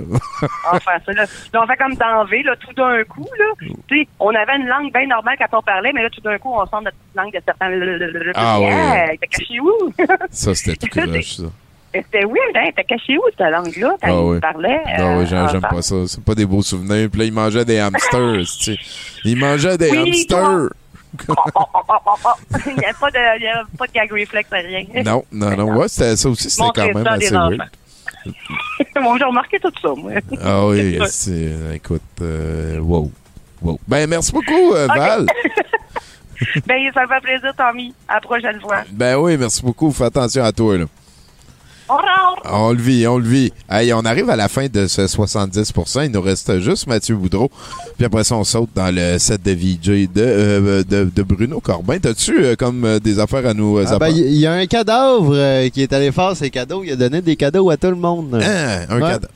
[0.69, 1.25] On va faire ça, là.
[1.53, 3.45] Là, on fait comme dans V, là, tout d'un coup, là.
[3.89, 6.39] Tu sais, on avait une langue bien normale quand on parlait, mais là, tout d'un
[6.39, 7.71] coup, on sort notre langue de certains...
[8.35, 8.67] Ah oui.
[8.67, 9.93] Hey, T'as caché où?
[10.31, 11.43] Ça, c'était tout croche, ça.
[11.93, 12.71] C'était weird, hein?
[12.77, 14.41] T'as caché où, ta langue-là, quand Ah il oui.
[14.41, 14.81] parlait?
[14.99, 15.97] Non, oui, j'aime euh, pas ça.
[16.07, 17.09] C'est pas des beaux souvenirs.
[17.11, 18.79] Puis là, il mangeait des hamsters, tu sais.
[19.25, 20.69] Il mangeait des Oui, hamsters.
[22.67, 24.85] Il n'y a pas de, y a pas de gag reflex, rien.
[25.05, 25.77] Non, non, non.
[25.77, 27.59] Ouais, c'était- ça aussi, c'était quand même assez weird.
[29.03, 30.13] Bon, j'ai remarqué tout ça, moi.
[30.43, 31.53] Ah oui, c'est.
[31.75, 33.11] Écoute, euh, wow.
[33.63, 33.81] Wow.
[33.89, 35.27] Ben, merci beaucoup, euh, Val.
[36.67, 37.95] ben, ça me fait plaisir, Tommy.
[38.09, 38.83] À la prochaine fois.
[38.91, 39.91] Ben oui, merci beaucoup.
[39.91, 40.85] Fais attention à toi, là.
[42.53, 43.53] On le vit, on le vit.
[43.71, 47.51] Hey, on arrive à la fin de ce 70% Il nous reste juste Mathieu Boudreau.
[47.97, 51.61] Puis après ça, on saute dans le set de VJ de, euh, de, de Bruno
[51.61, 51.99] Corbin.
[51.99, 54.67] T'as-tu euh, comme euh, des affaires à nous euh, Ah ben, il y, a un
[54.67, 56.83] cadavre euh, qui est allé faire ses cadeaux.
[56.85, 58.35] Il a donné des cadeaux à tout le monde.
[58.35, 59.01] Hein, un Ouais.
[59.01, 59.29] cadavre.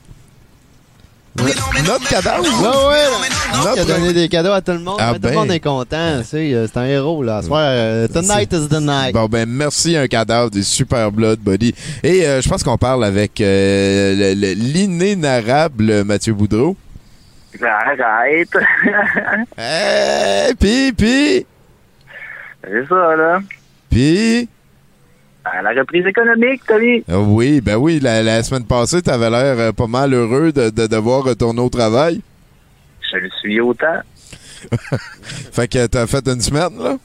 [1.37, 2.43] Notre cadavre?
[2.43, 3.73] Ouais, ouais.
[3.75, 4.97] Il a donné des cadeaux à tout le monde.
[4.99, 5.29] Ah mais Tout ben.
[5.31, 5.97] le monde est content.
[5.97, 7.23] euh, C'est un héros.
[7.23, 7.41] là.
[7.41, 9.13] Ce soir, euh, tonight is the night.
[9.13, 11.75] Bon, ben, merci, un cadavre des super blood body.
[12.03, 16.77] Et euh, je pense qu'on parle avec euh, le- le- l'inénarrable Mathieu Boudreau.
[17.61, 18.49] Arrête.
[19.57, 21.45] Hey, pis, pis,
[22.63, 23.39] C'est ça, là.
[23.89, 24.49] pis.
[25.63, 27.03] La reprise économique, Tommy.
[27.09, 30.69] Ah oui, ben oui, la, la semaine passée, t'avais l'air euh, pas mal heureux de,
[30.69, 32.21] de devoir retourner au travail.
[33.11, 33.99] Je le suis autant.
[35.51, 36.97] Fait que t'as fait une semaine, là?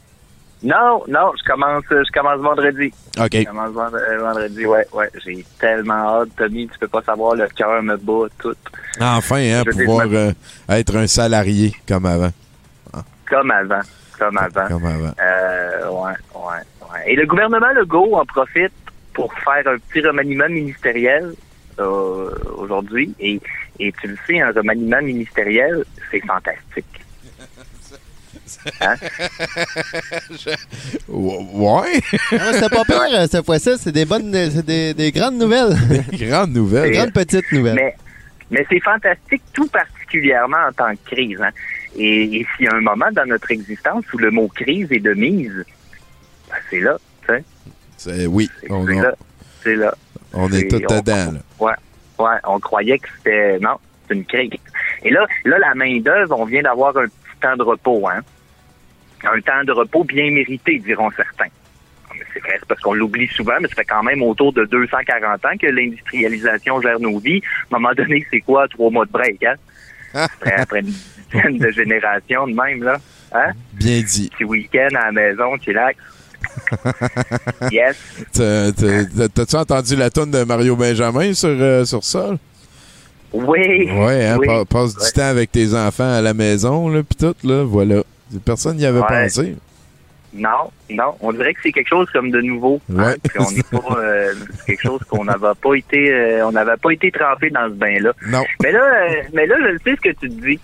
[0.62, 2.93] Non, non, je commence, je commence vendredi.
[3.18, 3.28] OK.
[3.32, 5.11] Je commence euh, vendredi, ouais, ouais.
[5.24, 8.55] J'ai tellement hâte, Tommy, tu peux pas savoir, le cœur me bat tout.
[9.01, 10.32] Enfin, hein, Je pouvoir euh,
[10.69, 12.31] être un salarié comme avant.
[13.28, 13.81] Comme avant,
[14.19, 14.66] comme avant.
[14.69, 15.12] Comme avant.
[15.23, 16.62] Euh, ouais, ouais.
[17.06, 18.72] Et le gouvernement Legault en profite
[19.12, 21.35] pour faire un petit remaniement ministériel
[21.78, 23.14] euh, aujourd'hui.
[23.20, 23.40] Et,
[23.78, 26.86] et tu le sais, un remaniement ministériel, c'est fantastique.
[28.81, 28.94] Hein?
[31.09, 32.01] Ouais.
[32.32, 33.70] Ah, C'était pas pire euh, cette fois-ci.
[33.78, 35.77] C'est des bonnes, c'est des, des grandes nouvelles.
[36.12, 36.90] Grandes nouvelles.
[36.90, 37.77] Des grandes petites nouvelles.
[37.77, 37.97] Mais,
[38.51, 41.40] mais c'est fantastique, tout particulièrement en temps de crise.
[41.40, 41.51] Hein.
[41.97, 45.01] Et, et s'il y a un moment dans notre existence où le mot crise est
[45.01, 45.64] de mise,
[46.51, 47.44] ben, c'est là, tu sais.
[47.97, 49.12] C'est- Oui, on, C'est là.
[49.62, 49.94] C'est là.
[50.32, 51.32] on est C'est- tout on- dedans.
[51.32, 51.39] là.
[51.59, 51.72] Ouais,
[52.18, 53.77] ouais, on croyait que c'était non,
[54.09, 54.51] c'est une crise.
[55.02, 58.20] Et là, là, la main d'œuvre, on vient d'avoir un petit temps de repos, hein.
[59.24, 61.51] Un temps de repos bien mérité, diront certains.
[62.14, 64.64] Mais C'est vrai, c'est parce qu'on l'oublie souvent, mais ça fait quand même autour de
[64.64, 67.43] 240 ans que l'industrialisation gère nos vies.
[67.70, 69.55] À un moment donné, c'est quoi, trois mois de break, hein?
[70.14, 70.86] après, après une
[71.31, 72.97] dizaine de générations de même, là.
[73.32, 73.52] Hein?
[73.74, 74.31] Bien dit.
[74.31, 75.98] Petit week-end à la maison, chillax.
[77.72, 77.97] yes.
[78.32, 82.30] T'as- t'as- T'as-tu entendu la tonne de Mario Benjamin sur, euh, sur ça?
[83.32, 83.88] Oui.
[83.92, 84.47] Ouais, hein, oui.
[84.47, 85.10] pa- passe du Ouais.
[85.12, 88.02] temps avec tes enfants à la maison, là, pis tout, là, voilà.
[88.44, 89.06] Personne n'y avait Ouais.
[89.24, 89.56] pensé.
[90.32, 91.14] Non, non.
[91.20, 92.80] On dirait que c'est quelque chose comme de nouveau.
[92.97, 93.16] hein, Ouais.
[93.22, 96.76] puis on n'est pas euh, c'est quelque chose qu'on n'avait pas été euh, on n'avait
[96.80, 98.12] pas été trempé dans ce bain-là.
[98.28, 98.44] Non.
[98.62, 100.60] Mais là, euh, mais là, je sais ce que tu te dis.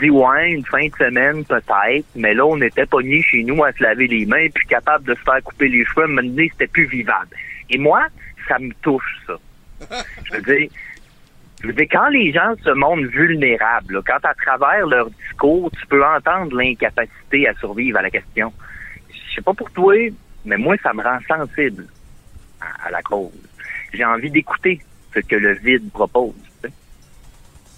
[0.00, 3.72] Dis ouais, une fin de semaine peut-être, mais là, on était pognés chez nous à
[3.72, 6.66] se laver les mains, puis capable de se faire couper les cheveux, me donné, c'était
[6.66, 7.28] plus vivable.
[7.68, 8.06] Et moi,
[8.48, 9.34] ça me touche ça.
[10.24, 10.70] Je veux dire,
[11.60, 15.70] je veux dire, quand les gens se montrent vulnérables, là, quand à travers leur discours,
[15.70, 18.52] tu peux entendre l'incapacité à survivre à la question.
[19.10, 19.94] Je sais pas pour toi,
[20.44, 21.86] mais moi, ça me rend sensible
[22.60, 23.30] à, à la cause.
[23.92, 24.80] J'ai envie d'écouter
[25.14, 26.34] ce que le vide propose.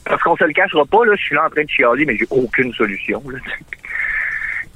[0.05, 2.17] Parce qu'on se le cachera pas, là, je suis là en train de chialer, mais
[2.17, 3.23] j'ai aucune solution.
[3.31, 3.39] là.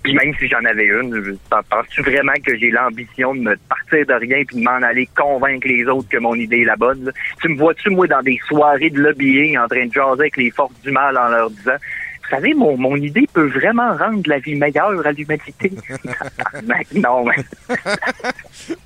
[0.04, 4.14] Puis même si j'en avais une, penses-tu vraiment que j'ai l'ambition de me partir de
[4.14, 7.04] rien puis de m'en aller convaincre les autres que mon idée est la bonne?
[7.06, 7.12] là?
[7.42, 10.50] Tu me vois-tu, moi, dans des soirées de lobbying en train de jaser avec les
[10.50, 11.74] forces du mal en leur disant
[12.22, 15.72] Vous savez, mon, mon idée peut vraiment rendre la vie meilleure à l'humanité?
[16.94, 17.76] Non, mais...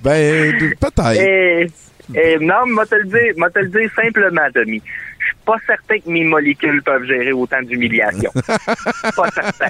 [0.01, 1.21] Ben, de- peut-être.
[1.21, 1.67] Eh,
[2.15, 4.81] eh, non, moi te le dire, moi te le dire simplement, Tommy.
[5.33, 8.31] Suis pas certain que mes molécules peuvent gérer autant d'humiliation.
[9.15, 9.67] pas certain.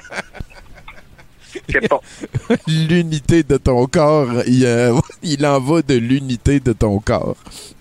[1.88, 2.00] Pas.
[2.66, 7.36] L'unité de ton corps, il, euh, il en va de l'unité de ton corps.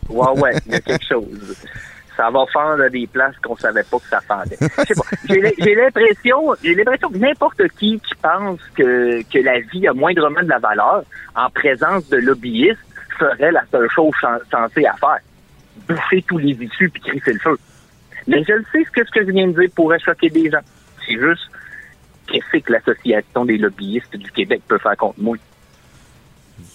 [0.09, 1.55] Ouais, ouais, il y a quelque chose.
[2.15, 4.57] Ça va fendre des places qu'on savait pas que ça fendait.
[4.61, 5.03] Je sais pas.
[5.27, 10.43] J'ai l'impression, j'ai l'impression que n'importe qui qui pense que, que la vie a moindrement
[10.43, 11.03] de la valeur
[11.35, 12.77] en présence de lobbyistes
[13.17, 14.13] ferait la seule chose
[14.51, 15.19] sensée à faire.
[15.87, 17.57] Bouffer tous les issues puis crisser le feu.
[18.27, 20.49] Mais je le sais ce que ce que je viens de dire pourrait choquer des
[20.49, 20.59] gens.
[21.05, 21.43] C'est juste
[22.27, 25.35] qu'est-ce que l'Association des lobbyistes du Québec peut faire contre moi?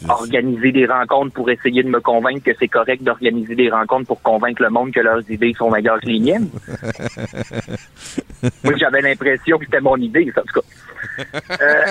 [0.09, 4.21] Organiser des rencontres pour essayer de me convaincre que c'est correct d'organiser des rencontres pour
[4.23, 6.51] convaincre le monde que leurs idées sont meilleures que les miennes.
[8.65, 10.67] Moi, j'avais l'impression que c'était mon idée, ça, en tout cas.
[11.61, 11.85] Euh,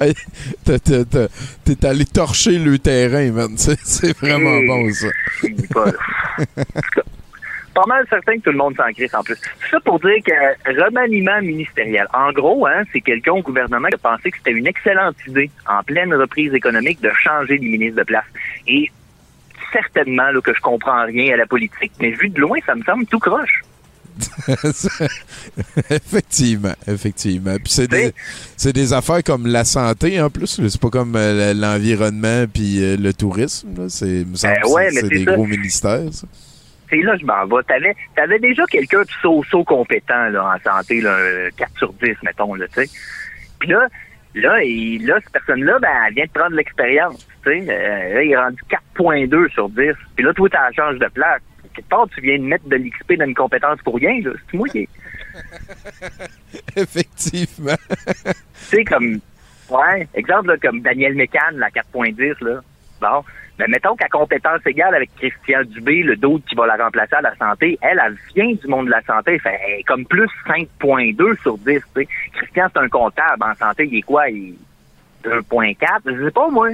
[0.00, 0.14] Hey,
[0.64, 3.54] T'es allé torcher le terrain, man.
[3.56, 5.08] C'est- vraiment bon, ça.
[7.74, 9.36] pas, mal certain que tout le monde s'en crisse en plus.
[9.70, 12.06] Ça pour dire que remaniement ministériel.
[12.12, 15.50] En gros, hein, c'est quelqu'un au gouvernement qui a pensé que c'était une excellente idée,
[15.66, 18.24] en pleine reprise économique, de changer les ministres de place.
[18.66, 18.90] Et
[19.72, 22.82] certainement là, que je comprends rien à la politique, mais vu de loin, ça me
[22.82, 23.62] semble tout croche.
[25.90, 27.56] effectivement, effectivement.
[27.56, 28.12] Puis c'est des,
[28.56, 30.60] c'est des affaires comme la santé en plus.
[30.68, 33.88] C'est pas comme euh, l'environnement puis euh, le tourisme.
[33.88, 35.32] C'est, me semble Ben ouais, c'est des ça.
[35.32, 36.12] gros ministères.
[36.12, 36.26] ça.
[36.90, 37.62] C'est là je m'en vais.
[37.64, 42.16] T'avais, t'avais déjà quelqu'un de so-so compétent là, en santé, là, un 4 sur 10,
[42.22, 42.90] mettons, là, tu sais.
[43.58, 43.88] Puis là,
[44.34, 47.66] là, là, cette personne-là, ben, elle vient de prendre l'expérience, tu sais.
[47.68, 48.60] Euh, là, il est rendu
[48.96, 49.92] 4.2 sur 10.
[50.16, 51.40] Puis là, toi, t'as la change de place.
[51.74, 54.30] Quelque part, tu viens de mettre de l'XP dans une compétence pour rien, là.
[54.50, 54.88] C'est moi qui...
[56.76, 57.76] Effectivement.
[57.88, 59.20] tu sais, comme,
[59.70, 62.60] ouais, exemple, là, comme Daniel Mécan, la 4.10, là.
[63.00, 63.24] Bon.
[63.58, 67.20] Mais mettons qu'à compétence égale avec Christian Dubé, le d'autre qui va la remplacer à
[67.22, 70.28] la santé, elle, elle vient du monde de la santé, fait elle est comme plus
[70.46, 72.08] 5.2 sur 10, tu sais.
[72.32, 73.42] Christian, c'est un comptable.
[73.42, 74.28] En santé, il est quoi?
[74.28, 74.56] Il
[75.24, 75.76] est 2.4?
[76.06, 76.70] Je sais pas, moi.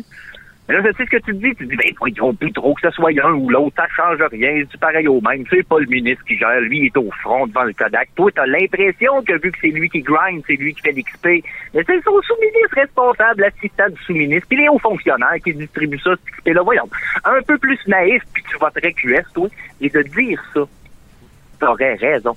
[0.70, 1.52] Mais là, je sais ce que tu te dis.
[1.56, 4.22] Tu te dis, ben, voyons plus trop que ce soit un ou l'autre, ça change
[4.30, 4.62] rien.
[4.70, 5.42] C'est pareil au même.
[5.50, 6.60] C'est pas le ministre qui gère.
[6.60, 8.10] Lui, il est au front devant le Kodak.
[8.14, 11.44] Toi, t'as l'impression que vu que c'est lui qui grind, c'est lui qui fait l'XP.
[11.74, 16.10] Mais c'est son sous-ministre responsable, l'assistant du sous-ministre, puis les hauts fonctionnaires qui distribuent ça,
[16.10, 16.62] cet XP-là.
[16.62, 16.88] Voyons.
[17.24, 19.48] Un peu plus naïf, puis tu voterais QS, toi.
[19.80, 20.60] Et de dire ça,
[21.58, 22.36] t'aurais raison.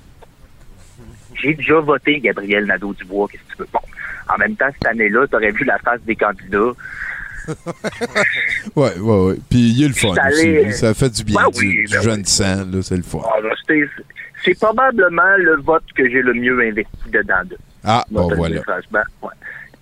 [1.36, 3.68] J'ai déjà voté Gabriel Nadeau-Dubois, qu'est-ce que tu veux?
[3.72, 3.80] Bon,
[4.28, 6.72] en même temps, cette année-là, t'aurais vu la face des candidats.
[8.76, 9.34] Ouais, ouais, ouais.
[9.50, 11.92] Puis il y a le fun allé- Ça fait du bien, Ben du, oui, du
[11.94, 13.20] ben jeune sang, là, c'est le fun.
[13.24, 13.36] Ah,
[14.44, 17.42] c'est probablement le vote que j'ai le mieux investi dedans.
[17.44, 17.56] De.
[17.82, 18.62] Ah, bon, voilà.
[18.62, 19.30] franchement, ouais.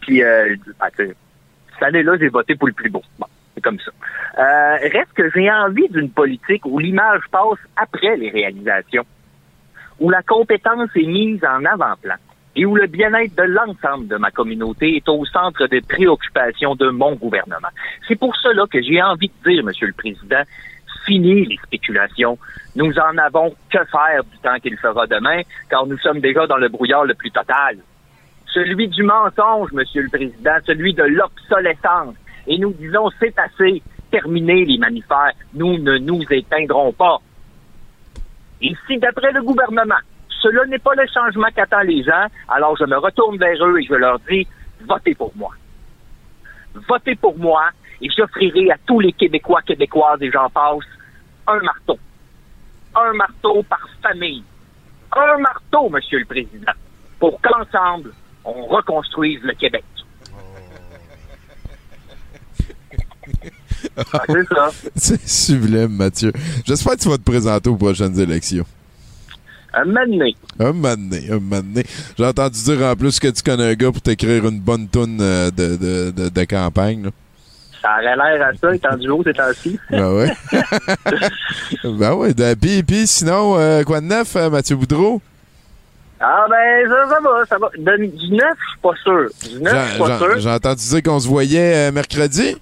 [0.01, 0.55] Puis, euh,
[0.98, 3.02] cette année-là, j'ai voté pour le plus beau.
[3.18, 3.90] Bon, c'est comme ça.
[4.39, 9.05] Euh, reste que j'ai envie d'une politique où l'image passe après les réalisations,
[10.01, 12.14] où la compétence est mise en avant-plan
[12.55, 16.91] et où le bien-être de l'ensemble de ma communauté est au centre des préoccupations de
[16.91, 17.69] mon gouvernement.
[18.07, 20.43] C'est pour cela que j'ai envie de dire, Monsieur le Président,
[21.07, 22.39] fini les spéculations.
[22.77, 26.59] Nous en avons que faire du temps qu'il fera demain, car nous sommes déjà dans
[26.59, 27.79] le brouillard le plus total.
[28.47, 32.15] Celui du mensonge, Monsieur le Président, celui de l'obsolescence.
[32.47, 37.19] Et nous disons, c'est assez, terminez les mammifères, nous ne nous éteindrons pas.
[38.61, 39.95] Et si, d'après le gouvernement,
[40.43, 43.85] cela n'est pas le changement qu'attendent les gens, alors je me retourne vers eux et
[43.85, 44.47] je leur dis,
[44.86, 45.52] votez pour moi.
[46.89, 47.70] Votez pour moi
[48.01, 50.85] et j'offrirai à tous les Québécois, Québécoises et j'en passe
[51.47, 51.98] un marteau.
[52.94, 54.43] Un marteau par famille.
[55.14, 56.73] Un marteau, Monsieur le Président,
[57.19, 58.12] pour qu'ensemble,
[58.44, 59.85] on reconstruise le Québec.
[63.97, 64.70] Ah, c'est ça.
[64.97, 66.32] C'est sublime, Mathieu.
[66.64, 68.64] J'espère que tu vas te présenter aux prochaines élections.
[69.74, 70.36] Un donné.
[70.59, 71.85] Un donné, un donné.
[72.19, 75.19] J'ai entendu dire en plus que tu connais un gars pour t'écrire une bonne toune
[75.20, 77.05] euh, de, de, de, de campagne.
[77.05, 77.11] là.
[77.81, 79.78] Ça aurait l'air à ça, étant du haut ces temps-ci.
[79.90, 80.32] Ben ouais.
[81.85, 82.35] ben ouais.
[82.35, 85.20] de- Puis, puis sinon, euh, quoi de neuf, euh, Mathieu Boudreau?
[86.20, 87.69] Ah ben ça, ça va, ça va.
[87.77, 89.28] De- du neuf, je suis pas sûr.
[89.57, 90.39] Du neuf, je suis pas sûr.
[90.39, 92.57] J'ai entendu dire qu'on se voyait euh, mercredi?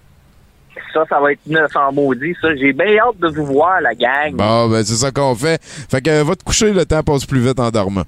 [0.93, 2.55] Ça, ça va être neuf en maudit, ça.
[2.57, 4.35] J'ai bien hâte de vous voir, la gang.
[4.35, 5.61] Bon, ben c'est ça qu'on fait.
[5.62, 8.05] Fait que euh, va te coucher, le temps passe plus vite en dormant.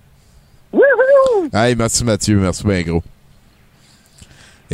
[0.73, 1.49] Wouhou!
[1.53, 3.03] Hey, merci Mathieu, merci bien gros.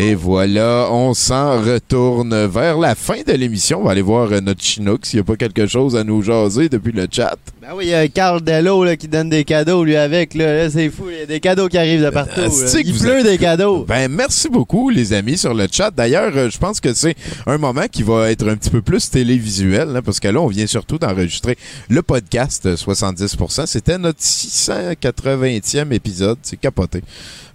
[0.00, 3.80] Et voilà, on s'en retourne vers la fin de l'émission.
[3.80, 6.22] On va aller voir euh, notre Chinook s'il n'y a pas quelque chose à nous
[6.22, 7.36] jaser depuis le chat.
[7.60, 10.34] Ben oui, il y a Carl Dello là, qui donne des cadeaux, lui, avec.
[10.34, 12.42] Là, Là, c'est fou, il y a des cadeaux qui arrivent de partout.
[12.42, 13.84] Asti que Il pleut des cadeaux.
[13.88, 15.90] Ben, merci beaucoup, les amis, sur le chat.
[15.90, 17.16] D'ailleurs, euh, je pense que c'est
[17.46, 20.46] un moment qui va être un petit peu plus télévisuel, là, parce que là, on
[20.46, 21.58] vient surtout d'enregistrer
[21.88, 23.66] le podcast euh, 70%.
[23.66, 26.38] C'était notre 680e épisode.
[26.42, 27.02] C'est capoté.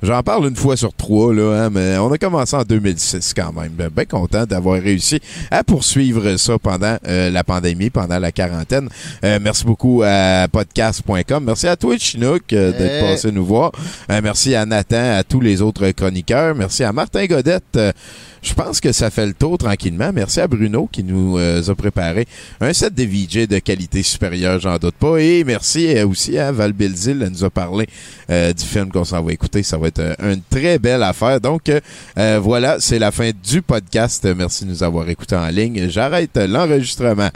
[0.04, 3.54] J'en parle une fois sur trois, là, hein, mais on a commencé en 2006 quand
[3.54, 3.70] même.
[3.72, 8.90] Ben, ben content d'avoir réussi à poursuivre ça pendant euh, la pandémie, pendant la quarantaine.
[9.24, 11.46] Euh, merci beaucoup à podcast.com.
[11.46, 13.02] Merci à toi, Chinook, euh, d'être Hey.
[13.02, 13.72] passé nous voir.
[14.12, 16.54] Euh, merci à Nathan, à tous les autres chroniqueurs.
[16.54, 17.64] Merci à Martin Godette.
[17.78, 17.94] Euh,
[18.42, 20.12] je pense que ça fait le tour tranquillement.
[20.14, 22.28] Merci à Bruno qui nous euh, a préparé
[22.60, 25.18] un set de VJ de qualité supérieure, j'en doute pas.
[25.20, 27.22] Et merci euh, aussi à Val Belzil.
[27.22, 27.88] Elle nous a parlé
[28.30, 29.64] euh, du film qu'on s'en va écouter.
[29.64, 31.40] Ça va être euh, une très belle affaire.
[31.40, 31.80] Donc euh,
[32.18, 34.28] euh, voilà, c'est la fin du podcast.
[34.36, 35.90] Merci de nous avoir écoutés en ligne.
[35.90, 37.30] J'arrête l'enregistrement.